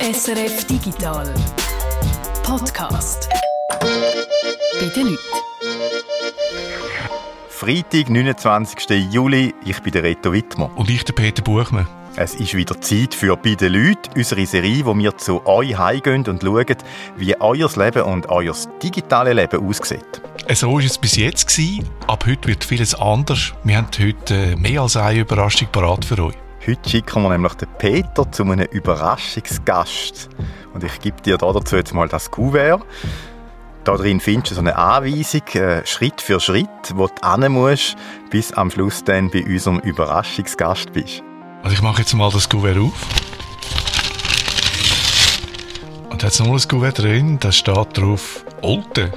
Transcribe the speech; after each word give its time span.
SRF 0.00 0.64
Digital 0.64 1.34
Podcast. 2.42 3.28
Bei 3.68 4.86
den 4.96 5.08
Leuten. 5.08 5.18
Freitag, 7.50 8.08
29. 8.08 9.12
Juli. 9.12 9.54
Ich 9.62 9.78
bin 9.80 9.92
der 9.92 10.02
Reto 10.02 10.32
Wittmer. 10.32 10.70
Und 10.74 10.88
ich, 10.88 11.04
der 11.04 11.12
Peter 11.12 11.42
Buchmann. 11.42 11.86
Es 12.16 12.34
ist 12.34 12.54
wieder 12.54 12.80
Zeit 12.80 13.14
für 13.14 13.36
«Bei 13.36 13.54
den 13.54 13.74
Leuten», 13.74 14.08
unsere 14.16 14.46
Serie, 14.46 14.86
wo 14.86 14.96
wir 14.96 15.18
zu 15.18 15.46
euch 15.46 15.76
heimgehen 15.76 16.26
und 16.26 16.42
schauen, 16.42 16.76
wie 17.18 17.38
euer 17.38 17.70
Leben 17.76 18.02
und 18.04 18.30
euer 18.30 18.54
digitales 18.82 19.34
Leben 19.34 19.68
aussieht. 19.68 20.22
So 20.54 20.72
war 20.72 20.80
es 20.80 20.96
bis 20.96 21.16
jetzt. 21.16 21.60
Ab 22.06 22.24
heute 22.26 22.48
wird 22.48 22.64
vieles 22.64 22.94
anders. 22.94 23.52
Wir 23.64 23.76
haben 23.76 23.88
heute 24.00 24.34
äh, 24.34 24.56
mehr 24.56 24.80
als 24.80 24.96
eine 24.96 25.20
Überraschung 25.20 25.68
parat 25.70 26.06
für 26.06 26.24
euch. 26.24 26.36
Heute 26.66 26.90
schicken 26.90 27.22
wir 27.22 27.30
nämlich 27.30 27.54
den 27.54 27.68
Peter 27.78 28.30
zu 28.30 28.42
einem 28.42 28.66
Überraschungsgast. 28.66 30.28
Und 30.74 30.84
ich 30.84 31.00
gebe 31.00 31.18
dir 31.22 31.38
dazu 31.38 31.76
jetzt 31.76 31.94
mal 31.94 32.06
das 32.06 32.30
Kuvert. 32.30 32.82
Da 33.84 33.96
drin 33.96 34.20
findest 34.20 34.50
du 34.50 34.54
so 34.56 34.60
eine 34.60 34.76
Anweisung, 34.76 35.46
äh, 35.54 35.86
Schritt 35.86 36.20
für 36.20 36.38
Schritt, 36.38 36.68
wo 36.94 37.06
du 37.06 37.40
hin 37.40 37.52
musst, 37.52 37.96
bis 38.30 38.52
am 38.52 38.70
Schluss 38.70 39.02
dann 39.02 39.30
bei 39.30 39.42
unserem 39.42 39.78
Überraschungsgast 39.78 40.92
bist. 40.92 41.22
Also 41.62 41.74
ich 41.74 41.80
mache 41.80 42.02
jetzt 42.02 42.12
mal 42.12 42.30
das 42.30 42.46
Kuvert 42.46 42.76
auf. 42.76 43.06
Und 46.10 46.22
da 46.22 46.26
hat 46.26 46.40
noch 46.40 46.52
ein 46.52 46.68
Kuvert 46.68 46.98
drin, 46.98 47.38
da 47.40 47.52
steht 47.52 47.96
drauf 47.96 48.44
Olten. 48.60 49.10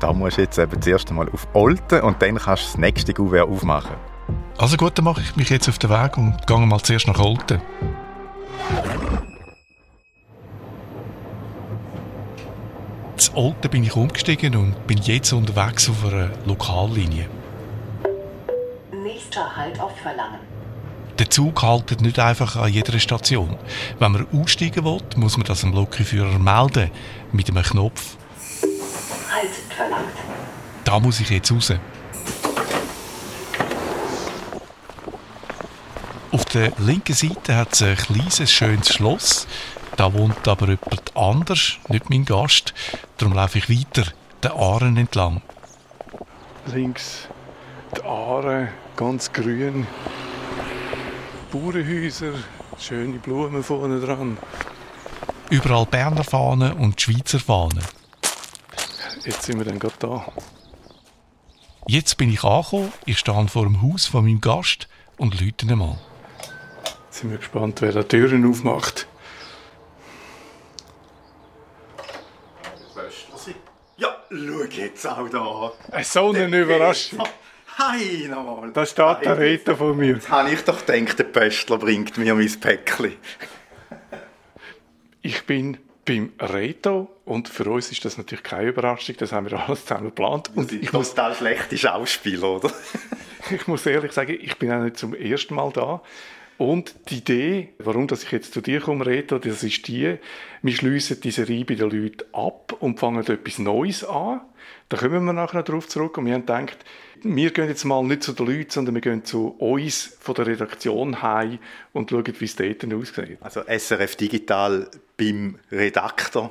Da 0.00 0.12
musst 0.12 0.36
du 0.36 0.42
jetzt 0.42 0.58
eben 0.58 0.82
zuerst 0.82 1.08
einmal 1.08 1.30
auf 1.30 1.48
Olten 1.54 2.02
und 2.02 2.20
dann 2.20 2.36
kannst 2.36 2.64
du 2.64 2.66
das 2.66 2.78
nächste 2.78 3.14
Kuvert 3.14 3.48
aufmachen. 3.48 4.07
Also 4.58 4.76
gut, 4.76 4.98
dann 4.98 5.04
mache 5.04 5.20
ich 5.20 5.36
mich 5.36 5.50
jetzt 5.50 5.68
auf 5.68 5.78
den 5.78 5.88
Weg 5.88 6.18
und 6.18 6.44
gehe 6.46 6.58
mal 6.58 6.80
zuerst 6.80 7.06
nach 7.06 7.20
Olten. 7.20 7.62
In 13.28 13.34
Olten 13.34 13.70
bin 13.70 13.84
ich 13.84 13.94
umgestiegen 13.94 14.56
und 14.56 14.86
bin 14.88 14.98
jetzt 14.98 15.32
unterwegs 15.32 15.88
auf 15.88 16.04
einer 16.04 16.30
Lokallinie. 16.44 17.28
Nächster 18.90 19.56
Halt 19.56 19.78
auf 19.78 19.96
Verlangen. 20.02 20.40
Der 21.20 21.30
Zug 21.30 21.62
haltet 21.62 22.00
nicht 22.00 22.18
einfach 22.18 22.56
an 22.56 22.72
jeder 22.72 22.98
Station. 22.98 23.56
Wenn 24.00 24.12
man 24.12 24.26
aussteigen 24.32 24.84
will, 24.84 25.00
muss 25.16 25.36
man 25.36 25.46
das 25.46 25.62
am 25.62 25.72
Lokführer 25.72 26.38
melden. 26.38 26.90
Mit 27.30 27.48
einem 27.48 27.62
Knopf. 27.62 28.16
Halt 29.32 29.50
verlangt. 29.76 30.08
Da 30.84 30.98
muss 30.98 31.20
ich 31.20 31.30
jetzt 31.30 31.52
raus. 31.52 31.72
Auf 36.30 36.44
der 36.46 36.72
linken 36.78 37.14
Seite 37.14 37.56
hat 37.56 37.72
es 37.72 37.82
ein 37.82 37.96
kleines, 37.96 38.50
schönes 38.50 38.92
Schloss. 38.92 39.46
Da 39.96 40.12
wohnt 40.12 40.46
aber 40.46 40.66
jemand 40.66 41.16
anders, 41.16 41.78
nicht 41.88 42.10
mein 42.10 42.24
Gast. 42.24 42.74
Darum 43.16 43.34
laufe 43.34 43.58
ich 43.58 43.70
weiter, 43.70 44.04
den 44.42 44.52
Aaren 44.52 44.96
entlang. 44.96 45.42
Links 46.66 47.28
die 47.96 48.02
Aare, 48.02 48.68
ganz 48.96 49.32
grün. 49.32 49.86
Bauernhäuser, 51.50 52.34
schöne 52.78 53.18
Blumen 53.18 53.62
vorne 53.62 54.00
dran. 54.00 54.36
Überall 55.50 55.86
Berner 55.86 56.24
Fahnen 56.24 56.72
und 56.72 57.00
Schweizer 57.00 57.40
Fahnen. 57.40 57.84
Jetzt 59.24 59.44
sind 59.44 59.58
wir 59.58 59.64
dann 59.64 59.78
gerade 59.78 59.94
da. 59.98 60.26
Jetzt 61.86 62.18
bin 62.18 62.30
ich 62.30 62.44
angekommen, 62.44 62.92
ich 63.06 63.18
stehe 63.18 63.48
vor 63.48 63.64
dem 63.64 63.80
Haus 63.80 64.06
von 64.06 64.24
meinem 64.24 64.42
Gast 64.42 64.88
und 65.16 65.40
ihn 65.40 65.78
mal. 65.78 65.98
Sind 67.18 67.32
wir 67.32 67.38
gespannt, 67.38 67.82
wer 67.82 67.90
da 67.90 68.02
die 68.02 68.08
Türen 68.10 68.48
aufmacht. 68.48 69.08
Ja, 73.96 74.22
schau 74.30 74.62
jetzt 74.62 75.04
auch 75.04 75.28
da. 75.28 75.72
Eine 75.90 76.04
so 76.04 76.30
eine 76.30 76.60
Überraschung. 76.60 77.24
Hi 77.76 78.28
nochmal. 78.28 78.70
Da 78.72 78.86
steht 78.86 79.24
der 79.24 79.36
Reto 79.36 79.74
von 79.74 79.96
mir. 79.96 80.14
Jetzt 80.14 80.30
habe 80.30 80.52
ich 80.52 80.62
doch 80.62 80.86
gedacht, 80.86 81.18
der 81.18 81.24
Pöstler 81.24 81.78
bringt 81.78 82.16
mir 82.18 82.36
mein 82.36 82.60
Päckchen. 82.60 83.16
Ich 85.20 85.44
bin 85.44 85.78
beim 86.04 86.32
Reto 86.38 87.10
und 87.24 87.48
für 87.48 87.68
uns 87.68 87.90
ist 87.90 88.04
das 88.04 88.16
natürlich 88.16 88.44
keine 88.44 88.68
Überraschung, 88.68 89.16
das 89.18 89.32
haben 89.32 89.50
wir 89.50 89.58
alles 89.58 89.84
zusammen 89.84 90.04
geplant. 90.04 90.52
Und 90.54 90.70
ich 90.70 90.92
muss, 90.92 91.10
total 91.10 91.34
schlechte 91.34 91.76
Schauspieler, 91.76 92.48
oder? 92.48 92.70
ich 93.50 93.66
muss 93.66 93.84
ehrlich 93.86 94.12
sagen, 94.12 94.38
ich 94.40 94.56
bin 94.56 94.70
auch 94.70 94.84
nicht 94.84 94.98
zum 94.98 95.14
ersten 95.14 95.56
Mal 95.56 95.72
da. 95.72 96.00
Und 96.58 96.96
die 97.08 97.18
Idee, 97.18 97.68
warum 97.78 98.08
dass 98.08 98.24
ich 98.24 98.32
jetzt 98.32 98.52
zu 98.52 98.60
dir 98.60 98.80
komme, 98.80 99.06
Reto, 99.06 99.38
das 99.38 99.62
ist 99.62 99.86
die, 99.86 100.18
wir 100.60 100.74
schliessen 100.74 101.20
diese 101.20 101.44
Serie 101.44 101.64
bei 101.64 101.76
den 101.76 101.88
Leuten 101.88 102.24
ab 102.32 102.76
und 102.80 102.98
fangen 102.98 103.24
etwas 103.24 103.60
Neues 103.60 104.04
an. 104.04 104.40
Da 104.88 104.96
kommen 104.96 105.24
wir 105.24 105.32
nachher 105.32 105.62
darauf 105.62 105.86
zurück 105.86 106.18
und 106.18 106.26
wir 106.26 106.34
haben 106.34 106.46
gedacht, 106.46 106.78
wir 107.22 107.52
gehen 107.52 107.68
jetzt 107.68 107.84
mal 107.84 108.02
nicht 108.02 108.24
zu 108.24 108.32
den 108.32 108.46
Leuten, 108.46 108.70
sondern 108.70 108.94
wir 108.96 109.02
gehen 109.02 109.24
zu 109.24 109.48
uns 109.58 110.16
von 110.18 110.34
der 110.34 110.46
Redaktion 110.46 111.22
heim 111.22 111.60
und 111.92 112.10
schauen, 112.10 112.24
wie 112.26 112.44
es 112.44 112.56
dort 112.56 112.92
aussieht. 112.92 113.38
Also 113.40 113.62
SRF 113.62 114.16
Digital 114.16 114.90
beim 115.16 115.58
Redakteur 115.70 116.50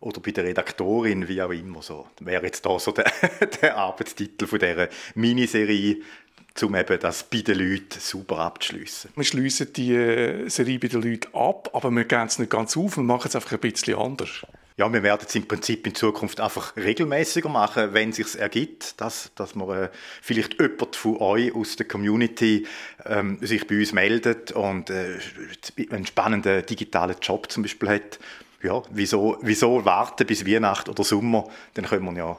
oder 0.00 0.20
bei 0.20 0.30
der 0.30 0.44
Redaktorin, 0.44 1.28
wie 1.28 1.42
auch 1.42 1.50
immer 1.50 1.82
so. 1.82 2.08
Wäre 2.20 2.46
jetzt 2.46 2.64
da 2.64 2.78
so 2.78 2.92
der, 2.92 3.12
der 3.62 3.76
Arbeitstitel 3.76 4.46
von 4.46 4.58
dieser 4.58 4.88
Miniserie, 5.14 5.98
um 6.62 6.74
eben 6.74 6.98
das 7.00 7.24
bei 7.24 7.42
den 7.42 7.58
Leuten 7.58 8.00
super 8.00 8.38
abzuschliessen. 8.38 9.10
Wir 9.14 9.24
schliessen 9.24 9.72
die 9.72 9.94
äh, 9.94 10.48
Serie 10.48 10.78
bei 10.78 10.88
den 10.88 11.02
Leuten 11.02 11.34
ab, 11.34 11.70
aber 11.72 11.90
wir 11.90 12.04
gehen 12.04 12.26
es 12.26 12.38
nicht 12.38 12.50
ganz 12.50 12.76
auf 12.76 12.98
und 12.98 13.06
machen 13.06 13.28
es 13.28 13.36
einfach 13.36 13.52
ein 13.52 13.60
bisschen 13.60 13.96
anders. 13.96 14.42
Ja, 14.76 14.90
wir 14.90 15.02
werden 15.02 15.26
es 15.28 15.34
im 15.34 15.46
Prinzip 15.46 15.86
in 15.86 15.94
Zukunft 15.94 16.40
einfach 16.40 16.74
regelmäßiger 16.74 17.50
machen, 17.50 17.92
wenn 17.92 18.10
es 18.10 18.16
sich 18.16 18.38
ergibt, 18.38 18.98
dass, 19.00 19.30
dass 19.34 19.54
man 19.54 19.68
äh, 19.68 19.88
vielleicht 20.22 20.58
jemand 20.58 20.96
von 20.96 21.18
euch 21.18 21.54
aus 21.54 21.76
der 21.76 21.86
Community 21.86 22.66
ähm, 23.04 23.38
sich 23.42 23.66
bei 23.66 23.78
uns 23.78 23.92
meldet 23.92 24.52
und 24.52 24.88
äh, 24.88 25.18
einen 25.90 26.06
spannenden 26.06 26.64
digitalen 26.64 27.16
Job 27.20 27.52
zum 27.52 27.62
Beispiel 27.62 27.90
hat. 27.90 28.18
Ja, 28.62 28.82
wieso, 28.90 29.36
wieso 29.42 29.84
warten 29.84 30.26
bis 30.26 30.46
Weihnachten 30.46 30.88
oder 30.88 31.04
Sommer? 31.04 31.48
Dann 31.74 31.84
können 31.84 32.06
wir 32.06 32.16
ja 32.16 32.38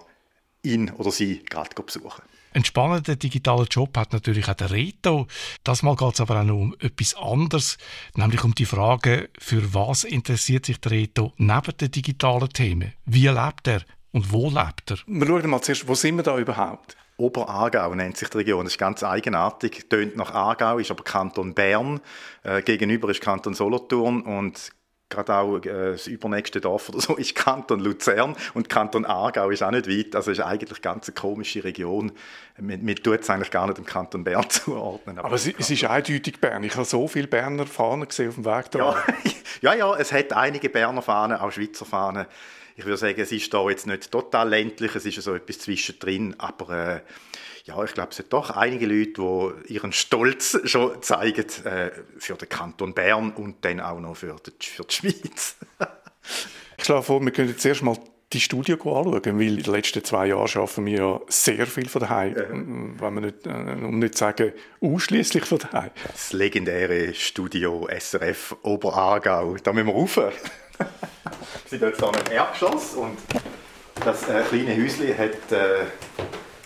ihn 0.63 0.89
oder 0.97 1.11
sie 1.11 1.43
gerade 1.45 1.79
besuchen. 1.79 2.23
Ein 2.53 2.65
spannender 2.65 3.15
digitaler 3.15 3.65
Job 3.65 3.97
hat 3.97 4.11
natürlich 4.11 4.49
auch 4.49 4.55
der 4.55 4.71
Reto. 4.71 5.27
Das 5.63 5.83
Mal 5.83 5.95
geht 5.95 6.15
es 6.15 6.21
aber 6.21 6.41
auch 6.41 6.43
noch 6.43 6.55
um 6.55 6.75
etwas 6.79 7.15
anderes, 7.15 7.77
nämlich 8.15 8.43
um 8.43 8.53
die 8.53 8.65
Frage, 8.65 9.29
für 9.39 9.73
was 9.73 10.03
interessiert 10.03 10.65
sich 10.65 10.79
der 10.81 10.91
Reto 10.91 11.33
neben 11.37 11.77
den 11.77 11.91
digitalen 11.91 12.49
Themen? 12.49 12.93
Wie 13.05 13.27
lebt 13.27 13.67
er 13.67 13.81
und 14.11 14.33
wo 14.33 14.49
lebt 14.49 14.91
er? 14.91 14.97
Wir 15.07 15.27
schauen 15.27 15.49
mal 15.49 15.61
zuerst, 15.61 15.87
wo 15.87 15.95
sind 15.95 16.17
wir 16.17 16.23
da 16.23 16.37
überhaupt? 16.37 16.97
Oberaargau 17.15 17.95
nennt 17.95 18.17
sich 18.17 18.29
die 18.29 18.39
Region. 18.39 18.65
Das 18.65 18.73
ist 18.73 18.79
ganz 18.79 19.03
eigenartig. 19.03 19.87
Tönt 19.89 20.17
nach 20.17 20.33
Aargau, 20.33 20.79
ist 20.79 20.91
aber 20.91 21.03
Kanton 21.03 21.53
Bern. 21.53 22.01
Äh, 22.43 22.63
gegenüber 22.63 23.09
ist 23.09 23.21
Kanton 23.21 23.53
Solothurn 23.53 24.21
und 24.21 24.71
gerade 25.11 25.35
auch 25.35 25.57
äh, 25.57 25.91
das 25.91 26.07
übernächste 26.07 26.59
Dorf 26.59 26.89
oder 26.89 26.99
so 26.99 27.15
ist 27.15 27.35
Kanton 27.35 27.79
Luzern 27.79 28.35
und 28.55 28.69
Kanton 28.69 29.05
Aargau 29.05 29.49
ist 29.51 29.61
auch 29.61 29.71
nicht 29.71 29.87
weit. 29.87 30.15
Also 30.15 30.31
ist 30.31 30.39
eigentlich 30.39 30.81
ganz 30.81 31.07
eine 31.07 31.13
komische 31.13 31.63
Region. 31.63 32.11
Man, 32.59 32.83
man 32.83 32.95
tut 32.95 33.21
es 33.21 33.29
eigentlich 33.29 33.51
gar 33.51 33.67
nicht 33.67 33.77
dem 33.77 33.85
Kanton 33.85 34.23
Bern 34.23 34.45
zuordnen. 34.49 35.19
Aber, 35.19 35.27
aber 35.27 35.35
es, 35.35 35.47
es, 35.47 35.69
ist 35.69 35.83
eindeutig 35.83 36.39
Bern. 36.39 36.63
Ich 36.63 36.75
habe 36.75 36.85
so 36.85 37.07
viele 37.07 37.27
Berner 37.27 37.67
Fahnen 37.67 38.07
gesehen 38.07 38.29
auf 38.29 38.35
dem 38.35 38.45
Weg 38.45 38.71
da. 38.71 38.79
Ja, 38.79 39.03
ja, 39.61 39.73
ja, 39.75 39.95
es 39.97 40.11
hat 40.11 40.33
einige 40.33 40.69
Berner 40.69 41.01
Fahnen, 41.01 41.37
auch 41.37 41.51
Schweizer 41.51 41.85
Fahnen. 41.85 42.25
Ich 42.75 42.85
würde 42.85 42.97
sagen, 42.97 43.19
es 43.19 43.31
ist 43.31 43.53
da 43.53 43.67
jetzt 43.69 43.87
nicht 43.87 44.11
total 44.11 44.49
ländlich, 44.49 44.95
es 44.95 45.05
ist 45.05 45.21
so 45.21 45.33
etwas 45.33 45.59
zwischendrin, 45.59 46.35
aber 46.37 46.95
äh, 46.95 47.01
ja, 47.65 47.83
ich 47.83 47.93
glaube, 47.93 48.09
es 48.09 48.17
sind 48.17 48.33
doch 48.33 48.51
einige 48.51 48.87
Leute, 48.87 49.63
die 49.67 49.73
ihren 49.73 49.93
Stolz 49.93 50.59
schon 50.65 51.01
zeigen 51.01 51.45
äh, 51.65 51.91
für 52.17 52.35
den 52.35 52.49
Kanton 52.49 52.93
Bern 52.93 53.31
und 53.31 53.63
dann 53.63 53.79
auch 53.79 53.99
noch 53.99 54.15
für 54.15 54.35
die, 54.45 54.65
für 54.65 54.83
die 54.83 54.93
Schweiz. 54.93 55.57
ich 56.77 56.85
schlage 56.85 57.03
vor, 57.03 57.21
wir 57.21 57.31
können 57.31 57.49
jetzt 57.49 57.65
erst 57.65 57.83
mal 57.83 57.97
die 58.33 58.39
Studio 58.39 58.75
anschauen, 58.75 59.39
weil 59.39 59.57
in 59.57 59.63
den 59.63 59.73
letzten 59.73 60.03
zwei 60.03 60.27
Jahren 60.27 60.49
arbeiten 60.55 60.85
wir 60.85 60.97
ja 60.97 61.19
sehr 61.27 61.67
viel 61.67 61.89
von 61.89 62.01
daheim, 62.01 62.35
ja. 62.35 62.43
wenn 62.49 63.13
wir 63.13 63.21
nicht, 63.21 63.45
äh, 63.45 63.49
um 63.49 63.99
nicht 63.99 64.15
zu 64.15 64.19
sagen, 64.19 64.53
ausschließlich 64.81 65.45
von 65.45 65.59
daheim. 65.59 65.91
Das 66.11 66.33
legendäre 66.33 67.13
Studio 67.13 67.87
SRF 67.87 68.55
Oberaargau, 68.63 69.57
da 69.61 69.73
müssen 69.73 69.87
wir 69.87 69.93
rauf. 69.93 70.17
wir 70.77 70.87
sind 71.67 71.81
jetzt 71.81 71.99
hier 71.99 72.09
im 72.09 72.31
Erdgeschoss 72.31 72.93
und 72.93 73.17
das 74.03 74.27
äh, 74.29 74.41
kleine 74.49 74.81
Häuschen 74.81 75.17
hat 75.17 75.51
äh, 75.51 75.85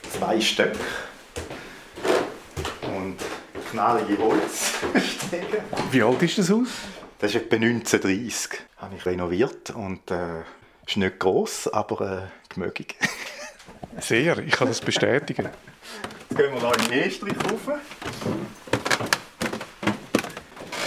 zwei 0.10 0.40
Stöcke 0.40 0.80
und 2.96 3.18
knallige 3.72 4.18
Holzstege. 4.22 5.64
Wie 5.92 6.02
alt 6.02 6.22
ist 6.22 6.38
das 6.38 6.50
Haus? 6.50 6.68
Das 7.20 7.34
ist 7.34 7.42
etwa 7.42 7.56
1930. 7.56 8.50
Das 8.50 8.60
habe 8.78 8.96
ich 8.96 9.06
renoviert 9.06 9.72
und 9.72 10.12
äh, 10.12 10.44
ist 10.88 10.98
nicht 10.98 11.20
gross, 11.20 11.68
aber 11.68 12.30
äh, 12.30 12.54
gemögig. 12.54 12.96
Sehr, 14.00 14.38
ich 14.40 14.52
kann 14.52 14.68
das 14.68 14.82
bestätigen. 14.82 15.50
Jetzt 16.30 16.38
gehen 16.38 16.54
wir 16.54 16.62
noch 16.62 16.76
in 16.76 16.92
Estrich 16.92 17.36
rauf. 17.38 17.80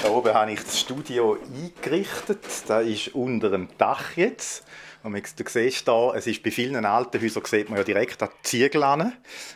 Da 0.02 0.08
oben 0.10 0.34
habe 0.34 0.52
ich 0.52 0.60
das 0.60 0.78
Studio 0.78 1.38
eingerichtet. 1.54 2.44
Da 2.66 2.80
ist 2.80 3.14
unter 3.14 3.50
dem 3.50 3.68
Dach 3.78 4.16
jetzt. 4.16 4.64
Und 5.02 5.14
du 5.14 5.44
siehst 5.46 5.86
da, 5.86 6.12
es 6.14 6.26
ist 6.26 6.42
bei 6.42 6.50
vielen 6.50 6.84
alten 6.84 7.22
Häusern 7.22 7.44
sieht 7.46 7.68
man 7.68 7.78
ja 7.78 7.84
direkt 7.84 8.22
an 8.22 8.30
die 8.40 8.42
Ziegel 8.42 8.82
an. 8.82 9.12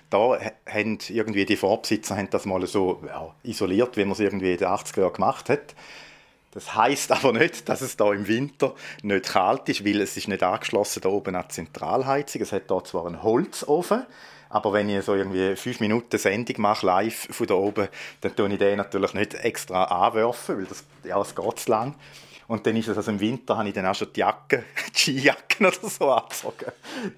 Da 0.09 0.39
haben 0.67 0.99
irgendwie 1.09 1.45
die 1.45 1.57
Vorbesitzer 1.57 2.17
haben 2.17 2.31
das 2.31 2.47
mal 2.47 2.65
so 2.67 3.03
ja, 3.07 3.35
isoliert, 3.43 3.97
wie 3.97 4.05
man 4.05 4.13
es 4.13 4.21
irgendwie 4.21 4.53
in 4.53 4.59
den 4.59 4.69
80er 4.69 5.01
Jahren 5.01 5.13
gemacht 5.13 5.51
hat. 5.51 5.75
Das 6.53 6.75
heißt 6.75 7.11
aber 7.13 7.33
nicht, 7.33 7.69
dass 7.69 7.81
es 7.81 7.97
da 7.97 8.13
im 8.13 8.29
Winter 8.29 8.75
nicht 9.03 9.31
kalt 9.31 9.69
ist, 9.69 9.85
weil 9.85 10.01
es 10.01 10.17
ist 10.17 10.29
nicht 10.29 10.43
angeschlossen 10.43 11.01
da 11.01 11.09
oben 11.09 11.35
an 11.35 11.45
die 11.49 11.55
Zentralheizung. 11.55 12.43
Es 12.43 12.53
hat 12.53 12.71
da 12.71 12.85
zwar 12.85 13.07
einen 13.07 13.23
Holzofen, 13.23 14.07
aber 14.51 14.75
wenn 14.75 14.91
ich 14.91 15.03
so 15.03 15.15
irgendwie 15.15 15.57
fünf 15.57 15.81
Minuten 15.81 16.19
Sendung 16.19 16.61
mache, 16.61 16.85
live 16.85 17.29
von 17.31 17.47
da 17.47 17.55
oben, 17.55 17.89
dann 18.21 18.37
tue 18.37 18.53
ich 18.53 18.59
den 18.59 18.77
natürlich 18.77 19.15
nicht 19.15 19.35
extra 19.35 19.85
anwerfen, 19.85 20.59
weil 20.59 20.67
das, 20.67 20.85
ja, 21.05 21.19
das 21.19 21.35
geht 21.35 21.59
zu 21.59 21.71
lang. 21.71 21.95
Und 22.49 22.67
dann 22.67 22.77
ist 22.77 22.89
es, 22.89 22.99
also 22.99 23.11
im 23.13 23.21
Winter 23.21 23.57
habe 23.57 23.69
ich 23.69 23.75
dann 23.75 23.87
auch 23.87 23.95
schon 23.95 24.13
die 24.13 24.21
Jacke, 24.21 24.65
die 24.95 24.99
Skijacken 24.99 25.65
oder 25.65 25.89
so 25.89 26.11
angezogen, 26.11 26.73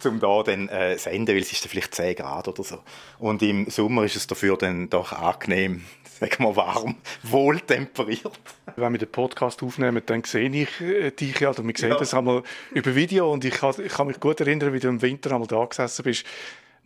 um 0.04 0.20
da 0.20 0.42
dann 0.44 0.68
äh, 0.68 0.96
senden, 0.96 1.34
weil 1.34 1.42
es 1.42 1.50
ist 1.50 1.64
dann 1.64 1.70
vielleicht 1.70 1.92
10 1.92 2.14
Grad 2.14 2.46
oder 2.46 2.62
so. 2.62 2.78
Und 3.18 3.42
im 3.42 3.68
Sommer 3.68 4.04
ist 4.04 4.14
es 4.14 4.28
dafür 4.28 4.56
dann 4.56 4.88
doch 4.90 5.12
angenehm, 5.12 5.84
sagen 6.20 6.44
wir 6.44 6.56
warm, 6.56 6.96
wohltemperiert. 7.22 8.38
Wenn 8.76 8.92
wir 8.92 8.98
den 8.98 9.10
Podcast 9.10 9.62
aufnehmen, 9.62 10.02
dann 10.06 10.24
sehe 10.24 10.48
ich 10.50 10.80
äh, 10.80 11.10
dich 11.10 11.38
ja, 11.40 11.50
oder 11.50 11.64
wir 11.64 11.74
sehen 11.76 11.90
ja. 11.90 11.96
das 11.96 12.14
einmal 12.14 12.42
über 12.72 12.94
Video 12.94 13.32
und 13.32 13.44
ich 13.44 13.54
kann, 13.54 13.74
ich 13.84 13.92
kann 13.92 14.06
mich 14.06 14.20
gut 14.20 14.40
erinnern, 14.40 14.72
wie 14.72 14.80
du 14.80 14.88
im 14.88 15.02
Winter 15.02 15.32
einmal 15.32 15.48
da 15.48 15.64
gesessen 15.64 16.02
bist 16.02 16.24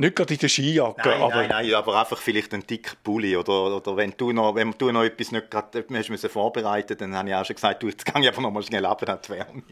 nicht 0.01 0.15
gerade 0.15 0.35
in 0.35 0.41
der 0.41 0.49
Skijacke. 0.49 1.09
Nein, 1.09 1.21
aber 1.21 1.35
nein, 1.35 1.49
nein, 1.49 1.75
aber 1.75 1.99
einfach 1.99 2.19
vielleicht 2.19 2.55
einen 2.55 2.65
dicken 2.65 2.97
Pulli. 3.03 3.37
Oder, 3.37 3.77
oder 3.77 3.97
wenn, 3.97 4.15
du 4.17 4.33
noch, 4.33 4.55
wenn 4.55 4.73
du 4.79 4.93
noch 4.93 5.03
etwas 5.03 5.33
nicht 5.33 5.51
gerade 5.51 5.85
hast 5.93 6.09
müssen 6.09 6.31
vorbereiten 6.31 6.97
dann 6.97 7.17
habe 7.17 7.29
ich 7.29 7.35
auch 7.35 7.45
schon 7.45 7.57
gesagt, 7.57 7.83
du, 7.83 7.89
jetzt 7.89 8.05
gehe 8.05 8.23
ich 8.23 8.29
einfach 8.29 8.43
noch 8.43 8.53
mal 8.53 8.63
schnell 8.63 8.87
ab 8.87 9.07
an 9.09 9.19
die 9.25 9.29
Wärme. 9.31 9.63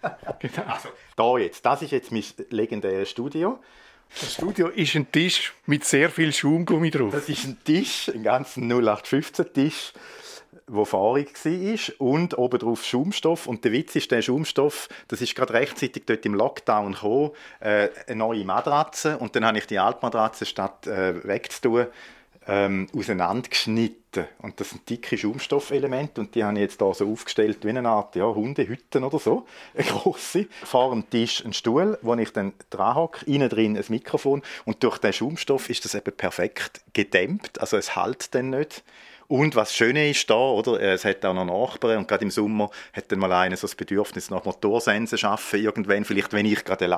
genau. 0.38 0.62
Also, 0.66 0.88
da 1.16 1.38
jetzt, 1.38 1.64
das 1.66 1.82
ist 1.82 1.90
jetzt 1.90 2.12
mein 2.12 2.24
legendäres 2.48 3.10
Studio. 3.10 3.60
Das 4.20 4.34
Studio 4.34 4.68
ist 4.68 4.94
ein 4.94 5.10
Tisch 5.10 5.52
mit 5.66 5.84
sehr 5.84 6.08
viel 6.08 6.32
Schaumgummi 6.32 6.90
drauf. 6.90 7.12
Das 7.12 7.28
ist 7.28 7.44
ein 7.44 7.58
Tisch, 7.64 8.10
ein 8.14 8.22
ganzen 8.22 8.70
0815-Tisch 8.72 9.92
wo 10.66 10.84
fahrig 10.84 11.32
war 11.44 11.94
und 11.98 12.38
obendrauf 12.38 12.84
Schaumstoff. 12.84 13.46
Und 13.46 13.64
der 13.64 13.72
Witz 13.72 13.96
ist, 13.96 14.10
der 14.10 14.22
Schaumstoff, 14.22 14.88
das 15.08 15.20
ist 15.20 15.34
gerade 15.34 15.52
rechtzeitig 15.52 16.04
dort 16.06 16.24
im 16.24 16.34
Lockdown 16.34 16.92
gekommen, 16.92 17.30
äh, 17.60 17.88
eine 18.06 18.16
neue 18.16 18.44
Matratze. 18.44 19.18
Und 19.18 19.36
dann 19.36 19.44
habe 19.44 19.58
ich 19.58 19.66
die 19.66 19.78
Altmatratze, 19.78 20.46
statt 20.46 20.86
äh, 20.86 21.26
wegzutun, 21.26 21.86
ähm, 22.46 22.88
auseinandergeschnitten. 22.96 24.26
Und 24.38 24.60
das 24.60 24.70
sind 24.70 24.88
dicke 24.88 25.18
Schaumstoffelemente 25.18 26.20
und 26.20 26.34
die 26.34 26.44
habe 26.44 26.54
ich 26.54 26.60
jetzt 26.60 26.80
hier 26.80 26.94
so 26.94 27.10
aufgestellt 27.10 27.58
wie 27.64 27.70
eine 27.70 27.88
Art 27.88 28.14
ja, 28.14 28.26
Hundehütten 28.26 29.02
oder 29.02 29.18
so. 29.18 29.46
Eine 29.74 29.86
grosse. 29.86 30.46
Vor 30.64 30.90
dem 30.90 31.08
Tisch 31.10 31.44
ein 31.44 31.52
Stuhl, 31.52 31.98
wo 32.02 32.14
ich 32.14 32.32
dann 32.32 32.52
dran 32.70 32.94
hocke, 32.94 33.24
innen 33.26 33.48
drin 33.48 33.76
ein 33.76 33.84
Mikrofon 33.88 34.42
und 34.64 34.82
durch 34.84 34.98
den 34.98 35.12
Schaumstoff 35.12 35.68
ist 35.68 35.84
das 35.84 35.94
eben 35.94 36.16
perfekt 36.16 36.82
gedämmt, 36.92 37.60
also 37.60 37.76
es 37.76 37.96
hält 37.96 38.34
dann 38.34 38.50
nicht. 38.50 38.84
Und 39.26 39.56
was 39.56 39.74
Schöne 39.74 40.10
ist 40.10 40.28
da, 40.28 40.34
oder, 40.34 40.80
es 40.80 41.04
hat 41.04 41.24
auch 41.24 41.34
noch 41.34 41.44
Nachbarn 41.44 41.98
und 41.98 42.08
gerade 42.08 42.24
im 42.24 42.30
Sommer 42.30 42.70
hat 42.92 43.10
dann 43.10 43.18
mal 43.18 43.32
einer 43.32 43.56
so 43.56 43.66
das 43.66 43.74
Bedürfnis 43.74 44.30
nach 44.30 44.44
Motorsensen 44.44 45.18
schaffen, 45.18 45.60
irgendwann, 45.60 46.04
vielleicht 46.04 46.32
wenn 46.32 46.46
ich 46.46 46.64
gerade 46.64 46.84
eine 46.84 46.94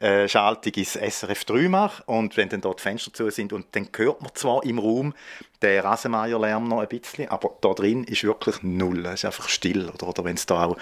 Live-Schaltung 0.00 0.72
ins 0.74 0.92
SRF 0.92 1.44
3 1.44 1.68
mache 1.68 2.02
und 2.06 2.36
wenn 2.36 2.48
dann 2.48 2.60
dort 2.60 2.78
die 2.78 2.82
Fenster 2.82 3.12
zu 3.12 3.30
sind. 3.30 3.52
Und 3.52 3.66
dann 3.72 3.88
hört 3.96 4.22
man 4.22 4.34
zwar 4.34 4.64
im 4.64 4.78
Raum 4.78 5.14
den 5.62 5.80
Rasenmäherlärm 5.80 6.68
noch 6.68 6.80
ein 6.80 6.88
bisschen, 6.88 7.28
aber 7.28 7.56
da 7.60 7.74
drin 7.74 8.04
ist 8.04 8.24
wirklich 8.24 8.62
null, 8.62 9.04
es 9.06 9.14
ist 9.14 9.24
einfach 9.26 9.48
still, 9.48 9.90
oder, 9.90 10.08
oder 10.08 10.24
wenn 10.24 10.36
es 10.36 10.46
da 10.46 10.64
auch 10.64 10.76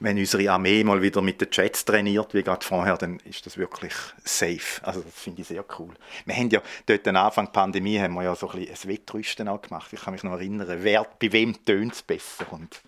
wenn 0.00 0.18
unsere 0.18 0.50
Armee 0.50 0.84
mal 0.84 1.00
wieder 1.02 1.22
mit 1.22 1.40
den 1.40 1.48
Jets 1.50 1.84
trainiert, 1.84 2.34
wie 2.34 2.42
gerade 2.42 2.64
vorher, 2.64 2.96
dann 2.96 3.20
ist 3.20 3.46
das 3.46 3.56
wirklich 3.56 3.94
safe. 4.24 4.82
Also 4.82 5.00
das 5.00 5.14
finde 5.14 5.42
ich 5.42 5.48
sehr 5.48 5.64
cool. 5.78 5.94
Wir 6.24 6.36
haben 6.36 6.50
ja 6.50 6.60
dort 6.86 7.06
am 7.08 7.16
Anfang 7.16 7.46
der 7.46 7.52
Pandemie 7.52 7.98
haben 7.98 8.14
wir 8.14 8.24
ja 8.24 8.34
so 8.34 8.50
ein, 8.50 8.58
bisschen 8.58 8.90
ein 8.90 8.96
Wettrüsten 8.96 9.48
auch 9.48 9.62
gemacht. 9.62 9.92
Ich 9.92 10.00
kann 10.00 10.12
mich 10.12 10.22
noch 10.22 10.32
erinnern, 10.32 10.66
wer, 10.80 11.06
bei 11.20 11.32
wem 11.32 11.64
tönt 11.64 11.94
es 11.94 12.02
besser 12.02 12.52
und 12.52 12.82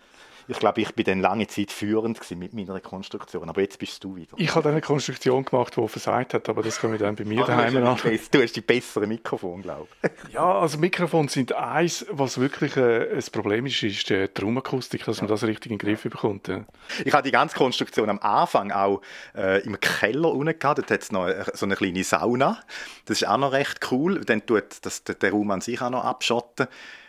ich 0.49 0.59
glaube, 0.59 0.81
ich 0.81 0.95
bin 0.95 1.05
dann 1.05 1.21
lange 1.21 1.47
Zeit 1.49 1.73
führend 1.73 2.19
mit 2.37 2.55
meiner 2.55 2.81
Konstruktion, 2.81 3.49
aber 3.49 3.61
jetzt 3.63 3.79
bist 3.79 4.03
du 4.05 4.15
wieder. 4.15 4.37
Ich 4.37 4.55
habe 4.55 4.69
eine 4.69 4.81
Konstruktion 4.81 5.45
gemacht, 5.45 5.77
die 5.77 5.89
versagt 5.89 6.35
hat, 6.35 6.49
aber 6.49 6.63
das 6.63 6.79
komme 6.79 6.95
ich 6.95 7.01
dann 7.01 7.17
bei 7.17 7.25
mir 7.25 7.43
ah, 7.43 7.47
daheim 7.47 7.77
an. 7.85 7.97
Du 8.31 8.43
hast 8.43 8.57
die 8.57 8.61
besseren 8.61 9.09
Mikrofon, 9.09 9.63
glaube 9.63 9.89
ich. 10.03 10.11
ja, 10.35 10.59
also 10.59 10.79
Mikrofone 10.79 11.29
sind 11.29 11.53
eins, 11.53 12.07
was 12.11 12.39
wirklich 12.39 12.77
äh, 12.77 13.17
ein 13.17 13.25
Problem 13.33 13.67
ist, 13.67 13.83
ist 13.83 14.09
die 14.09 14.29
Raumakustik, 14.41 15.05
dass 15.05 15.21
man 15.21 15.29
das 15.29 15.43
richtig 15.43 15.73
in 15.73 15.79
den 15.79 15.87
Griff 15.87 16.03
bekommt. 16.03 16.49
Ja. 16.49 16.65
Ich 17.05 17.13
habe 17.13 17.25
die 17.25 17.33
ganze 17.33 17.57
Konstruktion 17.57 18.09
am 18.09 18.21
Anfang 18.21 18.71
auch 18.71 19.01
äh, 19.35 19.63
im 19.65 19.81
Keller 19.81 20.33
unten 20.33 20.59
gehabt, 20.59 20.79
dort 20.79 20.91
hat 20.91 21.03
es 21.03 21.11
noch 21.11 21.29
so 21.55 21.67
eine 21.67 21.77
kleine 21.77 22.05
Sauna, 22.05 22.61
das 23.07 23.23
ist 23.23 23.29
auch 23.29 23.39
noch 23.39 23.53
recht 23.53 23.81
cool, 23.91 24.25
dann 24.25 24.47
tut 24.47 24.65
das, 24.83 25.03
der 25.03 25.31
Raum 25.31 25.51
an 25.51 25.61
sich 25.61 25.81
auch 25.83 25.91
noch 25.91 26.05
abschotten, 26.05 26.69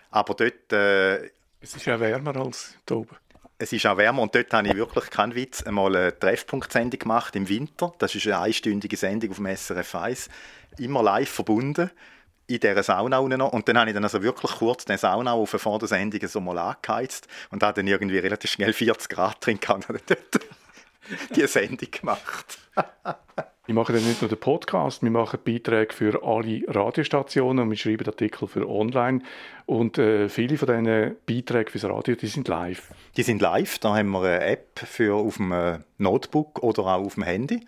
aber 0.10 0.34
dort... 0.34 0.74
Äh, 0.74 1.32
es 1.60 1.76
ist 1.76 1.86
ja 1.86 2.00
wärmer 2.00 2.36
als 2.36 2.76
hier 2.88 2.98
oben 2.98 3.18
es 3.60 3.74
ist 3.74 3.86
auch 3.86 3.98
wärmer 3.98 4.22
und 4.22 4.36
dort 4.36 4.54
habe 4.54 4.68
ich 4.68 4.76
wirklich 4.76 5.10
keinen 5.10 5.36
Witz 5.36 5.64
einmal 5.64 5.96
eine 5.96 6.18
Treffpunktsendung 6.18 7.00
gemacht 7.00 7.36
im 7.36 7.50
Winter. 7.50 7.94
Das 7.98 8.14
ist 8.14 8.28
eine 8.28 8.40
einstündige 8.40 8.98
Sendung 8.98 9.32
auf 9.32 9.38
dem 9.38 9.48
SRF 9.48 9.96
1, 9.96 10.30
immer 10.78 11.02
live 11.02 11.30
verbunden 11.30 11.90
in 12.46 12.60
dieser 12.60 12.84
Sauna 12.84 13.20
noch. 13.20 13.54
Und 13.54 13.68
dann 13.68 13.78
habe 13.78 13.90
ich 13.90 13.94
dann 13.94 14.04
also 14.04 14.22
wirklich 14.22 14.52
kurz 14.52 14.86
den 14.86 14.98
Sauna 14.98 15.34
auf 15.34 15.52
der 15.52 15.88
Sendung 15.88 16.28
so 16.28 16.40
mal 16.40 16.58
angeheizt 16.58 17.28
und 17.50 17.64
habe 17.64 17.74
dann 17.74 17.88
irgendwie 17.88 18.20
relativ 18.20 18.52
schnell 18.52 18.74
40 18.74 19.10
Grad 19.10 19.46
drin 19.46 19.60
gehabt 19.60 19.90
und 19.90 20.02
dort 20.08 20.46
die 21.36 21.48
Sendung 21.48 21.92
gemacht. 21.92 22.60
Wir 23.66 23.76
machen 23.76 23.96
dann 23.96 24.08
nicht 24.08 24.22
nur 24.22 24.30
den 24.30 24.40
Podcast, 24.40 25.04
wir 25.04 25.12
machen 25.12 25.40
Beiträge 25.44 25.94
für 25.94 26.24
alle 26.24 26.62
Radiostationen 26.68 27.64
und 27.64 27.70
wir 27.70 27.78
schreiben 27.78 28.06
Artikel 28.06 28.48
für 28.48 28.70
online. 28.70 29.22
Und 29.68 29.98
äh, 29.98 30.30
viele 30.30 30.58
von 30.58 30.68
diesen 30.70 31.18
Beiträgen 31.26 31.70
fürs 31.70 31.84
Radio, 31.84 32.16
die 32.16 32.28
sind 32.28 32.48
live. 32.48 32.90
Die 33.18 33.24
sind 33.24 33.42
live, 33.42 33.80
da 33.80 33.98
haben 33.98 34.12
wir 34.12 34.22
eine 34.22 34.46
App 34.46 34.80
für 34.80 35.16
auf 35.16 35.36
dem 35.36 35.52
äh, 35.52 35.80
Notebook 35.98 36.64
oder 36.64 36.84
auch 36.84 37.06
auf 37.06 37.16
dem 37.16 37.24
Handy. 37.24 37.68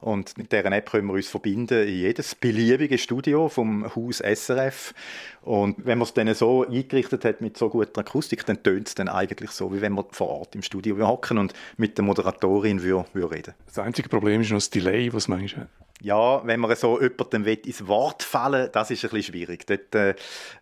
Und 0.00 0.36
mit 0.36 0.52
dieser 0.52 0.70
App 0.70 0.90
können 0.90 1.06
wir 1.06 1.14
uns 1.14 1.28
verbinden 1.28 1.88
in 1.88 1.94
jedes 1.94 2.34
beliebige 2.34 2.98
Studio 2.98 3.48
vom 3.48 3.86
Haus 3.96 4.18
SRF. 4.18 4.92
Und 5.40 5.76
wenn 5.86 5.96
man 5.96 6.04
es 6.04 6.12
dann 6.12 6.32
so 6.34 6.66
eingerichtet 6.66 7.24
hat 7.24 7.40
mit 7.40 7.56
so 7.56 7.70
guter 7.70 8.02
Akustik, 8.02 8.44
dann 8.44 8.62
tönt 8.62 8.88
es 8.88 8.94
dann 8.94 9.08
eigentlich 9.08 9.50
so, 9.50 9.72
wie 9.72 9.80
wenn 9.80 9.94
wir 9.94 10.04
vor 10.10 10.28
Ort 10.28 10.54
im 10.54 10.62
Studio 10.62 10.96
hocken 11.08 11.38
und 11.38 11.54
mit 11.78 11.96
der 11.96 12.04
Moderatorin 12.04 12.82
wir, 12.82 13.06
wir 13.14 13.30
reden. 13.30 13.54
Das 13.64 13.78
einzige 13.78 14.10
Problem 14.10 14.42
ist 14.42 14.50
noch 14.50 14.58
das 14.58 14.68
Delay, 14.68 15.10
was 15.10 15.26
manchmal 15.26 15.68
ja, 16.02 16.46
wenn 16.46 16.60
man 16.60 16.74
so 16.76 17.00
jemandem 17.00 17.44
ins 17.46 17.86
Wort 17.86 18.22
fallen 18.22 18.70
das 18.72 18.90
ist 18.90 19.04
ein 19.04 19.10
bisschen 19.10 19.34
schwierig. 19.34 19.66
Dort 19.66 19.94
äh, 19.94 20.14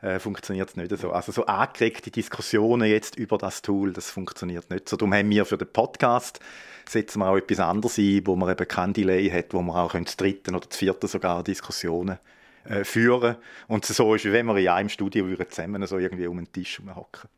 äh 0.03 0.19
funktioniert 0.19 0.69
es 0.69 0.77
nicht 0.77 0.97
so. 0.99 1.13
Also 1.13 1.33
so 1.33 1.47
angeregte 1.47 2.11
Diskussionen 2.11 2.89
jetzt 2.89 3.17
über 3.17 3.39
das 3.39 3.63
Tool, 3.63 3.93
das 3.93 4.11
funktioniert 4.11 4.71
nicht 4.71 4.89
so. 4.89 4.97
Darum 4.97 5.15
haben 5.15 5.31
wir 5.31 5.45
für 5.45 5.59
den 5.59 5.73
Podcast 5.73 6.41
setzen 6.89 7.21
wir 7.21 7.29
auch 7.29 7.37
etwas 7.37 7.61
anderes 7.61 7.99
ein, 7.99 8.27
wo 8.27 8.35
man 8.35 8.51
eben 8.51 8.67
kein 8.67 8.93
Delay 8.93 9.29
hat, 9.31 9.53
wo 9.53 9.61
man 9.61 9.77
auch 9.77 9.93
zu 9.93 10.17
dritten 10.17 10.55
oder 10.55 10.69
zu 10.69 10.79
vierten 10.79 11.07
sogar 11.07 11.45
Diskussionen 11.45 12.19
äh, 12.65 12.85
führen 12.85 13.37
Und 13.67 13.85
so 13.85 14.15
ist, 14.15 14.25
wie 14.25 14.33
wenn 14.33 14.47
wir 14.47 14.57
in 14.57 14.69
einem 14.69 14.89
Studio 14.89 15.27
zusammen 15.49 15.87
so 15.87 15.99
irgendwie 15.99 16.27
um 16.27 16.39
einen 16.39 16.53
Tisch 16.53 16.81
hocken. 16.95 17.29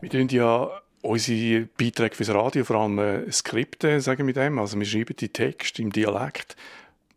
Wir 0.00 0.10
tun 0.10 0.28
ja 0.28 0.70
unsere 1.02 1.68
Beiträge 1.78 2.14
fürs 2.14 2.30
Radio 2.30 2.64
vor 2.64 2.76
allem 2.76 2.98
äh, 2.98 3.30
Skripte, 3.30 4.00
sagen 4.00 4.26
wir 4.26 4.34
dem. 4.34 4.58
Also 4.58 4.78
wir 4.78 4.86
schreiben 4.86 5.14
die 5.16 5.28
Texte 5.28 5.82
im 5.82 5.92
Dialekt 5.92 6.56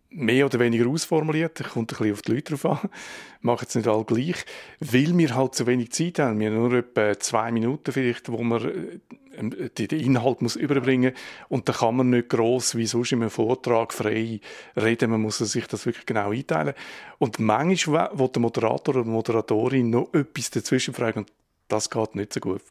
mehr 0.10 0.46
oder 0.46 0.60
weniger 0.60 0.88
ausformuliert. 0.88 1.64
Kommt 1.72 1.92
ein 1.92 1.98
bisschen 1.98 2.14
auf 2.14 2.22
die 2.22 2.32
Leute 2.34 2.56
drauf 2.56 2.66
an. 2.66 2.90
Machen 3.42 3.66
es 3.68 3.76
nicht 3.76 3.88
alle 3.88 4.06
gleich. 4.06 4.46
Weil 4.80 5.18
wir 5.18 5.36
halt 5.36 5.56
zu 5.56 5.68
wenig 5.68 5.92
Zeit 5.92 6.20
haben. 6.20 6.40
Wir 6.40 6.50
haben 6.50 6.58
nur 6.58 6.74
etwa 6.74 7.18
zwei 7.20 7.52
Minuten 7.52 7.92
vielleicht, 7.92 8.32
wo 8.32 8.42
man 8.44 8.64
äh, 8.64 9.70
den 9.70 10.00
Inhalt 10.00 10.42
muss 10.42 10.56
überbringen 10.56 11.14
muss. 11.14 11.22
Und 11.50 11.70
da 11.70 11.74
kann 11.74 11.96
man 11.96 12.10
nicht 12.10 12.30
gross 12.30 12.76
wie 12.76 12.88
sonst 12.88 13.12
in 13.12 13.22
einem 13.22 13.30
Vortrag 13.30 13.94
frei 13.94 14.40
reden. 14.76 15.12
Man 15.12 15.22
muss 15.22 15.38
sich 15.38 15.68
das 15.68 15.86
wirklich 15.86 16.06
genau 16.06 16.32
einteilen. 16.32 16.74
Und 17.20 17.40
manchmal 17.40 18.10
will 18.14 18.30
der 18.30 18.42
Moderator 18.42 18.96
oder 18.96 19.04
die 19.04 19.10
Moderatorin 19.10 19.90
noch 19.90 20.14
etwas 20.14 20.50
dazwischen 20.50 20.94
fragen. 20.94 21.20
Und 21.20 21.32
das 21.68 21.90
geht 21.90 22.16
nicht 22.16 22.34
so 22.34 22.40
gut. 22.40 22.62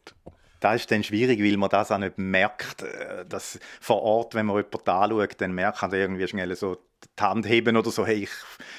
Das 0.60 0.76
ist 0.76 0.90
dann 0.90 1.04
schwierig, 1.04 1.38
weil 1.40 1.56
man 1.58 1.68
das 1.68 1.92
auch 1.92 1.98
nicht 1.98 2.18
merkt. 2.18 2.82
Äh, 2.82 3.24
dass 3.28 3.58
vor 3.80 4.02
Ort, 4.02 4.34
wenn 4.34 4.46
man 4.46 4.56
jemanden 4.56 4.90
anschaut, 4.90 5.40
dann 5.40 5.52
merkt 5.52 5.82
man 5.82 5.92
irgendwie 5.92 6.26
schnell 6.26 6.56
so 6.56 6.78
die 7.04 7.22
Hand 7.22 7.46
heben 7.46 7.76
oder 7.76 7.90
so, 7.90 8.06
hey, 8.06 8.24
ich 8.24 8.30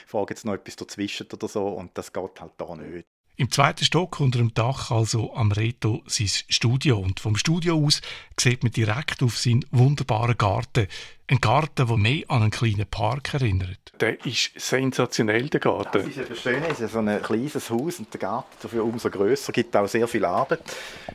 frage 0.07 0.33
jetzt 0.33 0.45
noch 0.45 0.53
etwas 0.53 0.75
dazwischen 0.75 1.27
oder 1.31 1.47
so 1.47 1.67
und 1.67 1.97
das 1.97 2.13
geht 2.13 2.41
halt 2.41 2.53
da 2.57 2.75
nicht. 2.75 3.07
Im 3.39 3.51
zweiten 3.51 3.86
Stock 3.86 4.20
unter 4.20 4.39
dem 4.39 4.56
Dach 4.56 4.89
also 4.89 5.32
am 5.36 5.51
Reto 5.51 6.01
sein 6.08 6.27
Studio. 6.27 6.98
Und 6.98 7.20
vom 7.20 7.36
Studio 7.36 7.75
aus 7.77 8.01
sieht 8.36 8.63
man 8.63 8.72
direkt 8.72 9.22
auf 9.22 9.38
seinen 9.38 9.63
wunderbaren 9.70 10.36
Garten. 10.36 10.88
Ein 11.27 11.39
Garten, 11.39 11.86
der 11.86 11.98
mehr 11.98 12.24
an 12.29 12.41
einen 12.41 12.50
kleinen 12.50 12.88
Park 12.88 13.36
erinnert. 13.36 13.77
Der 14.01 14.25
ist 14.25 14.60
sensationell, 14.60 15.50
der 15.50 15.60
Garten. 15.60 16.00
Das 16.00 16.08
ist 16.08 16.17
eben 16.17 16.36
schön, 16.36 16.63
es 16.63 16.79
ist 16.79 16.94
so 16.94 16.98
ein 16.98 17.22
kleines 17.22 17.70
Haus 17.70 18.00
und 18.00 18.12
der 18.12 18.20
Garten 18.20 18.56
dafür 18.60 18.84
umso 18.84 19.12
grösser, 19.12 19.51
gibt 19.51 19.75
auch 19.75 19.88
sehr 19.88 20.08
viel 20.08 20.25
Arbeit. 20.25 20.63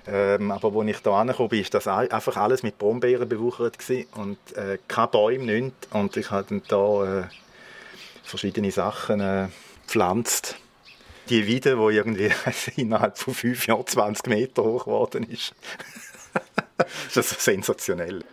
Ähm, 0.06 0.52
aber 0.52 0.80
als 0.80 0.90
ich 0.90 0.98
hier 1.02 1.12
angekommen 1.12 1.48
bin, 1.48 1.60
ist 1.60 1.74
das 1.74 1.88
einfach 1.88 2.36
alles 2.36 2.62
mit 2.62 2.78
Brombeeren 2.78 3.28
bewuchert 3.28 3.78
und 4.14 4.38
äh, 4.56 4.78
kein 4.86 5.10
Bäume, 5.10 5.44
nichts. 5.44 5.88
Und 5.90 6.16
ich 6.16 6.30
habe 6.30 6.46
dann 6.48 6.62
da 6.68 7.22
äh, 7.22 7.24
verschiedene 8.22 8.70
Sachen 8.70 9.20
äh, 9.20 9.48
gepflanzt. 9.82 10.56
Die 11.28 11.48
Weide, 11.48 11.76
die 11.76 11.96
irgendwie 11.96 12.30
innerhalb 12.76 13.18
von 13.18 13.34
fünf 13.34 13.66
Jahren 13.66 13.86
20 13.86 14.26
Meter 14.26 14.64
hoch 14.64 14.84
geworden 14.84 15.24
ist. 15.30 15.54
das 17.14 17.32
ist 17.32 17.40
sensationell. 17.40 18.24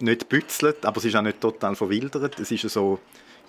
Nicht 0.00 0.28
bützelt, 0.28 0.84
aber 0.84 0.98
es 0.98 1.04
ist 1.04 1.16
auch 1.16 1.22
nicht 1.22 1.40
total 1.40 1.74
verwildert. 1.74 2.38
Es 2.38 2.50
ist 2.50 2.68
so 2.70 3.00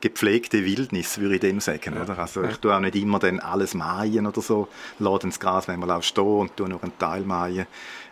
gepflegte 0.01 0.63
Wildnis, 0.63 1.19
würde 1.19 1.36
ich 1.36 1.41
dem 1.41 1.59
sagen. 1.59 1.98
Oder? 2.01 2.17
Also 2.17 2.43
ich 2.43 2.57
tue 2.57 2.74
auch 2.74 2.79
nicht 2.79 2.95
immer 2.95 3.19
dann 3.19 3.39
alles 3.39 3.74
mähen 3.74 4.25
oder 4.25 4.41
so, 4.41 4.67
lade 5.00 5.27
das 5.27 5.39
Gras 5.39 5.67
manchmal 5.67 5.91
auch 5.91 6.03
stehen 6.03 6.24
und 6.24 6.55
tue 6.55 6.69
noch 6.69 6.83
einen 6.83 6.98
Teil 6.98 7.21
mähen. 7.21 7.67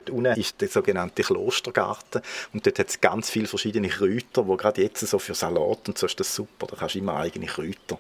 Unten 0.10 0.40
ist 0.40 0.62
der 0.62 0.70
sogenannte 0.70 1.24
Klostergarten 1.24 2.22
und 2.54 2.66
dort 2.66 2.80
hat 2.80 2.90
es 2.90 3.02
ganz 3.02 3.30
viele 3.30 3.48
verschiedene 3.48 3.90
Kräuter, 3.90 4.48
wo 4.48 4.56
gerade 4.56 4.82
jetzt 4.82 5.06
so 5.06 5.20
für 5.20 5.34
Salat 5.34 5.88
und 5.90 5.98
so 5.98 6.06
ist 6.06 6.20
das 6.20 6.34
super, 6.34 6.68
da 6.68 6.78
kannst 6.78 6.96
du 6.96 7.00
immer 7.00 7.16
eigene 7.18 7.46
Kräuter 7.46 8.00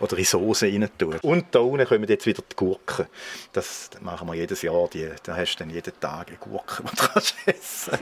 oder 0.00 0.16
in 0.16 0.24
Soße 0.24 0.66
rein 0.66 0.88
tun. 0.98 1.16
Und 1.22 1.46
da 1.54 1.60
unten 1.60 1.86
kommen 1.86 2.08
jetzt 2.08 2.26
wieder 2.26 2.42
die 2.50 2.56
Gurken. 2.56 3.06
Das 3.52 3.90
machen 4.00 4.28
wir 4.28 4.34
jedes 4.34 4.62
Jahr. 4.62 4.88
Die, 4.88 5.08
da 5.22 5.36
hast 5.36 5.56
du 5.56 5.58
dann 5.64 5.70
jeden 5.70 5.98
Tag 6.00 6.28
eine 6.28 6.36
Gurke, 6.36 6.82
die 6.82 6.96
du 6.96 7.08
kannst 7.08 7.34
essen 7.46 7.98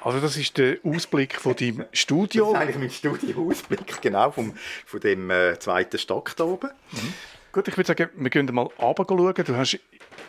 Also 0.00 0.20
das 0.20 0.36
ist 0.36 0.56
der 0.58 0.78
Ausblick 0.84 1.40
von 1.40 1.54
deinem 1.54 1.86
Studio? 1.92 2.52
Das 2.52 2.54
ist 2.54 2.60
eigentlich 2.60 2.78
mein 2.78 2.90
Studioausblick, 2.90 4.02
genau, 4.02 4.30
vom, 4.30 4.54
von 4.84 5.00
dem 5.00 5.30
äh, 5.30 5.58
zweiten 5.58 5.98
Stock 5.98 6.34
da 6.36 6.44
oben. 6.44 6.70
Mhm. 6.92 7.14
Gut, 7.52 7.68
ich 7.68 7.76
würde 7.76 7.86
sagen, 7.86 8.10
wir 8.14 8.28
gehen 8.28 8.46
mal 8.52 8.68
runter 8.78 9.06
schauen. 9.08 9.34
Du 9.34 9.56
hast 9.56 9.78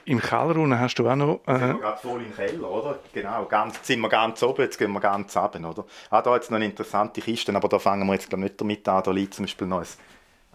im 0.05 0.21
Keller 0.21 0.55
unten 0.55 0.79
hast 0.79 0.95
du 0.95 1.09
auch 1.09 1.15
noch... 1.17 1.41
Äh... 1.45 1.59
Sind 1.59 1.67
wir 1.67 1.79
gerade 1.79 2.01
voll 2.01 2.21
im 2.21 2.33
Keller, 2.33 2.71
oder? 2.71 2.99
Genau, 3.11 3.43
ganz, 3.45 3.75
jetzt 3.75 3.87
sind 3.87 3.99
wir 3.99 4.07
ganz 4.07 4.41
oben, 4.41 4.61
jetzt 4.61 4.77
gehen 4.77 4.93
wir 4.93 5.01
ganz 5.01 5.35
runter, 5.35 5.69
oder? 5.69 5.85
Ah, 6.09 6.21
da 6.21 6.35
jetzt 6.35 6.49
noch 6.49 6.55
eine 6.55 6.65
interessante 6.65 7.19
Kiste, 7.19 7.53
aber 7.53 7.67
da 7.67 7.79
fangen 7.79 8.07
wir 8.07 8.13
jetzt 8.13 8.29
glaub, 8.29 8.39
nicht 8.39 8.59
damit 8.61 8.87
an. 8.87 9.03
Da 9.03 9.11
liegt 9.11 9.33
zum 9.33 9.43
Beispiel 9.43 9.67
noch 9.67 9.79
ein 9.79 9.87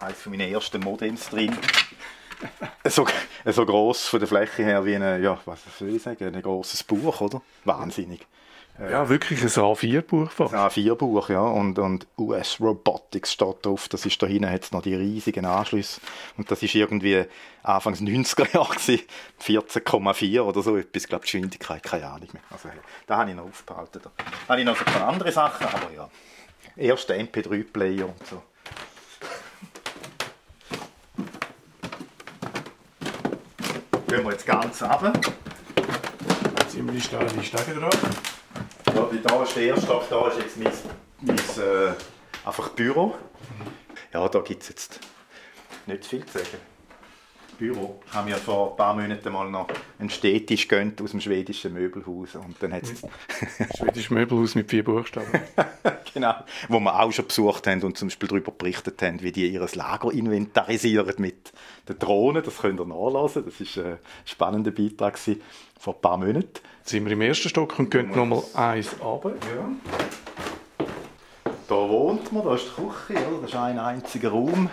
eines 0.02 0.20
von 0.20 0.32
meinen 0.32 0.52
ersten 0.52 0.80
Modems 0.80 1.30
drin. 1.30 1.56
so, 2.84 3.06
so 3.46 3.66
gross 3.66 4.06
von 4.06 4.20
der 4.20 4.28
Fläche 4.28 4.64
her 4.64 4.84
wie 4.84 4.96
ein, 4.96 5.22
ja, 5.22 5.38
was 5.44 5.60
soll 5.78 5.90
ich 5.90 6.02
sagen, 6.02 6.34
ein 6.34 6.42
grosses 6.42 6.82
Buch, 6.82 7.20
oder? 7.20 7.40
Wahnsinnig. 7.64 8.26
Ja, 8.78 9.08
wirklich 9.08 9.42
ein 9.42 9.48
A4-Buch 9.48 10.30
fast. 10.30 10.54
Ein 10.54 10.60
A4-Buch, 10.60 11.28
ja. 11.28 11.42
Und, 11.42 11.78
und 11.78 12.06
US 12.18 12.58
Robotics 12.58 13.32
steht 13.32 13.64
drauf. 13.66 13.88
Das 13.88 14.06
ist 14.06 14.20
da 14.22 14.26
hinten 14.26 14.50
hat 14.50 14.72
noch 14.72 14.82
die 14.82 14.94
riesigen 14.94 15.44
Anschlüsse. 15.44 16.00
Und 16.38 16.50
das 16.50 16.62
ist 16.62 16.74
irgendwie 16.74 17.24
Anfangs 17.62 18.00
90er 18.00 18.54
Jahre 18.54 18.74
14,4 18.74 20.40
oder 20.40 20.62
so. 20.62 20.76
Etwas, 20.76 21.06
glaube 21.06 21.22
Geschwindigkeit, 21.22 21.82
keine 21.82 22.06
Ahnung 22.06 22.28
mehr. 22.32 22.42
Also, 22.50 22.70
da 23.06 23.18
habe 23.18 23.30
ich 23.30 23.36
noch 23.36 23.44
aufgehalten. 23.44 24.00
Da 24.02 24.10
habe 24.48 24.60
ich 24.60 24.66
noch 24.66 24.76
so 24.76 24.84
ein 24.86 24.92
paar 24.92 25.08
andere 25.08 25.32
Sachen, 25.32 25.66
aber 25.66 25.92
ja. 25.94 26.10
Erster 26.74 27.14
MP3-Player 27.14 28.06
und 28.06 28.26
so. 28.26 28.42
Gehen 34.12 34.24
wir 34.24 34.32
jetzt 34.32 34.46
ganz 34.46 34.82
runter. 34.82 35.12
Ziemlich 36.68 37.04
steile 37.04 37.42
Stege 37.42 37.80
drauf. 37.80 37.98
Ja, 38.94 39.08
da 39.22 39.42
ist 39.42 39.56
der 39.56 39.62
erste 39.62 39.86
Stock, 39.86 40.08
da 40.10 40.28
ist 40.28 40.38
jetzt 40.38 40.56
mein, 40.58 40.72
mein 41.20 41.36
äh, 41.36 41.94
einfach 42.44 42.68
Büro. 42.70 43.14
Ja, 44.12 44.28
da 44.28 44.40
gibt 44.40 44.62
es 44.62 44.68
jetzt 44.68 45.00
nicht 45.86 46.04
viel 46.04 46.26
zu 46.26 46.38
sagen. 46.38 46.71
Büro. 47.58 48.00
Ich 48.06 48.12
habe 48.12 48.30
mir 48.30 48.36
vor 48.36 48.70
ein 48.70 48.76
paar 48.76 48.94
Monaten 48.94 49.32
mal 49.32 49.50
noch 49.50 49.68
einen 49.98 50.10
Städtisch 50.10 50.68
gönnt 50.68 51.00
aus 51.00 51.12
dem 51.12 51.20
schwedischen 51.20 51.72
Möbelhaus 51.72 52.34
und 52.34 52.56
dann 52.60 52.72
hat 52.72 52.84
Schwedisches 53.76 54.10
Möbelhaus 54.10 54.54
mit 54.54 54.70
vier 54.70 54.84
Buchstaben. 54.84 55.26
genau, 56.14 56.34
wo 56.68 56.80
wir 56.80 57.00
auch 57.00 57.12
schon 57.12 57.26
besucht 57.26 57.66
haben 57.66 57.82
und 57.82 57.96
zum 57.96 58.08
Beispiel 58.08 58.28
darüber 58.28 58.52
berichtet 58.52 59.00
haben, 59.02 59.22
wie 59.22 59.32
die 59.32 59.48
ihr 59.48 59.66
Lager 59.74 60.12
inventarisieren 60.12 61.14
mit 61.18 61.52
den 61.88 61.98
Drohnen. 61.98 62.42
Das 62.42 62.58
könnt 62.58 62.80
ihr 62.80 62.86
nachlesen. 62.86 63.44
Das 63.44 63.60
ist 63.60 63.78
ein 63.78 63.98
spannender 64.24 64.70
Beitrag 64.70 65.18
vor 65.78 65.94
ein 65.94 66.00
paar 66.00 66.16
Monaten. 66.16 66.60
Jetzt 66.78 66.90
sind 66.90 67.04
wir 67.04 67.12
im 67.12 67.20
ersten 67.20 67.48
Stock 67.48 67.78
und 67.78 67.90
gehen 67.90 68.10
nochmal 68.10 68.42
eins 68.54 68.94
runter. 69.00 69.30
Ja. 69.54 70.86
Da 71.68 71.74
wohnt 71.74 72.30
man, 72.32 72.44
da 72.44 72.54
ist 72.54 72.66
die 72.76 72.82
Küche, 72.82 73.26
oder? 73.28 73.40
das 73.42 73.50
ist 73.50 73.56
ein 73.56 73.78
einziger 73.78 74.30
Raum. 74.30 74.68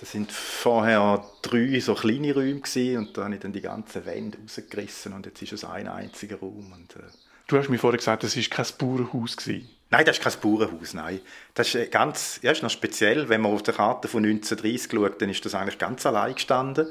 Das 0.00 0.12
sind 0.12 0.32
vorher 0.32 1.22
drei 1.42 1.78
so 1.78 1.94
kleine 1.94 2.32
Räume 2.32 2.60
gewesen, 2.60 2.96
und 2.96 3.18
da 3.18 3.24
habe 3.24 3.34
ich 3.34 3.40
dann 3.40 3.52
die 3.52 3.60
ganzen 3.60 4.06
Wände 4.06 4.38
rausgerissen 4.42 5.12
und 5.12 5.26
jetzt 5.26 5.42
ist 5.42 5.52
es 5.52 5.62
ein 5.62 5.88
einziger 5.88 6.36
Raum. 6.36 6.72
Und, 6.74 6.96
äh 6.96 7.02
du 7.48 7.58
hast 7.58 7.68
mir 7.68 7.78
vorher 7.78 7.98
gesagt, 7.98 8.22
das 8.22 8.34
war 8.34 8.44
kein 8.44 8.66
Bauernhaus. 8.78 9.36
Gewesen. 9.36 9.68
Nein, 9.90 10.06
das 10.06 10.16
ist 10.16 10.24
kein 10.24 10.32
Bauernhaus, 10.40 10.94
nein. 10.94 11.20
Das 11.52 11.68
ist 11.68 11.74
äh, 11.74 11.86
ganz, 11.88 12.40
ja, 12.40 12.50
ist 12.50 12.62
noch 12.62 12.70
speziell, 12.70 13.28
wenn 13.28 13.42
man 13.42 13.52
auf 13.52 13.62
der 13.62 13.74
Karte 13.74 14.08
von 14.08 14.24
1930 14.24 14.90
schaut, 14.90 15.20
dann 15.20 15.28
ist 15.28 15.44
das 15.44 15.54
eigentlich 15.54 15.76
ganz 15.76 16.06
allein 16.06 16.34
gestanden. 16.34 16.86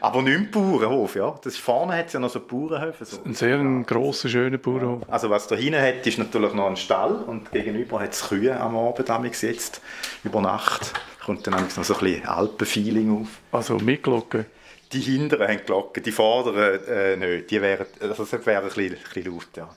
Aber 0.00 0.22
nicht 0.22 0.36
ein 0.36 0.50
Bauernhof, 0.52 1.16
ja. 1.16 1.36
Das 1.42 1.56
vorne 1.56 1.96
hat 1.96 2.06
es 2.06 2.12
ja 2.12 2.20
noch 2.20 2.30
so 2.30 2.38
Bauernhöfe. 2.38 3.04
So. 3.06 3.24
Ein 3.24 3.34
sehr 3.34 3.58
ein 3.58 3.84
grosser, 3.84 4.28
schöner 4.28 4.58
Bauernhof. 4.58 5.02
Also 5.08 5.30
was 5.30 5.48
da 5.48 5.56
hinten 5.56 5.82
hat, 5.82 6.06
ist 6.06 6.16
natürlich 6.16 6.52
noch 6.52 6.68
ein 6.68 6.76
Stall 6.76 7.16
und 7.16 7.50
gegenüber 7.50 7.98
hat 7.98 8.12
es 8.12 8.28
Kühe 8.28 8.56
am 8.60 8.76
Abend 8.76 9.42
jetzt 9.42 9.80
über 10.22 10.40
Nacht 10.40 10.92
kommt 11.30 11.46
dann 11.46 11.62
noch 11.62 11.70
so 11.70 11.94
ein 11.94 12.00
bisschen 12.00 12.26
Alpenfeeling 12.26 13.22
auf. 13.22 13.28
Also 13.52 13.78
mit 13.78 14.02
Glocken? 14.02 14.46
Die 14.92 14.98
hinteren 14.98 15.46
haben 15.46 15.64
Glocken, 15.64 16.02
die 16.02 16.10
vorderen 16.10 16.84
äh, 16.88 17.16
nicht. 17.16 17.52
Die 17.52 17.62
wären, 17.62 17.86
also 18.00 18.24
das 18.24 18.44
wäre 18.44 18.62
ein 18.62 18.64
bisschen, 18.64 18.96
ein 18.96 18.98
bisschen 19.14 19.32
laut, 19.32 19.48
ja. 19.56 19.68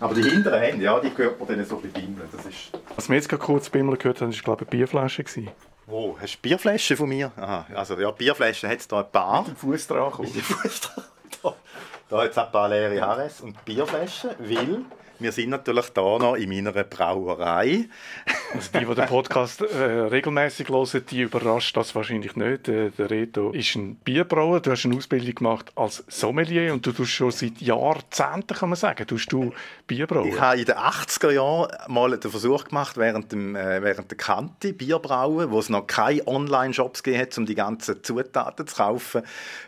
Aber 0.00 0.14
die 0.14 0.22
hinteren 0.22 0.60
haben, 0.60 0.80
ja, 0.80 0.98
die 0.98 1.14
gehört 1.14 1.38
man 1.38 1.48
dann 1.48 1.64
so 1.64 1.76
ein 1.76 1.82
bisschen 1.82 2.06
bimmeln. 2.08 2.28
Das 2.32 2.44
ist... 2.44 2.72
Was 2.96 3.08
wir 3.08 3.14
jetzt 3.14 3.28
gerade 3.28 3.44
kurz 3.44 3.70
bimmeln 3.70 3.96
gehört 3.96 4.20
haben, 4.20 4.34
war 4.34 4.42
glaube 4.42 4.64
ich 4.64 4.72
eine 4.72 4.78
Bierflasche. 4.78 5.22
Gewesen. 5.22 5.50
Wo? 5.86 6.18
Hast 6.20 6.34
du 6.34 6.38
Bierflaschen 6.42 6.96
von 6.96 7.08
mir? 7.08 7.30
Aha, 7.36 7.66
also 7.72 7.96
ja, 8.00 8.10
Bierflaschen 8.10 8.68
hat 8.68 8.78
es 8.80 8.88
da 8.88 8.98
ein 8.98 9.12
paar. 9.12 9.42
Mit 9.42 9.50
dem 9.50 9.56
Fuß 9.56 9.86
dran. 9.86 10.12
Mit 10.18 10.34
dem 10.34 10.42
Fuß 10.42 10.80
dran. 10.80 11.04
Da, 11.42 11.54
da 12.08 12.22
hat 12.22 12.30
es 12.30 12.38
ein 12.38 12.52
paar 12.52 12.68
leere 12.68 13.00
Harris 13.00 13.40
und 13.40 13.64
Bierflaschen, 13.64 14.30
weil 14.38 14.84
wir 15.18 15.32
sind 15.32 15.50
natürlich 15.50 15.88
da 15.90 16.18
noch 16.18 16.34
in 16.34 16.48
meiner 16.48 16.72
Brauerei. 16.84 17.86
Also 18.52 18.70
die, 18.72 18.84
die 18.84 18.94
den 18.94 19.06
Podcast 19.06 19.62
äh, 19.62 19.76
regelmäßig 19.76 20.68
hören, 20.68 21.04
die 21.10 21.22
überrascht 21.22 21.76
das 21.76 21.94
wahrscheinlich 21.94 22.36
nicht. 22.36 22.66
Der, 22.66 22.90
der 22.90 23.10
Reto 23.10 23.50
ist 23.50 23.74
ein 23.76 23.96
Bierbrauer. 23.96 24.60
Du 24.60 24.70
hast 24.70 24.84
eine 24.84 24.96
Ausbildung 24.96 25.34
gemacht 25.34 25.72
als 25.76 26.04
Sommelier 26.08 26.72
und 26.72 26.84
du 26.86 26.92
tust 26.92 27.12
schon 27.12 27.30
seit 27.30 27.60
Jahrzehnten, 27.60 28.54
kann 28.54 28.68
man 28.70 28.76
sagen, 28.76 29.06
tust 29.06 29.32
du 29.32 29.52
Bierbrauer. 29.86 30.26
Ich 30.26 30.40
habe 30.40 30.58
in 30.58 30.64
den 30.64 30.76
80er 30.76 31.30
Jahren 31.30 31.68
mal 31.88 32.16
den 32.16 32.30
Versuch 32.30 32.64
gemacht, 32.64 32.96
während, 32.96 33.32
dem, 33.32 33.54
äh, 33.54 33.82
während 33.82 34.10
der 34.10 34.16
Kante 34.16 34.72
Bierbrauen, 34.72 35.50
wo 35.50 35.58
es 35.58 35.68
noch 35.68 35.86
keine 35.86 36.26
Online-Shops 36.26 37.02
hat, 37.06 37.36
um 37.36 37.44
die 37.44 37.54
ganzen 37.54 38.02
Zutaten 38.02 38.66
zu 38.66 38.74
kaufen. 38.74 39.22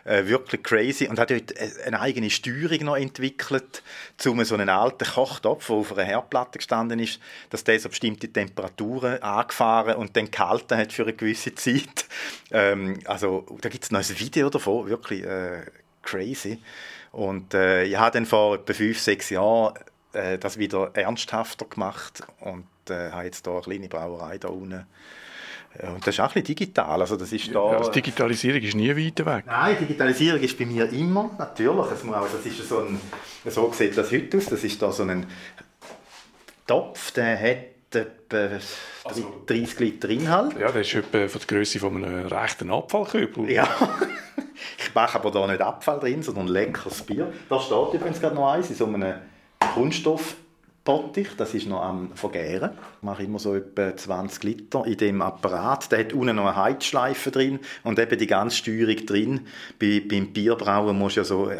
Äh, 0.05 0.25
wirklich 0.25 0.63
crazy. 0.63 1.07
Und 1.07 1.19
hat 1.19 1.29
dort 1.29 1.53
eine 1.85 1.99
eigene 1.99 2.29
Steuerung 2.29 2.85
noch 2.85 2.97
entwickelt, 2.97 3.83
um 4.25 4.43
so 4.43 4.55
einen 4.55 4.69
alten 4.69 5.07
Kochtopf, 5.07 5.67
der 5.67 5.75
auf 5.75 5.93
einer 5.93 6.03
Herdplatte 6.03 6.57
gestanden 6.57 6.99
ist, 6.99 7.19
dass 7.51 7.63
der 7.63 7.79
so 7.79 7.89
bestimmte 7.89 8.27
Temperaturen 8.27 9.21
angefahren 9.21 9.95
und 9.97 10.17
dann 10.17 10.31
gehalten 10.31 10.77
hat 10.77 10.93
für 10.93 11.03
eine 11.03 11.13
gewisse 11.13 11.53
Zeit. 11.55 12.05
Ähm, 12.49 12.99
also 13.03 13.45
da 13.59 13.67
gibt 13.67 13.83
es 13.83 13.91
noch 13.91 13.99
ein 13.99 14.19
Video 14.19 14.49
davon, 14.49 14.87
wirklich 14.87 15.21
äh, 15.25 15.65
crazy. 16.01 16.59
Und 17.11 17.53
äh, 17.53 17.83
ich 17.83 17.97
habe 17.97 18.11
dann 18.11 18.25
vor 18.25 18.55
etwa 18.55 18.73
fünf, 18.73 18.99
sechs 18.99 19.29
Jahren 19.29 19.73
äh, 20.13 20.37
das 20.37 20.57
wieder 20.57 20.91
ernsthafter 20.93 21.65
gemacht 21.65 22.23
und 22.39 22.65
äh, 22.89 23.11
habe 23.11 23.25
jetzt 23.25 23.45
hier 23.45 23.53
eine 23.53 23.61
kleine 23.61 23.87
Brauerei 23.87 24.37
da 24.37 24.49
unten. 24.49 24.85
Äh, 25.77 25.87
und 25.87 26.05
das 26.05 26.15
ist 26.15 26.19
auch 26.19 26.25
ein 26.25 26.33
bisschen 26.41 26.55
digital. 26.55 27.01
Also 27.01 27.17
das 27.17 27.31
ist 27.31 27.53
da, 27.53 27.61
also 27.61 27.91
Digitalisierung 27.91 28.61
ist 28.61 28.75
nie 28.75 28.89
weit 28.89 29.25
weg. 29.25 29.45
Nein, 29.45 29.77
Digitalisierung 29.79 30.41
ist 30.41 30.57
bei 30.57 30.65
mir 30.65 30.91
immer, 30.91 31.31
natürlich. 31.37 31.91
Es 31.91 32.03
muss 32.03 32.15
auch, 32.15 32.27
das 32.29 32.45
ist 32.45 32.67
so, 32.67 32.79
ein, 32.79 32.99
so 33.45 33.71
sieht 33.71 33.97
das 33.97 34.11
heute 34.11 34.37
aus. 34.37 34.45
Das 34.45 34.63
ist 34.63 34.81
da 34.81 34.91
so 34.91 35.03
ein 35.03 35.25
Topf, 36.65 37.11
der 37.11 37.39
hat 37.39 37.57
etwa 37.95 38.59
also, 39.05 39.43
30 39.45 39.79
Liter 39.79 40.09
Inhalt. 40.09 40.59
Ja, 40.59 40.71
das 40.71 40.87
ist 40.87 40.95
etwa 40.95 41.27
von 41.27 41.41
der 41.41 41.57
Größe 41.57 41.79
von 41.79 42.03
einem 42.03 42.27
rechten 42.27 42.71
Abfallkübel. 42.71 43.49
Ja, 43.49 43.67
ich 44.77 44.93
mache 44.93 45.19
aber 45.19 45.31
da 45.31 45.47
nicht 45.47 45.61
Abfall 45.61 45.99
drin, 45.99 46.21
sondern 46.23 46.47
leckeres 46.47 47.03
Bier. 47.03 47.31
Da 47.49 47.59
steht 47.59 47.93
übrigens 47.93 48.19
gerade 48.19 48.35
noch 48.35 48.51
eins 48.51 48.69
in 48.69 48.75
so 48.75 48.85
einem 48.85 49.15
Kunststoff 49.73 50.35
Bottich, 50.87 51.27
das 51.35 51.53
ist 51.53 51.67
noch 51.67 51.81
am 51.81 52.15
Vergären. 52.15 52.71
Ich 52.71 53.03
mache 53.03 53.23
immer 53.23 53.39
so 53.39 53.55
etwa 53.55 53.93
20 53.93 54.43
Liter 54.43 54.85
in 54.85 54.95
dem 54.95 55.21
Apparat. 55.21 55.91
Der 55.91 55.99
hat 55.99 56.13
unten 56.13 56.37
noch 56.37 56.45
eine 56.45 56.55
Heizschleife 56.55 57.29
drin 57.29 57.59
und 57.83 57.99
eben 57.99 58.17
die 58.17 58.25
ganze 58.25 58.55
Steuerung 58.55 59.05
drin. 59.05 59.47
Bei, 59.79 60.01
beim 60.07 60.31
Bierbrauen 60.31 60.97
musst 60.97 61.17
du 61.17 61.19
ja 61.19 61.25
so 61.25 61.49
äh, 61.49 61.59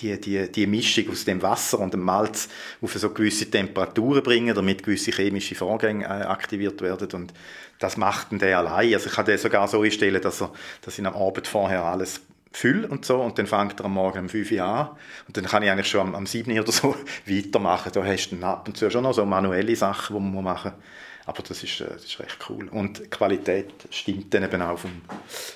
die, 0.00 0.20
die, 0.20 0.50
die 0.50 0.66
Mischung 0.66 1.08
aus 1.12 1.24
dem 1.24 1.40
Wasser 1.40 1.78
und 1.78 1.94
dem 1.94 2.00
Malz 2.00 2.48
auf 2.82 2.94
so 2.94 3.10
gewisse 3.10 3.48
Temperaturen 3.48 4.24
bringen, 4.24 4.56
damit 4.56 4.82
gewisse 4.82 5.12
chemische 5.12 5.54
Vorgänge 5.54 6.06
äh, 6.06 6.24
aktiviert 6.24 6.82
werden 6.82 7.08
und 7.12 7.32
das 7.78 7.96
macht 7.96 8.32
der 8.32 8.58
allein. 8.58 8.92
Also 8.92 9.06
ich 9.06 9.14
kann 9.14 9.26
den 9.26 9.38
sogar 9.38 9.68
so 9.68 9.82
einstellen, 9.82 10.20
dass, 10.20 10.42
er, 10.42 10.50
dass 10.82 10.98
ich 10.98 11.06
am 11.06 11.14
Abend 11.14 11.46
vorher 11.46 11.84
alles 11.84 12.22
fülle 12.56 12.88
und 12.88 13.04
so 13.04 13.20
und 13.20 13.38
dann 13.38 13.46
fängt 13.46 13.78
er 13.80 13.84
am 13.84 13.92
Morgen 13.92 14.20
um 14.20 14.28
5 14.30 14.50
Uhr 14.50 14.62
an 14.62 14.88
und 15.26 15.36
dann 15.36 15.44
kann 15.44 15.62
ich 15.62 15.70
eigentlich 15.70 15.88
schon 15.88 16.00
am, 16.00 16.14
am 16.14 16.26
7 16.26 16.50
Uhr 16.50 16.62
oder 16.62 16.72
so 16.72 16.96
weitermachen. 17.26 17.92
Da 17.92 18.02
hast 18.02 18.30
du 18.30 18.36
dann 18.36 18.44
ab 18.44 18.66
und 18.66 18.78
zu 18.78 18.90
schon 18.90 19.02
noch 19.02 19.12
so 19.12 19.26
manuelle 19.26 19.76
Sachen, 19.76 20.16
die 20.16 20.22
man 20.22 20.42
machen 20.42 20.72
muss. 20.72 20.82
Aber 21.26 21.42
das 21.42 21.62
ist, 21.62 21.80
äh, 21.80 21.88
das 21.92 22.04
ist 22.04 22.18
recht 22.18 22.38
cool. 22.48 22.68
Und 22.68 22.98
die 22.98 23.10
Qualität 23.10 23.72
stimmt 23.90 24.32
dann 24.32 24.44
eben 24.44 24.62
auch 24.62 24.78
vom, 24.78 25.02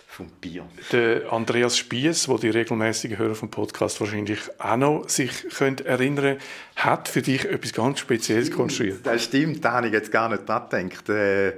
vom 0.09 0.29
Bier. 0.41 0.67
Der 0.93 1.33
Andreas 1.33 1.79
Spies, 1.79 2.29
wo 2.29 2.37
die 2.37 2.51
regelmäßigen 2.51 3.17
Hörer 3.17 3.35
vom 3.35 3.51
Podcast 3.51 3.99
wahrscheinlich 4.01 4.41
auch 4.59 4.77
noch 4.77 5.09
sich 5.09 5.49
können 5.49 5.79
erinnern 5.79 6.37
hat 6.77 7.09
für 7.09 7.23
dich 7.23 7.47
etwas 7.47 7.73
ganz 7.73 8.01
Spezielles 8.01 8.51
konstruiert. 8.51 9.07
Das 9.07 9.25
stimmt, 9.25 9.65
da 9.65 9.73
habe 9.73 9.87
ich 9.87 9.93
jetzt 9.95 10.13
gar 10.13 10.29
nicht 10.29 10.47
dran 10.47 10.69
gedacht. 10.69 11.09
Äh, 11.09 11.53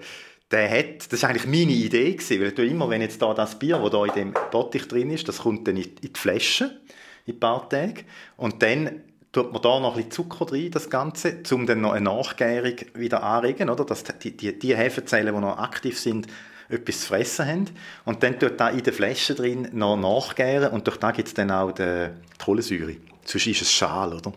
der 0.53 0.71
hat, 0.71 1.13
das 1.13 1.23
war 1.23 1.31
eigentlich 1.31 1.47
meine 1.47 1.73
Idee, 1.73 2.13
gewesen, 2.13 2.41
weil 2.41 2.53
du 2.53 2.65
immer, 2.65 2.89
wenn 2.91 3.01
jetzt 3.01 3.21
da 3.21 3.33
das 3.35 3.59
Bier, 3.59 3.79
das 3.79 3.91
da 3.91 4.05
in 4.05 4.13
dem 4.13 4.35
Bottich 4.51 4.87
drin 4.87 5.11
ist, 5.11 5.27
das 5.27 5.39
kommt 5.39 5.67
dann 5.67 5.77
in, 5.77 5.95
die 6.03 6.11
Flasche 6.15 6.79
in 7.27 7.35
ein 7.35 7.41
paar 7.41 7.69
Tagen 7.69 8.05
und 8.37 8.63
dann 8.63 9.03
tut 9.33 9.53
man 9.53 9.63
da 9.63 9.81
noch 9.81 9.97
ein 9.97 10.05
bisschen 10.05 10.11
Zucker 10.11 10.53
rein, 10.53 10.71
das 10.71 10.91
Ganze, 10.91 11.39
um 11.51 11.67
dann 11.67 11.81
noch 11.81 11.93
eine 11.93 12.05
Nachgärung 12.05 12.75
wieder 12.95 13.23
anregen, 13.23 13.71
oder? 13.71 13.85
dass 13.85 14.05
die, 14.05 14.37
die, 14.37 14.59
die 14.59 14.77
Hefezellen, 14.77 15.35
die 15.35 15.41
noch 15.41 15.59
aktiv 15.59 15.99
sind, 15.99 16.27
etwas 16.69 17.01
zu 17.01 17.07
fressen 17.09 17.47
haben. 17.47 17.71
Und 18.05 18.23
dann 18.23 18.39
tut 18.39 18.61
da 18.61 18.69
in 18.69 18.83
der 18.83 18.93
Flasche 18.93 19.35
drin 19.35 19.69
noch 19.73 19.97
nachgären 19.97 20.73
und 20.73 20.87
durch 20.87 20.99
da 20.99 21.11
gibt 21.11 21.29
es 21.29 21.35
dann 21.35 21.51
auch 21.51 21.73
die 21.73 22.09
Kohlensäure. 22.43 22.97
Sonst 23.25 23.47
ist 23.47 23.63
es 23.63 23.73
Schal, 23.73 24.13
oder? 24.13 24.33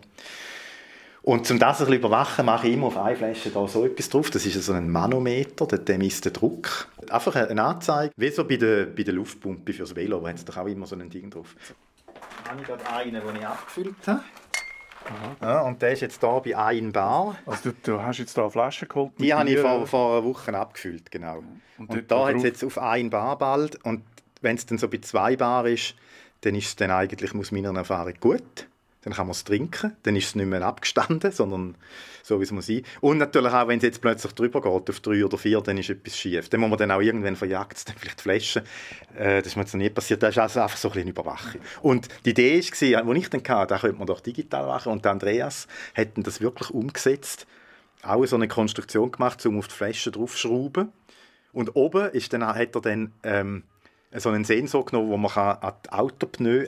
Und 1.28 1.50
um 1.50 1.58
das 1.58 1.80
ein 1.80 1.86
bisschen 1.86 1.98
überwachen, 1.98 2.46
mache 2.46 2.68
ich 2.68 2.74
immer 2.74 2.86
auf 2.86 2.96
eine 2.96 3.16
Flasche 3.16 3.50
da 3.50 3.66
so 3.66 3.84
etwas 3.84 4.08
drauf. 4.08 4.30
Das 4.30 4.46
ist 4.46 4.62
so 4.62 4.72
ein 4.72 4.88
Manometer, 4.88 5.66
der 5.66 5.98
misst 5.98 6.24
den 6.24 6.32
Druck. 6.32 6.86
Einfach 7.10 7.34
eine 7.34 7.64
Anzeige, 7.64 8.14
wie 8.16 8.30
so 8.30 8.44
bei 8.44 8.56
der, 8.56 8.86
bei 8.86 9.02
der 9.02 9.14
Luftpumpe 9.14 9.72
fürs 9.72 9.96
Velo, 9.96 10.20
da 10.20 10.28
hat 10.28 10.36
es 10.36 10.44
doch 10.44 10.56
auch 10.56 10.66
immer 10.66 10.86
so 10.86 10.94
ein 10.94 11.10
Ding 11.10 11.28
drauf. 11.28 11.56
Dann 12.44 12.52
habe 12.52 12.60
ich 12.60 12.68
gerade 12.68 12.88
einen, 12.88 13.26
den 13.26 13.36
ich 13.40 13.44
abgefüllt 13.44 13.96
habe. 14.06 14.20
Ja, 15.42 15.62
und 15.62 15.82
der 15.82 15.92
ist 15.94 16.02
jetzt 16.02 16.20
hier 16.20 16.42
bei 16.44 16.56
1 16.56 16.92
Bar. 16.92 17.36
Also 17.44 17.70
du, 17.70 17.76
du 17.82 18.00
hast 18.00 18.18
jetzt 18.18 18.38
da 18.38 18.42
eine 18.42 18.50
Flasche 18.52 18.86
geholt? 18.86 19.10
Die 19.18 19.34
habe 19.34 19.50
ich 19.50 19.58
vor, 19.58 19.84
vor 19.84 20.18
einer 20.18 20.24
Woche 20.24 20.56
abgefüllt, 20.56 21.10
genau. 21.10 21.42
Und, 21.76 21.90
und 21.90 22.08
da 22.08 22.28
hat 22.28 22.36
es 22.36 22.44
jetzt 22.44 22.62
auf 22.62 22.78
1 22.78 23.10
Bar 23.10 23.36
bald. 23.36 23.84
Und 23.84 24.04
wenn 24.42 24.54
es 24.54 24.64
dann 24.64 24.78
so 24.78 24.86
bei 24.86 24.98
2 24.98 25.36
Bar 25.36 25.66
ist, 25.66 25.96
dann 26.42 26.54
ist 26.54 26.68
es 26.68 26.76
dann 26.76 26.92
eigentlich, 26.92 27.34
aus 27.34 27.50
meiner 27.50 27.74
Erfahrung, 27.74 28.14
gut 28.20 28.68
dann 29.06 29.14
kann 29.14 29.28
man 29.28 29.34
es 29.34 29.44
trinken, 29.44 29.96
dann 30.02 30.16
ist 30.16 30.26
es 30.26 30.34
nicht 30.34 30.48
mehr 30.48 30.62
abgestanden, 30.62 31.30
sondern 31.30 31.76
so, 32.24 32.40
wie 32.40 32.42
es 32.42 32.50
muss 32.50 32.66
sein. 32.66 32.82
Und 33.00 33.18
natürlich 33.18 33.52
auch, 33.52 33.68
wenn 33.68 33.76
es 33.76 33.84
jetzt 33.84 34.00
plötzlich 34.00 34.32
drüber 34.32 34.60
geht, 34.60 34.90
auf 34.90 34.98
drei 34.98 35.24
oder 35.24 35.38
vier, 35.38 35.60
dann 35.60 35.78
ist 35.78 35.90
etwas 35.90 36.18
schief. 36.18 36.48
Dann 36.48 36.58
muss 36.58 36.70
man 36.70 36.78
dann 36.80 36.90
auch 36.90 37.00
irgendwann 37.00 37.36
verjagt, 37.36 37.88
dann 37.88 37.94
vielleicht 37.96 38.20
Flaschen. 38.20 38.62
Äh, 39.16 39.42
das 39.42 39.46
ist 39.46 39.56
mir 39.56 39.62
jetzt 39.62 39.74
noch 39.74 39.78
nie 39.78 39.90
passiert. 39.90 40.24
Das 40.24 40.30
ist 40.30 40.38
also 40.38 40.60
einfach 40.60 40.76
so 40.76 40.88
ein 40.88 40.94
bisschen 40.94 41.10
Überwachung. 41.10 41.60
Und 41.82 42.08
die 42.24 42.30
Idee 42.30 42.60
war, 42.60 43.14
die 43.14 43.20
ich 43.20 43.30
dann 43.30 43.42
hatte, 43.46 43.74
da 43.74 43.78
könnte 43.78 43.96
man 43.96 44.08
doch 44.08 44.18
digital 44.18 44.66
machen. 44.66 44.90
Und 44.90 45.06
Andreas 45.06 45.68
hat 45.96 46.08
das 46.16 46.40
wirklich 46.40 46.70
umgesetzt, 46.70 47.46
auch 48.02 48.26
so 48.26 48.34
eine 48.34 48.48
Konstruktion 48.48 49.12
gemacht, 49.12 49.46
um 49.46 49.56
auf 49.56 49.68
die 49.68 49.74
Flaschen 49.74 50.14
draufzuschrauben. 50.14 50.90
Und 51.52 51.76
oben 51.76 52.10
ist 52.10 52.32
dann, 52.32 52.44
hat 52.44 52.74
er 52.74 52.80
dann 52.80 53.12
ähm, 53.22 53.62
so 54.16 54.30
einen 54.30 54.42
Sensor 54.42 54.84
genommen, 54.84 55.10
wo 55.10 55.16
man 55.16 55.30
an 55.30 55.74
die 55.84 55.92
Autopneu 55.92 56.66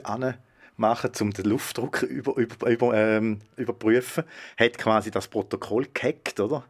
machen, 0.79 1.11
um 1.19 1.31
den 1.31 1.45
Luftdruck 1.45 2.01
über, 2.03 2.35
über, 2.37 2.69
über, 2.69 2.93
ähm, 2.93 3.39
überprüfen. 3.55 4.23
Hat 4.57 4.77
quasi 4.77 5.11
das 5.11 5.27
Protokoll 5.27 5.87
gehackt, 5.93 6.39
oder? 6.39 6.63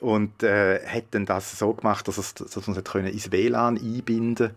Und 0.00 0.42
äh, 0.42 0.84
hat 0.84 1.04
dann 1.12 1.26
das 1.26 1.58
so 1.58 1.72
gemacht, 1.74 2.08
dass, 2.08 2.18
es, 2.18 2.34
dass 2.34 2.66
man 2.66 2.76
es 2.76 3.12
ins 3.12 3.30
WLAN 3.30 3.78
einbinden 3.78 4.50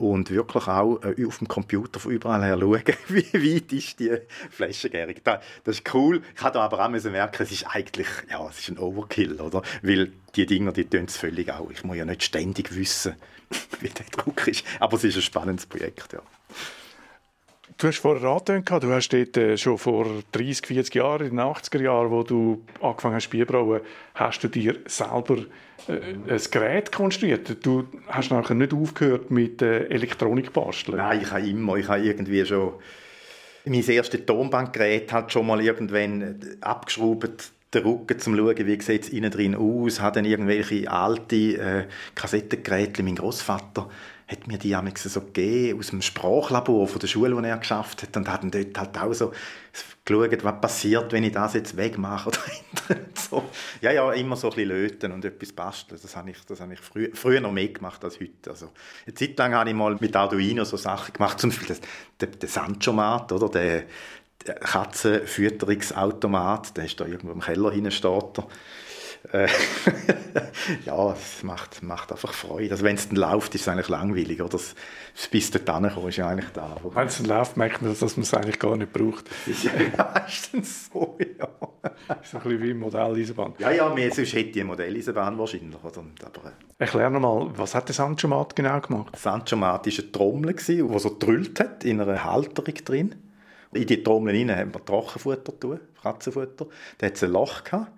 und 0.00 0.30
wirklich 0.30 0.66
auch 0.66 1.00
äh, 1.04 1.26
auf 1.26 1.38
dem 1.38 1.46
Computer 1.46 2.00
von 2.00 2.12
überall 2.12 2.42
her 2.42 2.58
schauen, 2.60 2.82
wie 3.08 3.54
weit 3.54 3.72
ist 3.72 4.00
die 4.00 4.16
Flaschengärung. 4.50 5.14
Das, 5.22 5.44
das 5.62 5.76
ist 5.76 5.94
cool. 5.94 6.22
Ich 6.34 6.42
habe 6.42 6.60
aber 6.60 6.84
auch 6.84 6.88
merken, 6.88 7.42
es 7.42 7.52
ist 7.52 7.66
eigentlich 7.68 8.08
ja, 8.30 8.44
es 8.48 8.58
ist 8.58 8.70
ein 8.70 8.78
Overkill, 8.78 9.40
oder? 9.40 9.62
Weil 9.82 10.12
die 10.34 10.46
Dinger, 10.46 10.72
die 10.72 10.86
tun 10.86 11.04
es 11.04 11.16
völlig 11.16 11.52
auch. 11.52 11.70
Ich 11.70 11.84
muss 11.84 11.96
ja 11.96 12.04
nicht 12.04 12.24
ständig 12.24 12.74
wissen, 12.74 13.14
wie 13.80 13.88
der 13.88 14.06
Druck 14.06 14.48
ist. 14.48 14.64
Aber 14.80 14.96
es 14.96 15.04
ist 15.04 15.16
ein 15.16 15.22
spannendes 15.22 15.66
Projekt, 15.66 16.14
ja. 16.14 16.22
Du 17.78 17.86
hast 17.86 17.98
vorher 17.98 18.28
angetönt, 18.28 18.70
du 18.70 18.92
hast 18.92 19.08
dort 19.10 19.36
äh, 19.36 19.56
schon 19.56 19.78
vor 19.78 20.06
30, 20.32 20.66
40 20.66 20.94
Jahren, 20.94 21.26
in 21.26 21.36
den 21.36 21.40
80er 21.40 21.80
Jahren, 21.80 22.10
wo 22.10 22.22
du 22.22 22.62
angefangen 22.80 23.14
hast 23.14 23.30
Bier 23.30 23.46
brauen, 23.46 23.80
hast 24.14 24.42
du 24.44 24.48
dir 24.48 24.76
selber 24.86 25.38
äh, 25.88 26.32
ein 26.32 26.40
Gerät 26.50 26.92
konstruiert. 26.92 27.64
Du 27.64 27.86
hast 28.08 28.30
nachher 28.30 28.54
nicht 28.54 28.74
aufgehört 28.74 29.30
mit 29.30 29.62
äh, 29.62 29.86
Elektronik 29.86 30.52
basteln. 30.52 30.98
Nein, 30.98 31.22
ich 31.22 31.30
habe 31.30 31.46
immer, 31.46 31.76
ich 31.76 31.88
habe 31.88 32.02
irgendwie 32.02 32.44
schon 32.44 32.74
mein 33.64 33.88
erstes 33.88 34.24
Tonbandgerät 34.24 35.12
hat 35.12 35.32
schon 35.32 35.46
mal 35.46 35.60
irgendwann 35.60 36.40
abgeschraubt 36.60 37.52
den 37.72 37.82
Rücken, 37.84 38.14
um 38.14 38.18
zu 38.18 38.36
schauen, 38.36 38.66
wie 38.66 38.80
sieht 38.80 39.02
es 39.04 39.08
innen 39.10 39.30
drin 39.30 39.54
aus, 39.54 40.00
hat 40.00 40.16
dann 40.16 40.24
irgendwelche 40.24 40.90
alte 40.90 41.36
äh, 41.36 41.84
Kassettengeräte, 42.14 43.02
mein 43.02 43.14
Großvater 43.14 43.88
hat 44.30 44.46
mir 44.46 44.58
die 44.58 44.76
so 44.94 45.20
gegeben 45.20 45.80
aus 45.80 45.88
dem 45.88 46.02
Sprachlabor 46.02 46.86
von 46.86 47.00
der 47.00 47.08
Schule, 47.08 47.36
wo 47.36 47.40
er 47.40 47.58
geschafft 47.58 48.02
hat 48.02 48.16
und 48.16 48.28
hat 48.28 48.42
dann 48.42 48.52
dort 48.52 48.78
halt 48.78 48.98
auch 48.98 49.12
so 49.12 49.32
geschaut, 50.04 50.44
was 50.44 50.60
passiert, 50.60 51.10
wenn 51.12 51.24
ich 51.24 51.32
das 51.32 51.54
jetzt 51.54 51.76
wegmache 51.76 52.28
oder 52.28 52.38
so. 53.14 53.42
Ja, 53.80 53.90
ja, 53.92 54.12
immer 54.12 54.36
so 54.36 54.48
ein 54.48 54.54
bisschen 54.54 54.68
löten 54.68 55.10
und 55.12 55.24
etwas 55.24 55.52
basteln. 55.52 55.98
Das 56.00 56.14
habe 56.16 56.30
ich, 56.30 56.38
das 56.46 56.60
habe 56.60 56.74
ich 56.74 56.80
früh, 56.80 57.10
früher 57.12 57.40
noch 57.40 57.50
mehr 57.52 57.68
gemacht 57.68 58.04
als 58.04 58.20
heute. 58.20 58.50
Also, 58.50 58.70
eine 59.06 59.14
Zeit 59.14 59.38
lang 59.38 59.54
habe 59.54 59.70
ich 59.70 59.76
mal 59.76 59.96
mit 59.98 60.14
Arduino 60.14 60.64
so 60.64 60.76
Sachen 60.76 61.12
gemacht, 61.12 61.40
zum 61.40 61.50
Beispiel 61.50 61.76
den, 62.20 62.38
den 62.38 62.48
Sanchomat, 62.48 63.32
oder 63.32 63.48
der, 63.48 63.82
der 64.46 64.54
Katzenfütterungsautomat, 64.54 66.76
der 66.76 66.84
ist 66.84 67.00
da 67.00 67.06
irgendwo 67.06 67.32
im 67.32 67.40
Keller 67.40 67.72
hinten 67.72 67.90
steht. 67.90 68.38
Äh, 69.32 69.48
ja, 70.86 71.12
es 71.12 71.42
macht, 71.42 71.82
macht 71.82 72.12
einfach 72.12 72.32
Freude. 72.32 72.72
Also 72.72 72.84
wenn 72.84 72.96
es 72.96 73.08
dann 73.08 73.16
läuft, 73.16 73.54
ist 73.54 73.62
es 73.62 73.68
eigentlich 73.68 73.88
langweilig. 73.88 74.40
Oder? 74.40 74.50
Das, 74.50 74.74
bis 75.30 75.50
dorthin 75.50 75.90
kommen 75.90 76.08
ist 76.08 76.16
ja 76.16 76.28
eigentlich 76.28 76.50
da. 76.50 76.76
Wenn 76.82 77.06
es 77.06 77.18
dann 77.18 77.26
läuft, 77.26 77.56
merkt 77.56 77.82
man, 77.82 77.96
dass 77.98 78.16
man 78.16 78.22
es 78.22 78.34
eigentlich 78.34 78.58
gar 78.58 78.76
nicht 78.76 78.92
braucht. 78.92 79.24
Ja 79.62 80.10
meistens 80.30 80.90
so, 80.92 81.18
ja. 81.38 81.48
Das 82.08 82.18
ist 82.22 82.34
ein 82.34 82.42
bisschen 82.42 82.62
wie 82.62 82.74
Modelleisenbahn. 82.74 83.54
Ja, 83.58 83.70
ja, 83.70 83.88
mehr, 83.92 84.12
sonst 84.12 84.32
hätte 84.32 84.52
die 84.52 84.64
Modelleisenbahn 84.64 85.38
wahrscheinlich. 85.38 85.82
Oder? 85.82 86.04
Aber, 86.24 86.48
äh, 86.48 86.52
Erklär 86.78 87.10
nochmal, 87.10 87.50
was 87.56 87.74
hat 87.74 87.88
der 87.88 87.94
Sancho 87.94 88.28
Mat 88.28 88.54
genau 88.56 88.80
gemacht? 88.80 89.16
Sancho 89.16 89.56
Mat 89.56 89.86
war 89.86 89.92
eine 89.92 90.12
Trommel, 90.12 90.54
die 90.54 90.98
so 90.98 91.16
drüllt 91.18 91.60
hat, 91.60 91.84
in 91.84 92.00
einer 92.00 92.24
Halterung 92.24 92.74
drin. 92.84 93.14
In 93.72 93.86
die 93.86 94.02
Trommel 94.02 94.34
hinein 94.34 94.58
haben 94.58 94.74
wir 94.74 94.84
Trockenfutter 94.84 95.58
tun, 95.58 95.80
Katzenfutter. 96.02 96.66
Da 96.98 97.06
hat 97.06 97.14
es 97.14 97.22
ein 97.22 97.30
Loch 97.30 97.62
gehabt. 97.62 97.92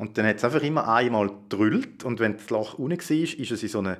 Und 0.00 0.16
dann 0.16 0.26
hat 0.26 0.36
es 0.36 0.44
einfach 0.44 0.62
immer 0.62 0.88
einmal 0.88 1.28
gedrüllt 1.28 2.04
und 2.04 2.20
wenn 2.20 2.38
das 2.38 2.48
Loch 2.48 2.78
unten 2.78 2.98
war, 2.98 3.16
ist 3.38 3.50
es 3.50 3.62
in 3.62 3.68
so 3.68 3.80
eine 3.80 3.98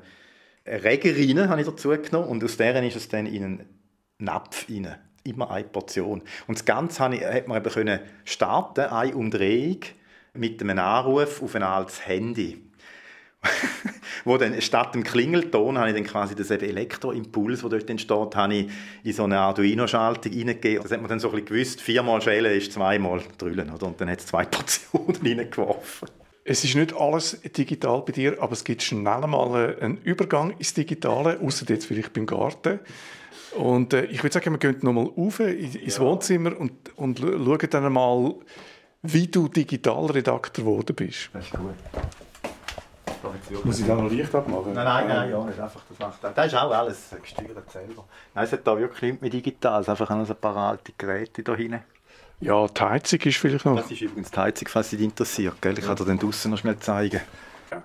Regenrinne, 0.66 1.50
habe 1.50 1.60
ich 1.60 1.66
dazu 1.66 1.90
genommen, 1.90 2.26
und 2.26 2.42
aus 2.42 2.56
deren 2.56 2.84
ist 2.84 2.96
es 2.96 3.10
dann 3.10 3.26
in 3.26 3.44
einen 3.44 3.68
Napf 4.16 4.66
rein. 4.70 4.96
Immer 5.24 5.50
eine 5.50 5.68
Portion. 5.68 6.22
Und 6.46 6.58
das 6.58 6.64
Ganze 6.64 7.04
hat 7.04 7.48
man 7.48 7.62
eben 7.62 8.00
starten, 8.24 8.86
eine 8.86 9.14
Umdrehung 9.14 9.80
mit 10.32 10.62
einem 10.62 10.78
Anruf 10.78 11.42
auf 11.42 11.54
ein 11.54 11.62
altes 11.62 12.06
Handy. 12.06 12.69
wo 14.24 14.36
dann 14.36 14.60
statt 14.60 14.94
dem 14.94 15.02
Klingelton 15.02 15.78
habe 15.78 15.88
ich 15.90 15.94
dann 15.94 16.04
quasi 16.04 16.34
das 16.34 16.50
Elektroimpuls, 16.50 17.60
der 17.60 17.70
dort 17.70 17.90
entsteht, 17.90 18.36
habe 18.36 18.54
ich 18.54 18.70
in 19.02 19.12
so 19.12 19.24
eine 19.24 19.38
Arduino-Schaltung 19.38 20.32
reingegeben. 20.32 20.82
Das 20.82 20.92
hat 20.92 21.00
man 21.00 21.08
dann 21.08 21.20
so 21.20 21.28
ein 21.28 21.32
bisschen 21.32 21.46
gewusst, 21.46 21.80
viermal 21.80 22.20
schälen 22.20 22.52
ist 22.56 22.72
zweimal 22.72 23.22
drüllen, 23.38 23.70
oder? 23.70 23.86
Und 23.86 24.00
dann 24.00 24.10
hat 24.10 24.20
es 24.20 24.26
zwei 24.26 24.44
Portionen 24.46 25.16
reingeworfen. 25.38 26.08
Es 26.44 26.64
ist 26.64 26.74
nicht 26.74 26.94
alles 26.96 27.40
digital 27.56 28.02
bei 28.04 28.12
dir, 28.12 28.42
aber 28.42 28.52
es 28.52 28.64
gibt 28.64 28.82
schnell 28.82 29.20
mal 29.26 29.76
einen 29.80 29.98
Übergang 29.98 30.52
ins 30.58 30.74
Digitale, 30.74 31.38
außer 31.40 31.66
jetzt 31.68 31.86
vielleicht 31.86 32.12
beim 32.12 32.26
Garten. 32.26 32.80
Und 33.56 33.92
äh, 33.92 34.04
ich 34.06 34.22
würde 34.22 34.32
sagen, 34.32 34.52
wir 34.52 34.58
gehen 34.58 34.76
nochmal 34.80 35.06
rauf 35.06 35.40
ins 35.40 35.96
ja. 35.96 36.02
Wohnzimmer 36.02 36.58
und, 36.58 36.72
und 36.96 37.18
schauen 37.18 37.70
dann 37.70 37.92
mal, 37.92 38.34
wie 39.02 39.26
du 39.26 39.48
Digitalredakteur 39.48 40.64
geworden 40.64 40.96
bist. 40.96 41.30
Das 41.32 41.44
ist 41.44 41.52
gut. 41.52 41.74
Muss 43.64 43.78
ich 43.80 43.86
da 43.86 43.94
noch 43.94 44.10
Licht 44.10 44.34
abmachen? 44.34 44.72
Nein, 44.72 44.84
nein, 44.84 45.08
nein, 45.08 45.30
ja, 45.30 45.44
nicht 45.44 45.58
einfach. 45.60 45.82
Das, 45.88 45.98
macht, 45.98 46.36
das 46.36 46.46
ist 46.46 46.54
auch 46.54 46.70
alles 46.70 47.10
gesteuert 47.22 47.70
selber. 47.70 48.04
Nein, 48.34 48.44
es 48.44 48.52
hat 48.52 48.66
da 48.66 48.78
wirklich 48.78 49.02
nichts 49.02 49.20
mehr 49.20 49.30
digital, 49.30 49.80
es 49.80 49.88
ist 49.88 49.90
einfach 49.90 50.10
ein 50.10 50.26
paar 50.40 50.56
alte 50.56 50.92
Geräte 50.96 51.42
da 51.42 51.54
hinten. 51.54 51.82
Ja, 52.40 52.66
die 52.66 52.80
Heizung 52.80 53.20
ist 53.20 53.36
vielleicht 53.36 53.64
noch. 53.66 53.76
Das 53.76 53.90
ist 53.90 54.00
übrigens 54.00 54.30
die 54.30 54.38
Heizung, 54.38 54.68
falls 54.68 54.90
dich 54.90 55.00
interessiert. 55.00 55.60
Gell? 55.60 55.78
Ich 55.78 55.84
kann 55.84 55.96
dir 55.96 56.06
den 56.06 56.18
draussen 56.18 56.50
noch 56.50 56.58
schnell 56.58 56.78
zeigen. 56.78 57.20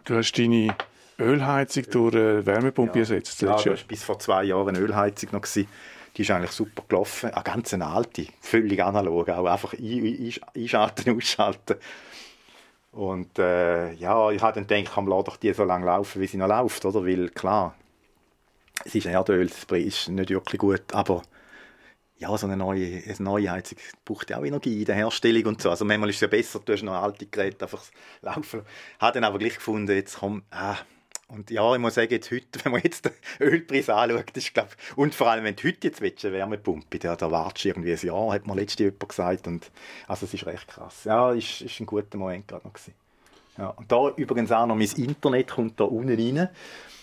Du 0.05 0.15
hast 0.15 0.31
deine 0.33 0.73
Ölheizung 1.19 1.83
durch 1.91 2.15
eine 2.15 2.45
Wärmepumpe 2.45 2.99
ersetzt. 2.99 3.41
Ja, 3.41 3.49
Das 3.53 3.63
das 3.63 3.73
ist 3.73 3.81
war 3.83 3.87
bis 3.89 4.03
vor 4.03 4.19
zwei 4.19 4.43
Jahren 4.45 4.69
eine 4.69 4.79
Ölheizung 4.79 5.29
noch. 5.33 5.41
Gewesen. 5.41 5.67
Die 6.15 6.21
ist 6.21 6.31
eigentlich 6.31 6.51
super 6.51 6.83
gelaufen. 6.87 7.31
Eine 7.31 7.43
ganz 7.43 7.73
eine 7.73 7.87
alte, 7.87 8.27
völlig 8.39 8.81
analog. 8.81 9.27
Auch 9.29 9.45
einfach 9.45 9.73
ein- 9.73 9.79
ein- 9.83 10.33
einschalten, 10.55 11.17
ausschalten. 11.17 11.75
Und 12.95 13.37
äh, 13.39 13.91
ja, 13.91 14.31
ich 14.31 14.41
habe 14.41 14.53
dann 14.53 14.67
gedacht, 14.67 14.93
komm, 14.95 15.09
lass 15.09 15.25
doch 15.25 15.35
die 15.35 15.51
so 15.51 15.65
lange 15.65 15.85
laufen, 15.85 16.21
wie 16.21 16.27
sie 16.27 16.37
noch 16.37 16.47
läuft, 16.47 16.85
oder? 16.85 17.05
Weil 17.05 17.27
klar, 17.29 17.75
es 18.85 18.95
ist 18.95 19.05
Erdöl, 19.05 19.47
das 19.47 19.65
ist 19.69 20.07
nicht 20.07 20.29
wirklich 20.29 20.59
gut, 20.59 20.93
aber 20.93 21.21
ja, 22.17 22.35
so 22.37 22.47
eine 22.47 22.55
neue, 22.55 23.03
eine 23.03 23.15
neue 23.19 23.51
Heizung 23.51 23.77
braucht 24.05 24.29
ja 24.29 24.37
auch 24.37 24.45
Energie 24.45 24.79
in 24.79 24.85
der 24.85 24.95
Herstellung 24.95 25.45
und 25.45 25.61
so. 25.61 25.69
Also 25.69 25.83
manchmal 25.83 26.09
ist 26.09 26.15
es 26.15 26.21
ja 26.21 26.27
besser, 26.29 26.61
du 26.63 26.71
hast 26.71 26.83
noch 26.83 26.93
alte 26.93 27.25
Geräte 27.25 27.65
einfach 27.65 27.83
laufen. 28.21 28.61
Habe 29.01 29.13
dann 29.15 29.25
aber 29.25 29.39
gleich 29.39 29.55
gefunden, 29.55 29.93
jetzt 29.93 30.19
komm, 30.19 30.43
ah. 30.51 30.77
Und 31.27 31.49
ja, 31.49 31.73
ich 31.73 31.79
muss 31.79 31.95
sagen, 31.95 32.11
jetzt 32.11 32.29
heute, 32.31 32.45
wenn 32.63 32.71
man 32.71 32.81
jetzt 32.81 33.05
den 33.05 33.13
Ölpreis 33.39 33.89
anschaut, 33.89 34.35
ist, 34.35 34.53
glaub, 34.53 34.69
und 34.95 35.15
vor 35.15 35.29
allem, 35.29 35.43
wenn 35.43 35.55
du 35.55 35.63
heute 35.67 35.87
jetzt 35.87 36.01
willst, 36.01 36.23
eine 36.25 36.35
Wärmepumpe, 36.35 36.99
da, 36.99 37.15
da 37.15 37.31
wartest 37.31 37.65
du 37.65 37.69
irgendwie 37.69 37.93
ein 37.93 37.99
Jahr, 37.99 38.33
hat 38.33 38.47
mir 38.47 38.55
letztes 38.55 38.79
jemand 38.79 39.09
gesagt. 39.09 39.47
Und, 39.47 39.71
also 40.07 40.25
es 40.25 40.33
ist 40.33 40.45
recht 40.45 40.67
krass. 40.67 41.03
Ja, 41.03 41.31
ist, 41.31 41.61
ist 41.61 41.79
ein 41.79 41.85
guter 41.85 42.17
Moment 42.17 42.47
gerade 42.47 42.65
noch 42.65 42.73
gewesen. 42.73 42.93
Ja, 43.57 43.69
und 43.69 43.91
da 43.91 44.09
übrigens 44.15 44.51
auch 44.51 44.65
noch 44.65 44.75
mein 44.75 44.89
Internet 44.89 45.49
kommt 45.49 45.79
da 45.79 45.85
unten 45.85 46.09
rein. 46.09 46.35
Das 46.35 46.49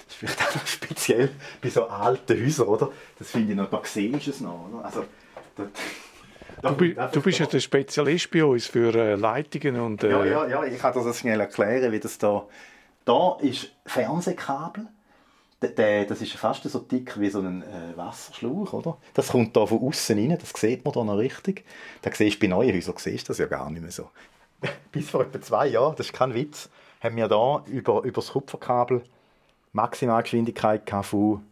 ist 0.08 0.14
vielleicht 0.14 0.42
auch 0.48 0.54
noch 0.54 0.66
speziell 0.66 1.30
bei 1.60 1.70
so 1.70 1.86
alten 1.86 2.44
Häusern, 2.44 2.68
oder? 2.68 2.92
Das 3.18 3.30
finde 3.30 3.52
ich 3.52 3.56
noch, 3.56 3.70
da 3.70 3.80
siehst 3.84 4.26
du 4.26 4.30
es 4.30 4.40
noch, 4.40 4.68
oder? 4.70 4.84
Also, 4.84 5.04
da, 5.56 5.64
da 5.64 6.70
Du, 6.70 6.92
du 6.92 7.22
bist 7.22 7.40
ja 7.40 7.46
der 7.46 7.58
Spezialist 7.58 8.30
bei 8.30 8.44
uns 8.44 8.66
für 8.66 8.94
äh, 8.94 9.14
Leitungen 9.16 9.80
und 9.80 10.04
äh, 10.04 10.10
ja, 10.10 10.24
ja, 10.24 10.46
ja, 10.46 10.64
ich 10.64 10.78
kann 10.78 10.92
dir 10.92 11.02
das 11.02 11.18
schnell 11.18 11.40
erklären, 11.40 11.90
wie 11.90 11.98
das 11.98 12.18
da... 12.18 12.46
Da 13.04 13.36
ist 13.40 13.70
Fernsehkabel. 13.86 14.86
Das 15.60 16.20
ist 16.20 16.32
fast 16.32 16.64
so 16.64 16.80
dick 16.80 17.20
wie 17.20 17.30
so 17.30 17.38
ein 17.38 17.62
äh, 17.62 17.96
Wasserschlauch, 17.96 18.72
oder? 18.72 18.98
Das 19.14 19.28
kommt 19.28 19.56
da 19.56 19.64
von 19.64 19.80
außen 19.80 20.18
rein, 20.18 20.36
das 20.36 20.50
sieht 20.60 20.84
man 20.84 20.92
da 20.92 21.04
noch 21.04 21.18
richtig. 21.18 21.64
Da 22.02 22.10
siehst 22.12 22.36
du 22.36 22.40
bei 22.40 22.46
neuen 22.48 22.74
Häusern 22.74 22.96
siehst 22.98 23.28
das 23.28 23.38
ja 23.38 23.46
gar 23.46 23.70
nicht 23.70 23.82
mehr 23.82 23.92
so. 23.92 24.10
Bis 24.92 25.10
vor 25.10 25.22
etwa 25.22 25.40
zwei 25.40 25.68
Jahren, 25.68 25.94
das 25.94 26.06
ist 26.06 26.12
kein 26.12 26.34
Witz, 26.34 26.68
haben 27.00 27.14
wir 27.14 27.28
da 27.28 27.62
über, 27.66 28.02
über 28.02 28.20
das 28.20 28.32
Kupferkabel 28.32 29.04
Maximalgeschwindigkeit 29.72 30.82
von 31.04 31.44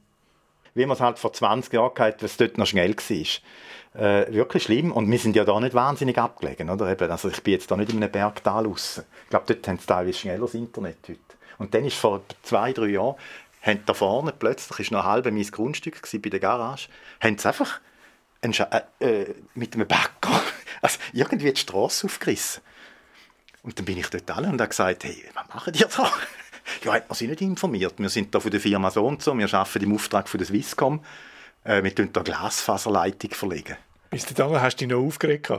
wie 0.74 0.86
man 0.86 0.94
es 0.94 1.00
halt 1.00 1.18
vor 1.18 1.32
20 1.32 1.72
Jahren 1.72 1.94
gehabt, 1.94 2.22
was 2.22 2.36
dort 2.36 2.58
noch 2.58 2.66
schnell 2.66 2.94
war. 2.94 4.00
Äh, 4.00 4.32
wirklich 4.32 4.62
schlimm. 4.62 4.92
Und 4.92 5.10
wir 5.10 5.18
sind 5.18 5.34
ja 5.34 5.44
da 5.44 5.58
nicht 5.58 5.74
wahnsinnig 5.74 6.16
abgelegen. 6.16 6.70
Oder? 6.70 6.96
Also 7.10 7.28
ich 7.28 7.42
bin 7.42 7.54
jetzt 7.54 7.70
da 7.70 7.76
nicht 7.76 7.92
in 7.92 8.02
einem 8.02 8.12
Bergtal 8.12 8.66
raus. 8.66 9.02
Ich 9.24 9.30
glaube, 9.30 9.46
dort 9.48 9.66
haben 9.66 9.78
sie 9.78 9.86
teilweise 9.86 10.18
schneller 10.18 10.42
das 10.42 10.54
Internet 10.54 10.98
heute. 11.08 11.18
Und 11.60 11.74
dann 11.74 11.84
ist 11.84 11.96
vor 11.96 12.22
zwei, 12.42 12.72
drei 12.72 12.86
Jahren, 12.86 13.16
haben 13.60 13.82
da 13.84 13.92
vorne 13.92 14.32
plötzlich, 14.32 14.80
ist 14.80 14.92
noch 14.92 15.04
halb 15.04 15.26
mein 15.26 15.42
Grundstück 15.42 16.00
bei 16.22 16.30
der 16.30 16.40
Garage, 16.40 16.88
haben 17.20 17.36
sie 17.36 17.46
einfach 17.46 17.80
einen 18.40 18.54
äh, 18.54 18.82
äh, 19.00 19.34
mit 19.54 19.74
einem 19.74 19.86
Bagger 19.86 20.40
also 20.80 20.98
irgendwie 21.12 21.52
die 21.52 21.60
Straße 21.60 22.06
aufgerissen. 22.06 22.62
Und 23.62 23.78
dann 23.78 23.84
bin 23.84 23.98
ich 23.98 24.08
dort 24.08 24.30
alle 24.30 24.48
und 24.48 24.58
habe 24.58 24.70
gesagt, 24.70 25.04
hey, 25.04 25.22
was 25.34 25.54
machen 25.54 25.74
die 25.74 25.80
da? 25.80 25.88
ja, 26.84 26.92
hat 26.94 27.10
man 27.10 27.14
sie 27.14 27.26
nicht 27.26 27.42
informiert. 27.42 27.92
Wir 27.98 28.08
sind 28.08 28.34
da 28.34 28.40
von 28.40 28.50
der 28.50 28.60
Firma 28.60 28.90
so 28.90 29.06
und 29.06 29.22
so, 29.22 29.36
wir 29.36 29.52
arbeiten 29.52 29.84
im 29.84 29.94
Auftrag 29.94 30.30
von 30.30 30.38
der 30.38 30.46
Swisscom. 30.46 31.04
Äh, 31.64 31.82
wir 31.82 31.94
tun 31.94 32.08
da 32.10 32.22
Glasfaserleitung 32.22 33.32
verlegen. 33.32 33.76
bis 34.08 34.24
dahin 34.24 34.62
hast 34.62 34.76
du 34.80 34.86
dich 34.86 34.96
noch 34.96 35.04
aufgeregt. 35.04 35.52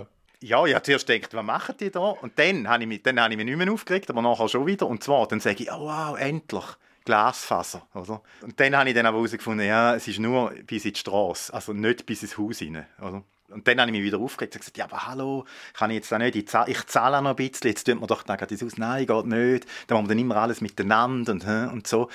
Ja, 0.44 0.66
ich 0.66 0.74
habe 0.74 0.84
zuerst 0.84 1.06
gedacht, 1.06 1.36
was 1.36 1.46
machen 1.46 1.76
die 1.80 1.92
da? 1.92 2.00
Und 2.00 2.38
dann 2.40 2.68
habe 2.68 2.84
ich 2.84 2.90
mich, 2.90 3.04
dann 3.04 3.20
habe 3.20 3.32
ich 3.32 3.38
mich 3.38 3.46
nicht 3.46 3.58
mehr 3.58 3.72
aufgeregt, 3.72 4.10
aber 4.10 4.24
nachher 4.24 4.50
schon 4.50 4.66
wieder. 4.66 4.88
Und 4.88 5.04
zwar, 5.04 5.28
dann 5.28 5.40
sage 5.40 5.64
ich, 5.64 5.72
oh 5.72 5.82
wow, 5.82 6.18
endlich, 6.18 6.66
Glasfaser. 7.06 7.88
Oder? 7.94 8.24
Und 8.42 8.60
dann 8.60 8.76
habe 8.76 8.90
ich 8.90 8.96
dann 8.96 9.06
aber 9.06 9.18
herausgefunden, 9.18 9.68
ja, 9.68 9.96
es 9.96 10.08
ist 10.08 10.18
nur 10.18 10.50
bis 10.66 10.86
in 10.86 10.94
die 10.94 11.00
Straße, 11.00 11.54
also 11.54 11.74
nicht 11.74 12.08
bis 12.08 12.24
ins 12.24 12.40
Haus 12.40 12.60
rein. 12.62 12.88
Oder? 13.00 13.24
Und 13.50 13.68
dann 13.68 13.80
habe 13.80 13.92
ich 13.92 13.98
mich 13.98 14.04
wieder 14.04 14.18
aufgeregt 14.18 14.56
und 14.56 14.62
gesagt, 14.62 14.78
ja, 14.78 14.86
aber 14.86 15.08
hallo, 15.08 15.46
kann 15.74 15.92
ich 15.92 15.98
jetzt 15.98 16.14
auch 16.14 16.18
nicht, 16.18 16.36
ich 16.36 16.48
zahle, 16.48 16.72
ich 16.72 16.86
zahle 16.88 17.22
noch 17.22 17.32
ein 17.32 17.36
bisschen, 17.36 17.70
jetzt 17.70 17.84
tut 17.86 18.00
man 18.00 18.08
doch 18.08 18.24
dann 18.24 18.40
ins 18.40 18.62
Haus, 18.64 18.78
nein, 18.78 19.06
geht 19.06 19.26
nicht. 19.26 19.68
Dann 19.88 19.98
machen 19.98 20.06
wir 20.06 20.16
dann 20.16 20.20
immer 20.20 20.38
alles 20.38 20.62
miteinander 20.62 21.34
und, 21.34 21.46
und 21.46 21.88
so. 21.88 22.10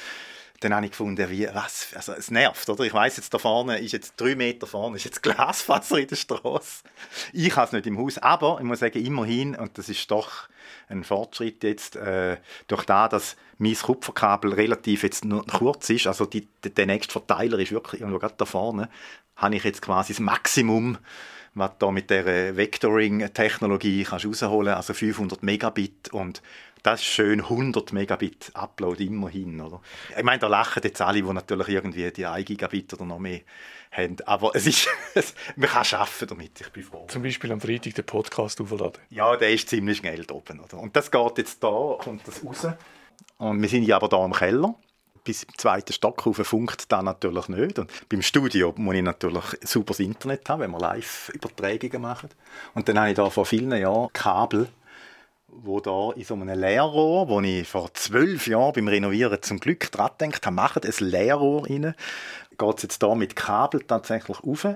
Dann 0.61 0.75
habe 0.75 0.87
ich 0.87 0.93
gefunden, 0.93 1.31
wie, 1.31 1.49
was, 1.53 1.89
also 1.95 2.13
es 2.13 2.31
nervt, 2.31 2.69
oder? 2.69 2.85
Ich 2.85 2.95
weiß 2.95 3.17
jetzt 3.17 3.33
da 3.35 3.39
vorne, 3.39 3.79
ist 3.79 3.93
jetzt 3.93 4.15
drei 4.17 4.35
Meter 4.35 4.67
vorne, 4.67 4.97
ist 4.97 5.05
jetzt 5.05 5.23
Glasfaser 5.25 5.99
in 5.99 6.09
der 6.09 6.17
Straße. 6.17 6.83
Ich 7.33 7.55
habe 7.57 7.67
es 7.67 7.73
nicht 7.73 7.87
im 7.87 7.99
Haus, 7.99 8.19
aber 8.19 8.59
ich 8.59 8.65
muss 8.65 8.81
sagen, 8.81 9.05
immerhin, 9.05 9.55
und 9.55 9.77
das 9.79 9.89
ist 9.89 10.11
doch 10.11 10.49
ein 10.89 11.05
Fortschritt 11.05 11.63
jetzt, 11.65 11.97
äh, 11.97 12.39
durch 12.69 12.85
da, 12.85 13.09
dass 13.09 13.37
mein 13.59 13.75
Kupferkabel 13.75 14.53
relativ 14.55 15.03
jetzt 15.03 15.25
nur 15.25 15.45
kurz 15.47 15.91
ist, 15.91 16.07
also 16.07 16.27
die, 16.27 16.47
der, 16.65 16.87
nächste 16.87 17.13
Verteiler 17.13 17.59
ist 17.59 17.73
wirklich 17.73 18.01
irgendwo 18.01 18.19
gerade 18.19 18.35
da 18.37 18.45
vorne, 18.45 18.89
habe 19.37 19.57
ich 19.57 19.65
jetzt 19.65 19.83
quasi 19.83 20.13
das 20.13 20.21
Maximum, 20.21 20.99
was 21.55 21.71
da 21.79 21.91
mit 21.91 22.11
der 22.11 22.57
Vectoring-Technologie 22.57 24.05
kannst 24.05 24.27
rausholen, 24.27 24.75
also 24.75 24.93
500 24.93 25.43
Megabit 25.43 26.13
und 26.13 26.43
das 26.87 27.01
ist 27.01 27.07
schön 27.07 27.41
100 27.41 27.93
Megabit 27.93 28.53
Upload 28.55 29.05
immerhin, 29.05 29.61
oder? 29.61 29.81
Ich 30.17 30.23
meine, 30.23 30.39
da 30.39 30.47
lachen 30.47 30.83
jetzt 30.85 31.03
alle, 31.03 31.21
die 31.21 31.33
natürlich 31.33 31.69
irgendwie 31.69 32.13
die 32.13 32.25
1 32.25 32.47
Gigabit 32.47 32.95
oder 32.95 33.05
noch 33.05 33.19
mehr 33.19 33.41
haben, 33.91 34.17
aber 34.25 34.53
es 34.55 34.69
ist, 34.69 34.89
man 35.57 35.69
kann 35.69 35.85
arbeiten 35.99 36.29
damit, 36.29 36.61
ich 36.61 36.69
bin 36.69 36.85
froh. 36.85 37.07
Zum 37.09 37.25
Beispiel 37.25 37.51
am 37.51 37.61
Freitag 37.61 37.95
den 37.95 38.07
Podcast 38.07 38.61
aufladen. 38.61 39.03
Ja, 39.11 39.35
der 39.37 39.53
ist 39.53 39.69
ziemlich 39.69 39.99
schnell 39.99 40.25
da 40.25 40.35
oben, 40.35 40.61
oder? 40.61 40.79
Und 40.79 40.95
das 40.95 41.11
geht 41.11 41.39
jetzt 41.39 41.63
da, 41.63 41.97
kommt 41.99 42.27
das 42.29 42.45
raus. 42.45 42.69
Und 43.39 43.61
wir 43.61 43.69
sind 43.69 43.83
ja 43.83 43.97
aber 43.97 44.09
da 44.09 44.25
im 44.25 44.33
Keller. 44.33 44.75
Bis 45.25 45.43
im 45.43 45.59
zweiten 45.59 45.93
Stock 45.93 46.25
rauf 46.25 46.37
funkt 46.37 46.93
das 46.93 47.03
natürlich 47.03 47.49
nicht. 47.49 47.81
Und 47.81 47.91
beim 48.09 48.23
Studio 48.23 48.73
muss 48.77 48.95
ich 48.95 49.03
natürlich 49.03 49.45
super 49.63 49.89
das 49.89 49.99
Internet 49.99 50.49
haben, 50.49 50.61
wenn 50.61 50.71
wir 50.71 50.79
Live-Übertragungen 50.79 52.01
machen. 52.01 52.31
Und 52.75 52.89
dann 52.89 53.01
habe 53.01 53.11
ich 53.11 53.17
da 53.17 53.29
vor 53.29 53.45
vielen 53.45 53.73
Jahren 53.73 54.13
Kabel, 54.13 54.69
wo 55.63 55.81
da 55.81 56.13
in 56.13 56.25
so 56.25 56.35
einem 56.35 56.59
Leerrohr, 56.59 57.29
wo 57.29 57.41
ich 57.41 57.67
vor 57.67 57.93
zwölf 57.95 58.47
Jahren 58.47 58.73
beim 58.73 58.89
Renovieren 58.89 59.43
zum 59.43 59.59
Glück 59.59 59.91
dran 59.91 60.11
gedacht 60.19 60.47
habe, 60.47 60.57
macht 60.57 60.85
ein 60.85 60.93
Leerrohr 61.07 61.69
rein, 61.69 61.95
geht 62.59 62.77
es 62.77 62.83
jetzt 62.83 63.03
da 63.03 63.15
mit 63.15 63.37
Kabel 63.37 63.83
tatsächlich 63.83 64.43
rauf 64.45 64.67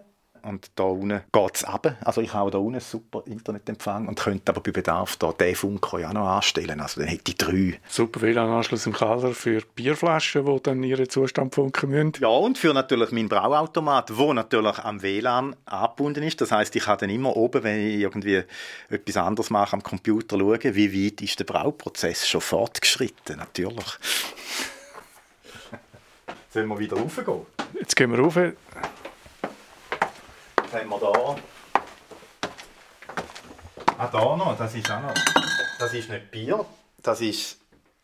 und 0.42 0.70
da 0.74 0.84
unten 0.84 1.20
geht 1.32 1.54
es 1.54 1.66
runter. 1.66 1.96
Also 2.02 2.20
ich 2.20 2.32
habe 2.32 2.50
da 2.50 2.58
unten 2.58 2.74
einen 2.74 2.80
super 2.80 3.22
Internetempfang 3.26 4.08
und 4.08 4.18
könnte 4.18 4.52
aber 4.52 4.60
bei 4.60 4.70
Bedarf 4.70 5.16
da 5.16 5.32
den 5.32 5.54
Funko 5.54 5.98
ja 5.98 6.08
auch 6.08 6.12
noch 6.12 6.26
anstellen. 6.26 6.80
Also 6.80 7.00
dann 7.00 7.08
hätte 7.08 7.30
ich 7.30 7.36
drei. 7.36 7.80
Super 7.88 8.20
WLAN-Anschluss 8.22 8.86
im 8.86 8.92
Keller 8.92 9.32
für 9.34 9.62
Bierflaschen, 9.74 10.46
die 10.46 10.62
dann 10.62 10.82
ihren 10.82 11.08
Zustand 11.08 11.54
funken 11.54 11.90
müssen. 11.90 12.12
Ja, 12.20 12.28
und 12.28 12.58
für 12.58 12.74
natürlich 12.74 13.12
meinen 13.12 13.28
Brauautomat, 13.28 14.16
wo 14.16 14.32
natürlich 14.32 14.78
am 14.78 15.02
WLAN 15.02 15.56
angebunden 15.66 16.22
ist. 16.22 16.40
Das 16.40 16.52
heißt, 16.52 16.74
ich 16.76 16.84
kann 16.84 16.98
dann 16.98 17.10
immer 17.10 17.36
oben, 17.36 17.62
wenn 17.62 17.78
ich 17.80 18.00
irgendwie 18.00 18.42
etwas 18.88 19.16
anderes 19.16 19.50
mache, 19.50 19.74
am 19.74 19.82
Computer 19.82 20.38
schauen, 20.38 20.58
wie 20.62 21.06
weit 21.06 21.20
ist 21.22 21.38
der 21.38 21.44
Brauprozess 21.44 22.28
schon 22.28 22.40
fortgeschritten, 22.40 23.38
natürlich. 23.38 23.98
Sollen 26.52 26.66
wir 26.66 26.78
wieder 26.78 26.96
raufgehen? 26.96 27.46
Jetzt 27.78 27.94
gehen 27.94 28.10
wir 28.10 28.18
rauf. 28.18 28.36
Jetzt 30.70 30.82
haben 30.82 30.90
wir 30.90 31.00
da. 31.00 31.36
Ah, 33.98 34.06
da 34.06 34.36
noch, 34.36 34.56
das 34.56 34.72
ist 34.72 34.88
auch 34.88 35.02
noch. 35.02 35.14
Das 35.80 35.92
ist 35.92 36.08
nicht 36.08 36.30
Bier, 36.30 36.64
das 37.02 37.20
ist 37.20 37.58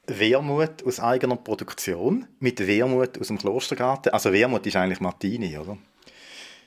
Wermut 0.09 0.85
aus 0.85 0.99
eigener 0.99 1.37
Produktion 1.37 2.27
mit 2.41 2.67
Wermut 2.67 3.21
aus 3.21 3.29
dem 3.29 3.39
Klostergarten. 3.39 4.13
Also 4.13 4.33
Wermut 4.33 4.67
ist 4.67 4.75
eigentlich 4.75 4.99
Martini, 4.99 5.57
oder? 5.57 5.79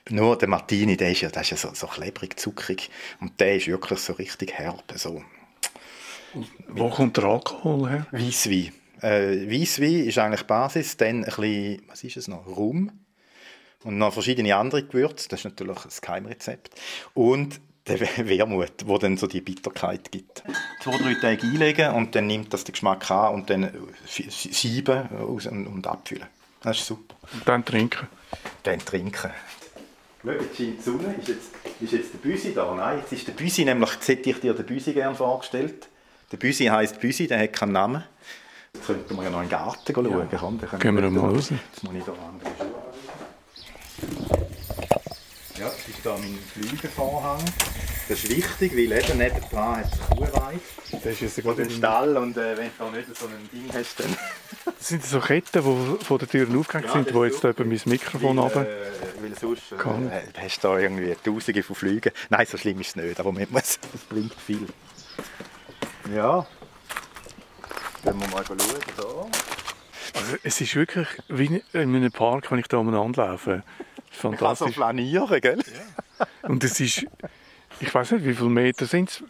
Nur 0.08 0.38
der 0.38 0.48
Martini, 0.48 0.96
der 0.96 1.10
ist 1.10 1.20
ja, 1.20 1.28
der 1.28 1.42
ist 1.42 1.50
ja 1.50 1.58
so, 1.58 1.74
so 1.74 1.86
klebrig, 1.86 2.40
zuckrig 2.40 2.90
und 3.20 3.38
der 3.38 3.56
ist 3.56 3.66
wirklich 3.66 3.98
so 3.98 4.14
richtig 4.14 4.54
herb. 4.54 4.82
So. 4.94 5.22
Wo 6.68 6.88
kommt 6.88 7.18
der 7.18 7.24
Alkohol 7.24 7.90
her? 7.90 8.06
Weisswein. 8.10 8.72
Äh, 9.02 9.50
Weisswein 9.50 10.06
ist 10.06 10.16
eigentlich 10.16 10.40
die 10.40 10.46
Basis, 10.46 10.96
dann 10.96 11.24
ein 11.24 11.24
bisschen, 11.24 11.82
was 11.88 12.04
ist 12.04 12.16
es 12.16 12.26
noch, 12.26 12.46
Rum 12.46 12.90
und 13.84 13.98
noch 13.98 14.12
verschiedene 14.12 14.56
andere 14.56 14.84
Gewürze, 14.84 15.28
das 15.28 15.40
ist 15.40 15.44
natürlich 15.44 15.84
ein 15.84 15.90
Geheimrezept. 16.00 16.74
Und 17.14 17.60
der 17.86 18.00
Wermut, 18.28 18.72
wo 18.86 18.98
dann 18.98 19.16
so 19.16 19.26
die 19.26 19.40
Bitterkeit 19.40 20.12
gibt. 20.12 20.42
Zwei, 20.82 20.96
drei 20.98 21.14
Tage 21.14 21.42
einlegen 21.42 21.94
und 21.94 22.14
dann 22.14 22.26
nimmt 22.26 22.52
das 22.52 22.64
den 22.64 22.72
Geschmack 22.72 23.10
an 23.10 23.34
und 23.34 23.50
dann 23.50 23.70
sieben 24.06 25.08
aus 25.16 25.46
und, 25.46 25.86
abfüllen. 25.86 26.26
Das 26.62 26.78
ist 26.78 26.86
super. 26.86 27.16
Und 27.32 27.48
dann 27.48 27.64
trinken. 27.64 28.06
Dann 28.62 28.78
trinken. 28.80 29.30
Schau, 30.22 30.30
jetzt 30.30 30.56
scheint 30.56 30.78
die 30.78 30.82
Sonne. 30.82 31.14
Ist 31.18 31.28
jetzt, 31.28 31.50
ist 31.80 31.92
jetzt 31.92 32.12
der 32.12 32.18
Büsi 32.18 32.52
da? 32.54 32.74
Nein, 32.74 32.98
jetzt 32.98 33.12
ist 33.12 33.26
der 33.26 33.32
Büsi, 33.32 33.64
nämlich 33.64 33.90
hätte 34.06 34.30
ich 34.30 34.40
dir 34.40 34.52
den 34.52 34.66
Büsi 34.66 34.92
gerne 34.92 35.14
vorgestellt. 35.14 35.88
Der 36.30 36.36
Büsi 36.36 36.66
heisst 36.66 37.00
Büsi, 37.00 37.26
der 37.26 37.40
hat 37.40 37.54
keinen 37.54 37.72
Namen. 37.72 38.04
Jetzt 38.74 38.86
könnten 38.86 39.16
wir 39.16 39.24
ja 39.24 39.30
noch 39.30 39.42
in 39.42 39.46
den 39.46 39.50
Garten 39.50 39.94
schauen. 39.94 40.28
Ja. 40.30 40.38
Komm, 40.38 40.58
dann 40.60 40.68
können 40.68 40.82
Gehen 40.82 40.96
wir 40.96 41.10
mal 41.10 41.30
raus. 41.30 41.50
Jetzt 41.50 41.82
muss 41.82 41.94
ich 41.94 42.04
da 42.04 42.12
andere 42.12 42.50
Schuhe 42.56 42.80
Ja, 45.58 45.64
das 45.64 45.88
ist 45.88 45.89
da 46.04 46.16
mein 46.16 46.38
Flügelvorhang. 46.52 47.42
Das 48.08 48.24
ist 48.24 48.30
wichtig, 48.30 48.72
weil 48.72 48.92
eben 48.92 49.18
nebenan 49.18 49.76
hat 49.76 49.92
es 49.92 50.00
Kuhweide. 50.16 50.60
Das 50.90 51.04
ist 51.06 51.20
jetzt 51.20 51.44
Und 51.44 51.58
den 51.58 51.70
Stall 51.70 52.16
und 52.16 52.36
äh, 52.36 52.56
wenn 52.56 52.66
du 52.66 52.72
da 52.78 52.90
nicht 52.90 53.16
so 53.16 53.26
ein 53.26 53.48
Ding 53.52 53.70
hast, 53.72 54.00
dann... 54.00 54.16
Das 54.64 54.88
sind 54.88 55.04
so 55.04 55.20
Ketten, 55.20 55.62
die 55.62 56.04
von 56.04 56.18
den 56.18 56.28
Türen 56.28 56.58
aufgehängt 56.58 56.86
Ja, 56.88 56.92
sind, 56.92 57.10
die 57.10 57.18
jetzt 57.18 57.44
da 57.44 57.50
über 57.50 57.64
mein 57.64 57.80
Mikrofon 57.84 58.36
weil, 58.36 58.42
runter. 58.44 58.62
äh, 58.62 59.22
weil 59.22 59.38
sonst 59.38 59.78
Kann. 59.78 60.10
äh, 60.10 60.22
hast 60.38 60.64
du 60.64 60.68
da 60.68 60.78
irgendwie 60.78 61.14
Tausende 61.24 61.62
von 61.62 61.76
Flügen. 61.76 62.12
Nein, 62.30 62.46
so 62.46 62.56
schlimm 62.56 62.80
ist 62.80 62.88
es 62.88 62.96
nicht, 62.96 63.20
aber 63.20 63.30
man 63.32 63.46
muss, 63.50 63.78
es 63.94 64.00
bringt 64.08 64.34
viel. 64.34 64.66
Ja. 66.14 66.46
Wenn 68.02 68.18
wir 68.20 68.28
mal 68.28 68.44
schauen, 68.44 68.58
so. 68.96 69.30
Also, 70.14 70.36
es 70.42 70.60
ist 70.60 70.74
wirklich 70.74 71.06
wie 71.28 71.62
in 71.72 71.94
einem 71.94 72.10
Park, 72.10 72.50
wenn 72.50 72.58
ich 72.58 72.66
da 72.66 72.78
umeinander 72.78 73.28
laufe. 73.28 73.62
Man 74.22 74.32
kann 74.36 74.56
so 74.56 74.66
Fantastisch. 74.66 74.74
flanieren, 74.74 75.40
gell? 75.40 75.62
Und 76.42 76.62
es 76.64 76.80
ist, 76.80 77.06
ich 77.80 77.94
weiß 77.94 78.12
nicht, 78.12 78.26
wie 78.26 78.34
viele 78.34 78.50
Meter 78.50 78.86
sind 78.86 79.08
es 79.10 79.22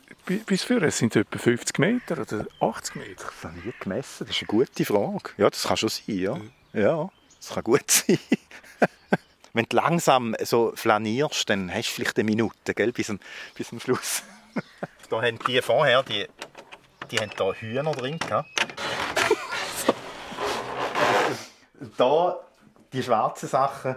bis 0.46 0.62
für? 0.62 0.82
Es 0.82 0.98
sind 0.98 1.14
etwa 1.16 1.38
50 1.38 1.78
Meter 1.78 2.20
oder 2.20 2.46
80 2.60 2.96
Meter. 2.96 3.30
Ich 3.36 3.44
habe 3.44 3.58
nie 3.58 3.72
gemessen, 3.78 4.26
das 4.26 4.36
ist 4.36 4.42
eine 4.42 4.46
gute 4.48 4.84
Frage. 4.84 5.30
Ja, 5.36 5.50
das 5.50 5.64
kann 5.64 5.76
schon 5.76 5.88
sein, 5.88 6.18
ja. 6.18 6.36
Ja, 6.72 7.10
das 7.38 7.50
kann 7.54 7.64
gut 7.64 7.90
sein. 7.90 8.18
Wenn 9.52 9.66
du 9.68 9.76
langsam 9.76 10.36
so 10.42 10.72
flanierst, 10.74 11.50
dann 11.50 11.72
hast 11.72 11.90
du 11.90 11.94
vielleicht 11.94 12.18
eine 12.18 12.24
Minute, 12.24 12.74
gell, 12.74 12.92
bis, 12.92 13.10
am, 13.10 13.18
bis 13.54 13.68
zum 13.68 13.80
Schluss. 13.80 14.22
da 15.10 15.22
haben 15.22 15.38
die 15.46 15.60
vorher, 15.60 16.02
die, 16.02 16.26
die 17.10 17.18
haben 17.18 17.30
da 17.36 17.52
Hühner 17.52 17.92
drin 17.92 18.18
gehabt. 18.18 18.48
da, 21.96 22.38
die 22.92 23.02
schwarzen 23.02 23.48
Sachen, 23.48 23.96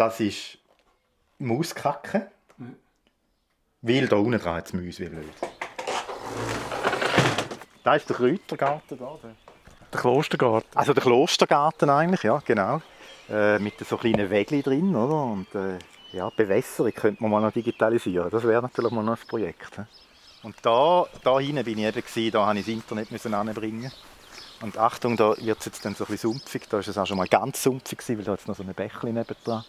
das 0.00 0.18
ist 0.20 0.58
Mauskacke. 1.38 2.30
Weil 3.82 4.08
da 4.08 4.16
unten 4.16 4.38
dran 4.38 4.54
hat 4.56 4.66
es 4.66 4.72
Mäuse 4.72 5.00
wie 5.04 5.08
blöd. 5.10 5.32
Da 7.84 7.94
ist 7.94 8.08
der 8.08 8.16
Kräutergarten 8.16 8.98
da. 8.98 9.18
der- 9.22 9.34
Der 9.92 10.00
Klostergarten. 10.00 10.70
Also 10.76 10.92
der 10.94 11.02
Klostergarten 11.02 11.90
eigentlich, 11.90 12.22
ja, 12.22 12.40
genau. 12.44 12.80
Äh, 13.28 13.58
mit 13.58 13.78
so 13.80 13.96
kleinen 13.96 14.28
Wägli 14.30 14.62
drin, 14.62 14.94
oder? 14.94 15.22
Und 15.24 15.54
äh, 15.54 15.78
ja, 16.12 16.30
Bewässerung 16.30 16.92
könnte 16.92 17.22
man 17.22 17.30
mal 17.32 17.40
noch 17.40 17.52
digitalisieren. 17.52 18.30
Das 18.30 18.42
wäre 18.44 18.62
natürlich 18.62 18.90
mal 18.92 19.02
noch 19.02 19.18
ein 19.20 19.28
Projekt. 19.28 19.76
he? 19.76 19.82
Und 20.42 20.56
da, 20.62 21.06
da 21.22 21.38
hinten 21.40 21.64
bin 21.64 21.78
ich 21.78 21.84
eben 21.84 22.00
gewesen, 22.02 22.32
da 22.32 22.46
musste 22.46 22.58
ich 22.60 22.64
das 22.66 22.74
Internet 22.74 23.10
müssen 23.12 23.34
anbringen. 23.34 23.92
Und 24.62 24.76
Achtung, 24.78 25.16
da 25.16 25.36
wird 25.38 25.58
es 25.60 25.66
jetzt 25.66 25.84
dann 25.84 25.94
so 25.94 26.04
ein 26.04 26.08
bisschen 26.10 26.32
sumpfig. 26.32 26.68
Da 26.68 26.78
ist 26.80 26.88
es 26.88 26.98
auch 26.98 27.06
schon 27.06 27.16
mal 27.16 27.26
ganz 27.28 27.62
sumpfig 27.62 27.98
gewesen, 27.98 28.18
weil 28.18 28.24
da 28.24 28.32
jetzt 28.32 28.46
noch 28.48 28.56
so 28.56 28.62
ein 28.62 28.74
Bächlein 28.74 29.14
nebendran. 29.14 29.64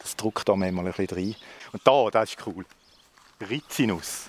Das 0.00 0.16
drückt 0.16 0.48
da 0.48 0.56
manchmal 0.56 0.86
ein 0.86 0.92
bisschen 0.92 1.16
rein. 1.16 1.36
Und 1.72 1.86
da, 1.86 2.08
das 2.10 2.30
ist 2.30 2.46
cool. 2.46 2.64
Rizinus. 3.48 4.28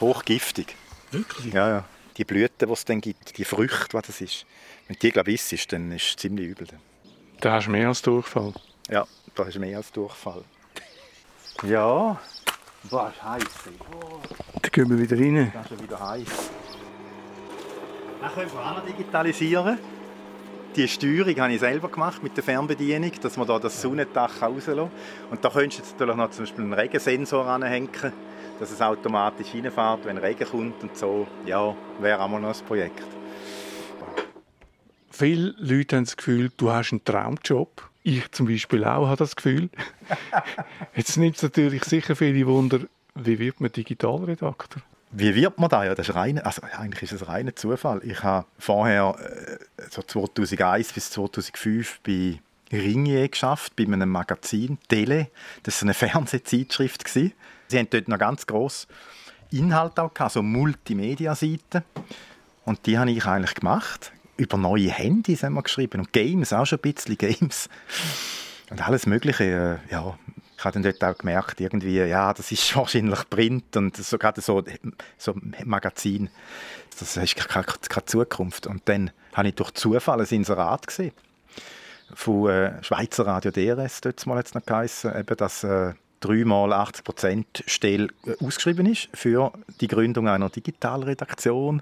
Hochgiftig. 0.00 0.74
Wirklich? 1.10 1.52
Ja, 1.54 1.68
ja. 1.68 1.84
Die 2.16 2.24
Blüten, 2.24 2.66
die 2.68 2.72
es 2.72 2.84
dann 2.84 3.00
gibt, 3.00 3.36
die 3.38 3.44
Früchte, 3.44 3.92
was 3.94 4.06
das 4.06 4.20
ist. 4.20 4.46
Wenn 4.88 4.96
die, 5.00 5.10
glaube 5.10 5.30
ich, 5.32 5.52
isst, 5.52 5.72
dann 5.72 5.90
ist 5.92 6.08
es 6.08 6.16
ziemlich 6.16 6.48
übel. 6.48 6.66
Da 7.40 7.52
hast 7.52 7.66
du 7.66 7.70
mehr 7.70 7.88
als 7.88 8.02
Durchfall. 8.02 8.52
Ja, 8.88 9.06
da 9.34 9.44
ist 9.44 9.58
mehr 9.58 9.76
als 9.78 9.90
Durchfall. 9.92 10.44
Ja. 11.62 12.18
Boah, 12.84 13.10
ist 13.14 13.22
heiß. 13.22 13.44
Boah, 13.90 14.20
Da 14.62 14.68
gehen 14.70 14.88
wir 14.90 14.98
wieder 14.98 15.16
rein. 15.18 15.50
das 15.54 15.62
ist 15.64 15.68
schon 15.68 15.82
wieder 15.82 16.00
heiß. 16.00 16.28
Dann 18.20 18.32
können 18.34 18.52
wir 18.52 18.60
auch 18.60 18.76
noch 18.76 18.86
digitalisieren. 18.86 19.78
Die 20.76 20.86
Steuerung 20.86 21.36
habe 21.40 21.52
ich 21.52 21.58
selber 21.58 21.88
gemacht 21.88 22.22
mit 22.22 22.36
der 22.36 22.44
Fernbedienung, 22.44 23.10
dass 23.20 23.36
man 23.36 23.44
da 23.44 23.58
das 23.58 23.82
Sonnendach 23.82 24.40
rauslassen. 24.40 24.88
Und 25.28 25.44
da 25.44 25.50
könntest 25.50 25.80
du 25.80 25.82
jetzt 25.82 25.98
natürlich 25.98 26.16
noch 26.16 26.30
zum 26.30 26.44
Beispiel 26.44 26.64
einen 26.64 26.72
Regensensor 26.72 27.44
anhängen, 27.46 27.90
dass 28.60 28.70
es 28.70 28.80
automatisch 28.80 29.52
reinfährt, 29.52 30.04
wenn 30.04 30.18
Regen 30.18 30.48
kommt 30.48 30.80
und 30.80 30.96
so. 30.96 31.26
Ja, 31.44 31.74
wäre 31.98 32.20
auch 32.20 32.28
mal 32.28 32.40
noch 32.40 32.56
ein 32.56 32.66
Projekt. 32.66 33.02
Viele 35.10 35.54
Leute 35.58 35.96
haben 35.96 36.04
das 36.04 36.16
Gefühl, 36.16 36.52
du 36.56 36.70
hast 36.70 36.92
einen 36.92 37.04
Traumjob. 37.04 37.90
Ich 38.04 38.30
zum 38.30 38.46
Beispiel 38.46 38.84
auch 38.84 39.08
habe 39.08 39.16
das 39.16 39.34
Gefühl. 39.34 39.70
Jetzt 40.94 41.16
nimmt 41.16 41.34
es 41.34 41.42
natürlich 41.42 41.84
sicher 41.84 42.14
viele 42.14 42.46
Wunder, 42.46 42.80
wie 43.16 43.40
wird 43.40 43.60
man 43.60 43.72
Digitalredakteur? 43.72 44.82
Wie 45.12 45.34
wird 45.34 45.58
man 45.58 45.68
da? 45.68 45.84
Ja, 45.84 45.94
das 45.94 46.08
ist 46.08 46.14
rein, 46.14 46.38
also 46.38 46.62
eigentlich 46.62 47.02
ist 47.02 47.12
es 47.12 47.22
ein 47.22 47.28
reiner 47.28 47.56
Zufall. 47.56 48.00
Ich 48.04 48.22
habe 48.22 48.46
vorher 48.58 49.16
äh, 49.18 49.82
so 49.90 50.02
2001 50.02 50.92
bis 50.92 51.10
2005 51.10 52.00
bei 52.06 52.40
Ringier 52.72 53.28
geschafft, 53.28 53.74
bei 53.74 53.84
einem 53.84 54.08
Magazin 54.08 54.78
Tele. 54.88 55.28
Das 55.64 55.82
war 55.82 55.86
eine 55.86 55.94
Fernsehzeitschrift. 55.94 57.08
Sie 57.08 57.32
haben 57.72 57.88
dort 57.90 58.06
noch 58.06 58.18
ganz 58.18 58.46
gross 58.46 58.86
Inhalt 59.50 59.98
auch 59.98 60.14
gehabt, 60.14 60.32
so 60.32 60.42
Multimedia-Seiten. 60.42 61.82
Und 62.64 62.86
die 62.86 62.96
habe 62.96 63.10
ich 63.10 63.24
eigentlich 63.26 63.54
gemacht. 63.54 64.12
Über 64.36 64.56
neue 64.56 64.90
Handys 64.90 65.42
haben 65.42 65.54
wir 65.54 65.62
geschrieben 65.62 66.00
und 66.00 66.12
Games, 66.12 66.52
auch 66.52 66.64
schon 66.64 66.78
ein 66.78 66.92
bisschen 66.92 67.18
Games. 67.18 67.68
Und 68.70 68.86
alles 68.86 69.06
Mögliche, 69.06 69.80
äh, 69.88 69.92
ja. 69.92 70.16
Ich 70.60 70.64
habe 70.66 70.78
dann 70.78 70.82
dort 70.82 71.02
auch 71.02 71.16
gemerkt, 71.16 71.58
irgendwie, 71.58 71.96
ja, 71.96 72.34
das 72.34 72.52
ist 72.52 72.76
wahrscheinlich 72.76 73.30
Print 73.30 73.78
und 73.78 73.96
so, 73.96 74.18
gerade 74.18 74.42
so, 74.42 74.62
so 75.16 75.34
Magazin. 75.64 76.28
Das 76.98 77.16
ist 77.16 77.34
keine, 77.34 77.64
keine 77.64 78.04
Zukunft. 78.04 78.66
Und 78.66 78.82
dann 78.84 79.10
habe 79.32 79.48
ich 79.48 79.54
durch 79.54 79.70
Zufall 79.70 80.20
ein 80.20 80.26
Inserat 80.26 80.86
gesehen. 80.86 81.12
Von 82.12 82.50
äh, 82.50 82.84
Schweizer 82.84 83.26
Radio 83.26 83.50
DRS, 83.50 84.02
dort 84.02 84.26
mal 84.26 84.36
jetzt 84.36 84.54
noch 84.54 84.66
geheissen, 84.66 85.18
eben, 85.18 85.34
dass 85.34 85.64
äh, 85.64 85.94
dreimal 86.20 86.74
80 86.74 87.04
Prozent 87.04 87.64
Stelle 87.66 88.08
äh, 88.26 88.44
ausgeschrieben 88.44 88.84
ist 88.84 89.08
für 89.14 89.52
die 89.80 89.88
Gründung 89.88 90.28
einer 90.28 90.50
Digitalredaktion. 90.50 91.80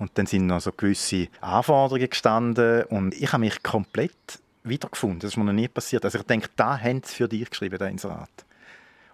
Und 0.00 0.10
dann 0.14 0.26
sind 0.26 0.48
noch 0.48 0.60
so 0.60 0.72
gewisse 0.72 1.28
Anforderungen 1.40 2.10
gestanden 2.10 2.82
und 2.84 3.14
ich 3.14 3.32
habe 3.32 3.42
mich 3.42 3.62
komplett 3.62 4.40
wiedergefunden. 4.68 5.20
Das 5.20 5.32
ist 5.32 5.36
mir 5.36 5.44
noch 5.44 5.52
nie 5.52 5.68
passiert. 5.68 6.04
Also 6.04 6.18
ich 6.18 6.24
denke, 6.24 6.48
da 6.56 6.78
haben 6.78 7.02
sie 7.04 7.14
für 7.14 7.28
dich 7.28 7.48
geschrieben, 7.48 7.78
der 7.78 7.88
Inserat. 7.88 8.44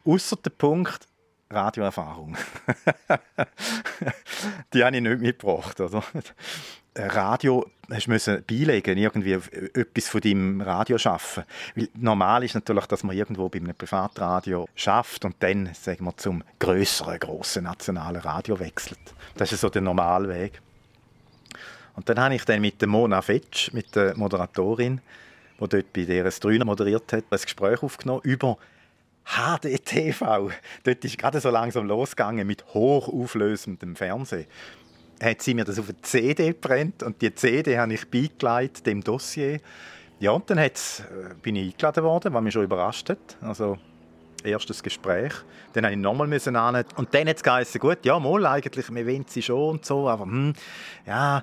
Außer 0.04 0.36
der 0.36 0.50
Punkt 0.50 1.06
Radioerfahrung. 1.50 2.36
die 4.72 4.84
habe 4.84 4.96
ich 4.96 5.02
nicht 5.02 5.20
mitgebracht. 5.20 5.80
Oder? 5.80 6.02
Radio 6.96 7.70
hast 7.90 8.06
du 8.06 8.42
beilegen, 8.42 8.98
irgendwie 8.98 9.32
etwas 9.32 10.08
von 10.08 10.20
deinem 10.20 10.60
Radio 10.60 10.98
schaffen. 10.98 11.44
Weil 11.74 11.88
normal 11.94 12.44
ist 12.44 12.54
natürlich, 12.54 12.86
dass 12.86 13.02
man 13.02 13.16
irgendwo 13.16 13.48
bei 13.48 13.58
einem 13.58 13.74
Privatradio 13.74 14.68
schafft 14.74 15.24
und 15.24 15.36
dann, 15.40 15.70
sagen 15.74 16.04
wir, 16.04 16.16
zum 16.16 16.42
größeren, 16.58 17.18
grossen 17.18 17.64
nationalen 17.64 18.20
Radio 18.20 18.58
wechselt. 18.58 18.98
Das 19.36 19.52
ist 19.52 19.60
so 19.60 19.68
der 19.68 19.82
normale 19.82 20.28
Weg. 20.28 20.60
Und 21.94 22.08
dann 22.08 22.20
habe 22.20 22.34
ich 22.34 22.44
dann 22.44 22.60
mit 22.60 22.80
der 22.80 22.88
Mona 22.88 23.20
Fetsch, 23.20 23.72
mit 23.72 23.94
der 23.94 24.16
Moderatorin, 24.16 25.00
die 25.62 25.68
dort 25.68 25.92
bei 25.92 26.03
DRS3 26.03 26.64
moderiert 26.64 27.12
hat, 27.12 27.25
ein 27.31 27.38
Gespräch 27.40 27.83
aufgenommen 27.83 28.22
über 28.25 28.59
HDTV. 29.25 30.51
Dort 30.85 31.05
ist 31.05 31.18
gerade 31.18 31.40
so 31.40 31.51
langsam 31.51 31.87
losgegangen 31.87 32.46
mit 32.46 32.64
hochauflösendem 32.75 33.96
Fernsehen. 33.96 34.46
Hat 35.22 35.40
sie 35.40 35.55
mir 35.55 35.64
das 35.64 35.79
auf 35.79 35.88
eine 35.88 36.03
CD 36.03 36.48
gebrannt 36.48 37.03
und 37.03 37.22
die 37.22 37.33
CD 37.35 37.79
habe 37.79 37.94
ich 37.94 38.09
beigelegt 38.11 38.87
dem 38.87 39.03
Dossier. 39.05 39.61
Ja, 40.18 40.33
und 40.33 40.48
dann 40.51 40.59
äh, 40.59 40.70
bin 41.40 41.57
ich 41.57 41.72
eingeladen 41.72 42.05
worden, 42.05 42.35
was 42.35 42.42
mich 42.42 42.53
schon 42.53 42.64
überrascht 42.64 43.09
hat. 43.09 43.37
Also 43.40 43.79
erstes 44.44 44.83
Gespräch. 44.83 45.33
Dann 45.72 45.85
musste 45.85 45.94
ich 45.94 46.01
nochmal 46.01 46.27
müssen 46.27 46.57
an. 46.57 46.85
Und 46.96 47.14
dann 47.14 47.29
hat 47.29 47.37
es 47.37 47.42
geheißen, 47.42 47.81
gut, 47.81 47.98
ja, 48.05 48.18
mal 48.18 48.44
eigentlich, 48.46 48.92
wir 48.92 49.07
wollen 49.07 49.25
sie 49.29 49.42
schon 49.42 49.70
und 49.70 49.85
so, 49.85 50.09
aber 50.09 50.25
hm, 50.25 50.55
ja, 51.07 51.42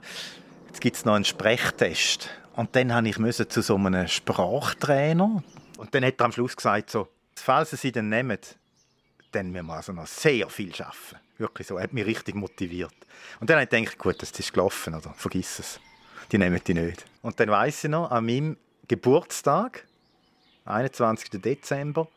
jetzt 0.68 0.82
gibt 0.82 0.98
es 0.98 1.06
noch 1.06 1.14
einen 1.14 1.26
Sprechtest. 1.26 2.30
Und 2.60 2.76
dann 2.76 2.90
musste 2.90 3.08
ich 3.08 3.20
müssen 3.20 3.50
zu 3.50 3.62
so 3.62 3.78
einem 3.78 4.06
Sprachtrainer. 4.06 5.42
Und 5.78 5.96
dann 5.96 6.04
hat 6.04 6.20
er 6.20 6.26
am 6.26 6.34
Schluss 6.34 6.58
gesagt, 6.58 6.90
so, 6.90 7.08
falls 7.34 7.70
Sie 7.70 7.78
sie 7.78 7.94
dann 7.94 8.10
nehmen, 8.10 8.38
dann 9.32 9.50
müssen 9.50 9.68
wir 9.68 9.76
also 9.76 9.94
noch 9.94 10.08
sehr 10.08 10.50
viel 10.50 10.74
arbeiten. 10.74 11.24
Wirklich 11.38 11.68
so, 11.68 11.78
er 11.78 11.84
hat 11.84 11.94
mich 11.94 12.06
richtig 12.06 12.36
motiviert. 12.36 12.94
Und 13.40 13.50
dann 13.50 13.62
habe 13.62 13.64
ich 13.64 13.70
gedacht, 13.70 13.98
gut, 13.98 14.22
das 14.22 14.32
ist 14.32 14.52
gelaufen, 14.52 14.94
oder? 14.94 15.14
vergiss 15.16 15.60
es. 15.60 15.80
Die 16.34 16.38
nehmen 16.38 16.60
die 16.68 16.74
nicht. 16.74 17.06
Und 17.22 17.40
dann 17.40 17.48
weiss 17.48 17.82
ich 17.86 17.90
noch, 17.90 18.12
an 18.12 18.26
meinem 18.26 18.58
Geburtstag, 18.90 19.86
21. 20.66 21.42
Dezember, 21.42 22.10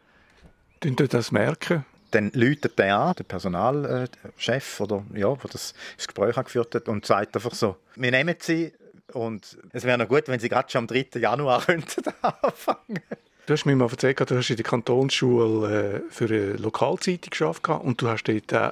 Tun 0.80 0.96
ihr 0.98 1.06
das 1.06 1.30
merken? 1.30 1.84
dann 2.10 2.32
läutet 2.34 2.80
der 2.80 2.98
an, 2.98 3.14
der 3.14 3.24
Personalchef, 3.24 4.80
oder, 4.80 5.04
ja, 5.14 5.32
der 5.36 5.50
das, 5.50 5.72
das 5.96 6.08
Gespräch 6.08 6.36
angeführt 6.36 6.74
hat, 6.74 6.88
und 6.88 7.06
sagt 7.06 7.36
einfach 7.36 7.54
so, 7.54 7.76
wir 7.94 8.10
nehmen 8.10 8.34
sie 8.40 8.72
und 9.14 9.58
es 9.72 9.84
wäre 9.84 9.98
noch 9.98 10.08
gut, 10.08 10.24
wenn 10.28 10.40
sie 10.40 10.48
gerade 10.48 10.70
schon 10.70 10.80
am 10.80 10.86
3. 10.86 11.06
Januar 11.20 11.60
könnten 11.66 12.02
anfangen 12.22 13.00
Du 13.46 13.54
hast 13.54 13.64
mir 13.66 13.74
mal 13.74 13.88
erzählt, 13.90 14.20
du 14.20 14.36
hast 14.36 14.50
in 14.50 14.56
der 14.56 14.64
Kantonsschule 14.64 16.02
äh, 16.08 16.12
für 16.12 16.26
eine 16.26 16.52
Lokalzeitung 16.54 17.30
geschafft 17.30 17.68
und 17.68 18.00
du 18.00 18.08
hast 18.08 18.24
dort 18.24 18.52
äh, 18.52 18.70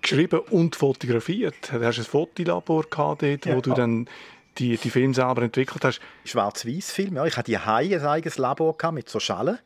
geschrieben 0.00 0.40
und 0.50 0.74
fotografiert. 0.74 1.54
Du 1.70 1.84
hast 1.84 1.98
ein 1.98 2.04
Fotolabor 2.04 2.84
gehabt 2.88 3.22
dort, 3.22 3.46
wo 3.46 3.50
Ja. 3.50 3.60
du 3.60 3.74
dann 3.74 4.08
die, 4.58 4.76
die 4.76 4.90
Filme 4.90 5.14
selber 5.14 5.42
entwickelt 5.42 5.84
hast. 5.84 6.00
Schwarz-Weiß-Film, 6.24 7.16
ja. 7.16 7.26
Ich 7.26 7.36
hatte 7.36 7.50
die 7.50 7.58
ein 7.58 8.06
eigenes 8.06 8.38
Labor 8.38 8.76
mit 8.92 9.08
so 9.08 9.20
Schalen. 9.20 9.58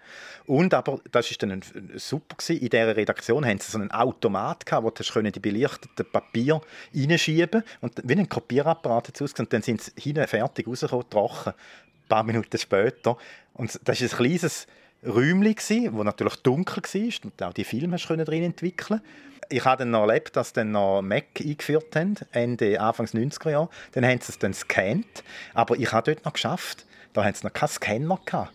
Und 0.46 0.74
aber, 0.74 1.00
das 1.10 1.30
ist 1.30 1.42
dann 1.42 1.52
ein, 1.52 1.62
ein 1.74 1.92
super 1.96 2.36
gewesen. 2.36 2.60
In 2.60 2.70
dieser 2.70 2.96
Redaktion 2.96 3.46
haben 3.46 3.58
sie 3.58 3.70
so 3.70 3.78
einen 3.78 3.90
Automat 3.90 4.66
gehabt, 4.66 4.84
wo 4.84 4.90
du 4.90 5.30
die 5.30 5.40
belichteten 5.40 6.06
Papier 6.10 6.60
reinschieben 6.94 7.62
und 7.80 8.00
wie 8.04 8.14
ein 8.14 8.28
Kopierapparat 8.28 9.08
hat 9.08 9.22
ausgesehen. 9.22 9.46
Und 9.46 9.52
dann 9.52 9.62
sind 9.62 9.82
sie 9.82 9.92
hinten 9.98 10.26
fertig 10.26 10.66
rausgekommen, 10.66 11.08
trocken. 11.08 11.50
Ein 11.50 12.08
paar 12.08 12.24
Minuten 12.24 12.58
später. 12.58 13.16
Und 13.54 13.78
das 13.84 14.00
ist 14.00 14.14
ein 14.14 14.18
kleines 14.18 14.66
Räumchen 15.06 15.54
gsi, 15.54 15.88
wo 15.92 16.04
natürlich 16.04 16.36
dunkel 16.36 16.82
war 16.82 17.24
und 17.24 17.42
auch 17.42 17.52
die 17.52 17.64
Filme 17.64 17.96
drin 17.96 18.42
entwickeln. 18.42 19.00
Ich 19.48 19.64
habe 19.64 19.78
dann 19.78 19.90
noch 19.90 20.06
erlebt, 20.06 20.36
dass 20.36 20.52
dann 20.52 20.72
noch 20.72 21.02
Mac 21.02 21.24
eingeführt 21.40 21.96
haben, 21.96 22.14
Ende 22.32 22.80
Anfangs 22.80 23.14
90er 23.14 23.50
Jahre. 23.50 23.68
Dann 23.92 24.04
haben 24.04 24.20
sie 24.20 24.30
es 24.30 24.38
dann 24.38 24.52
gescannt, 24.52 25.24
aber 25.54 25.76
ich 25.76 25.90
habe 25.90 26.12
dort 26.12 26.24
noch 26.24 26.34
geschafft. 26.34 26.86
Da 27.12 27.24
haben 27.24 27.34
sie 27.34 27.44
noch 27.44 27.52
keinen 27.52 27.68
Scanner 27.68 28.20
gehabt. 28.24 28.52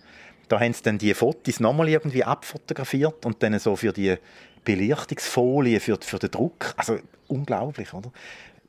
Da 0.48 0.60
haben 0.60 0.74
sie 0.74 0.84
dann 0.84 0.98
die 0.98 1.14
Fotos 1.14 1.60
nochmal 1.60 1.90
irgendwie 1.90 2.24
abfotografiert 2.24 3.26
und 3.26 3.42
dann 3.42 3.58
so 3.60 3.76
für 3.76 3.92
die 3.92 4.16
Belichtungsfolie, 4.64 5.80
für, 5.80 5.98
für 6.02 6.20
den 6.20 6.32
Druck. 6.32 6.74
Also 6.78 7.00
unglaublich, 7.28 7.94
oder? 7.94 8.12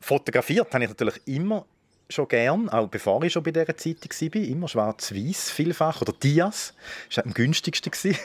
Fotografiert 0.00 0.72
habe 0.72 0.84
ich 0.84 0.90
natürlich 0.90 1.20
immer 1.26 1.66
schon 2.09 2.29
gern, 2.29 2.69
auch 2.69 2.88
bevor 2.88 3.23
ich 3.25 3.33
schon 3.33 3.42
bei 3.42 3.51
dieser 3.51 3.77
Zeitung 3.77 4.11
war, 4.11 4.42
immer 4.42 4.69
schwarz-weiß 4.69 5.51
vielfach 5.51 6.03
oder 6.03 6.12
Dias, 6.12 6.75
das 7.09 7.19
war 7.19 7.27
am 7.27 7.35
günstigsten. 7.35 8.16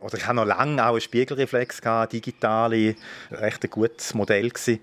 Oder 0.00 0.18
ich 0.18 0.26
hatte 0.26 0.36
noch 0.36 0.44
lange 0.44 0.84
auch 0.84 0.92
einen 0.92 1.00
Spiegelreflex, 1.00 1.80
gehabt, 1.80 2.12
digitale, 2.12 2.94
recht 3.30 3.64
ein 3.64 3.70
gutes 3.70 4.12
Modell. 4.12 4.50
Gewesen 4.50 4.80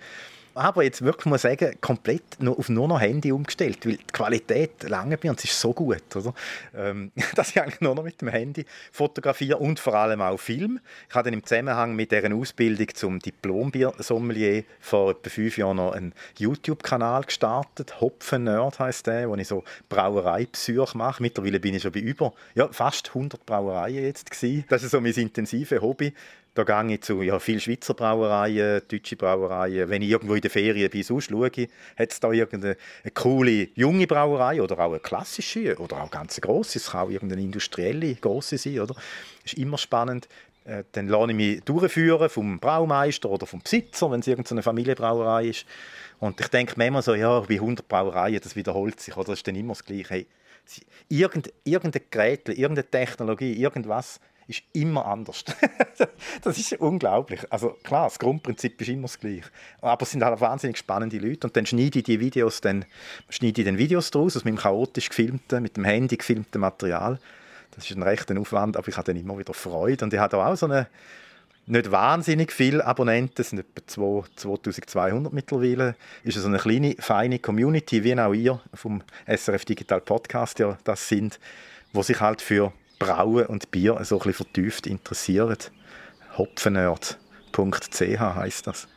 aber 0.54 0.84
jetzt 0.84 1.02
wirklich 1.02 1.34
ich 1.34 1.42
sagen, 1.42 1.78
komplett 1.82 2.24
nur 2.40 2.58
auf 2.58 2.70
nur 2.70 2.88
noch 2.88 3.00
Handy 3.00 3.32
umgestellt, 3.32 3.86
weil 3.86 3.98
die 3.98 4.06
Qualität 4.12 4.84
lange 4.84 5.18
bei 5.18 5.30
uns 5.30 5.44
ist 5.44 5.60
so 5.60 5.74
gut, 5.74 6.16
oder? 6.16 6.34
Ähm, 6.76 7.12
dass 7.36 7.52
ich 7.52 7.62
eigentlich 7.62 7.82
nur 7.82 7.96
noch 7.96 8.04
mit 8.04 8.22
dem 8.22 8.28
Handy 8.30 8.66
fotografiere 8.92 9.58
und 9.58 9.80
vor 9.80 9.96
allem 9.96 10.22
auch 10.22 10.40
Film. 10.40 10.80
Ich 11.10 11.16
habe 11.16 11.26
dann 11.26 11.34
im 11.34 11.46
Zusammenhang 11.46 11.96
mit 11.96 12.12
deren 12.12 12.34
Ausbildung 12.34 12.88
zum 12.94 13.20
Diplom-Sommelier 13.20 14.64
vor 14.80 15.12
etwa 15.12 15.30
fünf 15.30 15.58
Jahren 15.58 15.78
noch 15.78 15.94
einen 15.94 16.14
YouTube-Kanal 16.38 17.24
gestartet, 17.24 18.02
Hopfen 18.02 18.46
Nerd 18.46 18.80
heißt 18.80 19.08
der, 19.08 19.30
wo 19.30 19.36
ich 19.36 19.48
so 19.48 19.64
Brauereibesuche 19.90 20.98
mache. 20.98 21.22
Mittlerweile 21.22 21.60
bin 21.60 21.76
ich 21.76 21.84
schon 21.84 21.92
bei 21.92 22.00
über 22.00 22.34
ja, 22.56 22.68
fast 22.72 23.10
100 23.10 23.46
Brauereien 23.46 24.04
jetzt 24.04 24.30
gewesen. 24.30 24.66
Das 24.70 24.84
ist 24.84 24.92
so 24.92 25.02
mein 25.02 25.14
intensives 25.14 25.82
Hobby 25.82 26.14
da 26.54 26.64
gehe 26.64 26.96
ich 26.96 27.02
zu 27.02 27.22
ja, 27.22 27.40
vielen 27.40 27.62
Schweizer 27.62 27.94
Brauereien, 27.94 28.82
deutsche 28.90 29.16
Brauereien. 29.16 29.90
Wenn 29.90 30.02
ich 30.02 30.10
irgendwo 30.10 30.36
in 30.36 30.42
der 30.42 30.52
Ferien 30.52 30.90
bin, 30.90 31.04
sonst 31.04 31.30
schaue, 31.30 31.50
hat 31.50 32.12
es 32.12 32.20
da 32.20 32.32
irgendeine 32.32 32.76
coole 33.14 33.70
junge 33.76 34.06
Brauerei 34.06 34.62
oder 34.62 34.78
auch 34.80 34.92
eine 34.92 35.00
klassische 35.00 35.78
oder 35.78 36.02
auch 36.02 36.12
ganz 36.12 36.42
grosse. 36.42 36.80
Es 36.80 36.92
kann 36.92 37.08
auch 37.08 37.10
irgendeine 37.10 37.42
industrielle 37.42 38.16
grosse 38.16 38.58
sein. 38.58 38.80
Oder? 38.80 38.96
ist 39.46 39.54
immer 39.54 39.78
spannend. 39.78 40.28
Äh, 40.66 40.84
dann 40.92 41.08
lasse 41.08 41.32
ich 41.32 41.38
mich 41.38 41.62
durchführen 41.62 42.30
vom 42.30 42.60
Braumeister 42.60 43.30
oder 43.30 43.48
vom 43.48 43.62
Besitzer, 43.62 44.12
wenn 44.12 44.20
es 44.20 44.28
irgendeine 44.28 44.62
Familienbrauerei 44.62 45.46
ist. 45.46 45.66
Und 46.20 46.40
ich 46.40 46.50
denke 46.50 46.74
mir 46.78 46.88
immer 46.88 47.02
so, 47.02 47.16
ja, 47.16 47.40
bei 47.40 47.56
100 47.56 47.88
Brauereien, 47.88 48.40
das 48.44 48.56
wiederholt 48.56 49.00
sich, 49.00 49.16
oder 49.16 49.28
das 49.28 49.40
ist 49.40 49.48
dann 49.48 49.56
immer 49.56 49.74
das 49.74 49.84
Gleiche. 49.86 50.10
Hey, 50.10 50.28
irgendein 51.10 52.02
Gerät, 52.12 52.48
irgendeine 52.50 52.90
Technologie, 52.90 53.54
irgendwas 53.54 54.20
ist 54.52 54.64
immer 54.74 55.06
anders. 55.06 55.44
das 56.44 56.58
ist 56.58 56.74
unglaublich. 56.74 57.42
Also 57.50 57.78
klar, 57.84 58.06
das 58.06 58.20
Grundprinzip 58.20 58.80
ist 58.82 58.90
immer 58.90 59.04
das 59.04 59.20
gleiche. 59.20 59.50
Aber 59.82 60.04
es 60.04 60.12
sind 60.12 60.24
halt 60.24 60.40
wahnsinnig 60.40 60.78
spannende 60.78 61.18
Leute 61.18 61.48
und 61.48 61.56
dann 61.56 61.66
schneide 61.66 62.00
ich 62.00 62.06
die 62.06 62.20
Videos, 62.20 62.62
dann 62.62 62.86
schneide 63.30 63.62
ich 63.62 63.66
den 63.66 63.78
Videos 63.78 64.12
daraus, 64.12 64.38
aus 64.38 64.46
meinem 64.46 64.58
chaotisch 64.58 65.10
gefilmten, 65.10 65.64
mit 65.64 65.78
dem 65.78 65.86
Handy 65.86 66.18
gefilmten 66.18 66.62
Material. 66.62 67.20
Das 67.72 67.90
ist 67.90 67.96
ein 67.96 68.04
rechter 68.04 68.38
Aufwand, 68.40 68.78
aber 68.78 68.88
ich 68.90 68.98
habe 68.98 69.06
dann 69.06 69.16
immer 69.16 69.38
wieder 69.38 69.54
Freude 69.54 70.06
und 70.06 70.14
ich 70.14 70.20
habe 70.20 70.38
auch 70.38 70.56
so 70.56 70.66
eine 70.66 70.88
nicht 71.68 71.92
wahnsinnig 71.92 72.52
viele 72.52 72.86
Abonnenten, 72.86 73.42
es 73.42 73.52
sind 73.52 73.60
etwa 73.60 74.26
2200 74.36 75.32
mittlerweile. 75.32 75.96
Ist 76.24 76.38
so 76.38 76.48
eine 76.48 76.58
kleine, 76.58 76.96
feine 77.00 77.40
Community, 77.40 78.04
wie 78.04 78.20
auch 78.20 78.34
ihr 78.34 78.60
vom 78.74 79.04
SRF 79.28 79.64
Digital 79.64 80.02
Podcast 80.02 80.60
ja 80.60 80.78
das 80.84 81.08
sind, 81.08 81.40
wo 81.94 82.02
sich 82.04 82.20
halt 82.20 82.42
für 82.42 82.74
Brauen 83.02 83.48
und 83.48 83.72
Bier 83.72 83.98
so 84.04 84.18
ein 84.18 84.20
bisschen 84.20 84.34
vertieft 84.46 84.86
interessieren. 84.86 85.58
Hopfenerd.ch 86.38 88.20
heißt 88.20 88.68
das. 88.68 88.88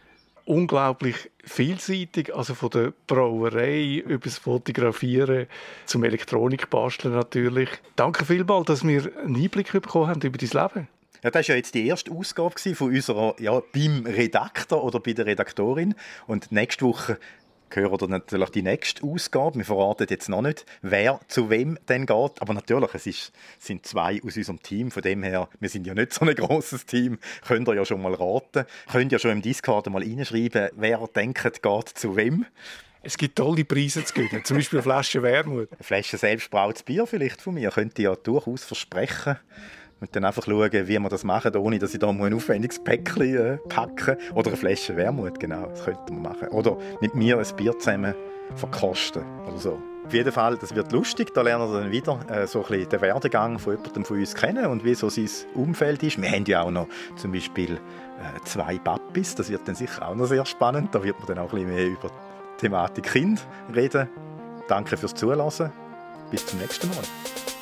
Unglaublich 0.45 1.31
vielseitig, 1.43 2.35
also 2.35 2.55
von 2.55 2.69
der 2.69 2.93
Brauerei 3.07 4.03
über 4.07 4.25
das 4.25 4.37
Fotografieren 4.37 5.47
zum 5.87 6.05
Elektronikbasteln 6.05 7.15
natürlich. 7.15 7.71
Danke 7.97 8.27
vielmals, 8.27 8.67
dass 8.67 8.87
wir 8.87 9.11
einen 9.25 9.37
Einblick 9.37 9.73
bekommen 9.73 10.09
haben 10.09 10.21
über 10.21 10.37
dein 10.37 10.51
Leben. 10.51 10.89
Ja, 11.23 11.31
das 11.31 11.49
war 11.49 11.55
ja 11.55 11.57
jetzt 11.57 11.75
die 11.75 11.87
erste 11.87 12.13
Ausgabe 12.13 12.75
von 12.75 12.89
unserer, 12.89 13.35
ja, 13.41 13.59
beim 13.73 14.05
Redakteur 14.05 14.85
oder 14.85 15.01
bei 15.01 15.15
der 15.15 15.25
Redaktorin. 15.25 15.95
Und 16.27 16.53
nächste 16.53 16.85
Woche 16.85 17.19
hören 17.77 17.97
dann 17.99 18.11
natürlich 18.11 18.51
die 18.51 18.63
nächste 18.63 19.05
Ausgabe. 19.05 19.57
Wir 19.57 19.65
verraten 19.65 20.07
jetzt 20.09 20.29
noch 20.29 20.43
nicht, 20.43 20.67
wer 20.83 21.21
zu 21.29 21.51
wem 21.51 21.79
denn 21.89 22.07
geht. 22.07 22.41
Aber 22.41 22.55
natürlich, 22.55 22.95
es 22.95 23.07
ist, 23.07 23.33
sind 23.59 23.87
zwei 23.87 24.21
aus 24.25 24.37
unserem 24.37 24.63
Team. 24.63 24.91
Von 24.91 25.03
dem 25.03 25.23
her, 25.23 25.49
wir 25.61 25.69
sind 25.69 25.87
ja 25.87 25.95
nicht 25.95 26.13
so 26.13 26.25
ein 26.25 26.35
großes 26.35 26.87
Team. 26.87 27.19
Könnt 27.47 27.69
ihr 27.69 27.75
ja 27.75 27.85
schon 27.85 28.03
mal 28.03 28.15
raten. 28.15 28.67
Könnt 28.91 29.13
ihr 29.13 29.17
ja 29.17 29.19
schon 29.19 29.33
im 29.33 29.43
Discord 29.43 29.89
mal 29.91 30.03
reinschreiben, 30.03 30.71
wer 30.77 31.07
denkt, 31.15 31.63
geht 31.63 31.89
zu 31.95 32.17
wem. 32.17 32.47
Es 33.07 33.19
gibt 33.19 33.37
tolle 33.37 33.67
Preise 33.67 34.03
zu 34.03 34.15
gewinnen, 34.15 34.45
zum 34.45 34.57
Beispiel 34.57 34.79
eine 34.79 34.83
Flasche 34.83 35.23
Wermut. 35.23 35.71
Eine 35.71 35.83
Flasche 35.83 36.17
selbstbrautes 36.17 36.85
Bier 36.85 37.07
vielleicht 37.07 37.43
von 37.43 37.53
mir, 37.53 37.71
könnte 37.71 38.01
ja 38.01 38.17
durchaus 38.17 38.65
versprechen. 38.65 39.37
Und 40.05 40.15
dann 40.15 40.27
einfach 40.27 40.45
schauen, 40.45 40.71
wie 40.71 40.99
wir 40.99 41.09
das 41.09 41.25
machen, 41.25 41.57
ohne 41.57 41.79
dass 41.79 41.95
ich 41.95 41.99
da 41.99 42.11
ein 42.11 42.35
aufwendiges 42.35 42.79
Päckchen 42.79 43.37
äh, 43.37 43.57
packe. 43.71 44.19
Oder 44.35 44.49
eine 44.49 44.59
Flasche 44.59 44.95
Wermut, 44.97 45.41
genau, 45.41 45.65
das 45.69 45.83
könnte 45.83 46.13
man 46.13 46.23
machen. 46.23 46.49
Oder 46.49 46.77
mit 47.01 47.15
mir 47.15 47.39
ein 47.39 47.57
Bier 47.57 47.79
zusammen 47.79 48.15
verkosten 48.55 49.23
oder 49.47 49.57
so. 49.57 49.79
Auf 50.05 50.13
jeden 50.13 50.31
Fall, 50.31 50.59
das 50.59 50.75
wird 50.75 50.93
lustig, 50.93 51.33
da 51.33 51.41
lernen 51.41 51.73
wir 51.73 51.81
dann 51.81 51.91
wieder 51.91 52.21
äh, 52.29 52.47
so 52.47 52.63
ein 52.63 52.69
bisschen 52.69 52.91
den 52.91 53.01
Werdegang 53.01 53.59
von 53.59 53.77
jemandem 53.77 54.05
von 54.05 54.19
uns 54.19 54.35
kennen 54.35 54.67
und 54.67 54.85
wie 54.85 54.95
so 54.95 55.09
sein 55.09 55.31
Umfeld 55.55 56.03
ist. 56.03 56.21
Wir 56.21 56.31
haben 56.31 56.45
ja 56.45 56.61
auch 56.61 56.71
noch 56.71 56.87
zum 57.17 57.33
Beispiel 57.33 57.77
äh, 57.77 58.45
zwei 58.45 58.77
Papis, 58.77 59.35
das 59.35 59.49
wird 59.49 59.67
dann 59.67 59.75
sicher 59.75 60.07
auch 60.07 60.15
noch 60.15 60.27
sehr 60.27 60.45
spannend. 60.45 60.95
Da 60.95 61.03
wird 61.03 61.19
man 61.19 61.29
dann 61.29 61.39
auch 61.39 61.55
ein 61.55 61.65
bisschen 61.65 61.75
mehr 61.75 61.87
über 61.87 62.09
die 62.09 62.61
Thematik 62.61 63.05
Kind 63.05 63.41
reden. 63.75 64.11
Danke 64.69 64.99
fürs 64.99 65.15
Zuhören. 65.15 65.73
Bis 66.31 66.45
zum 66.45 66.59
nächsten 66.59 66.89
Mal. 66.89 67.54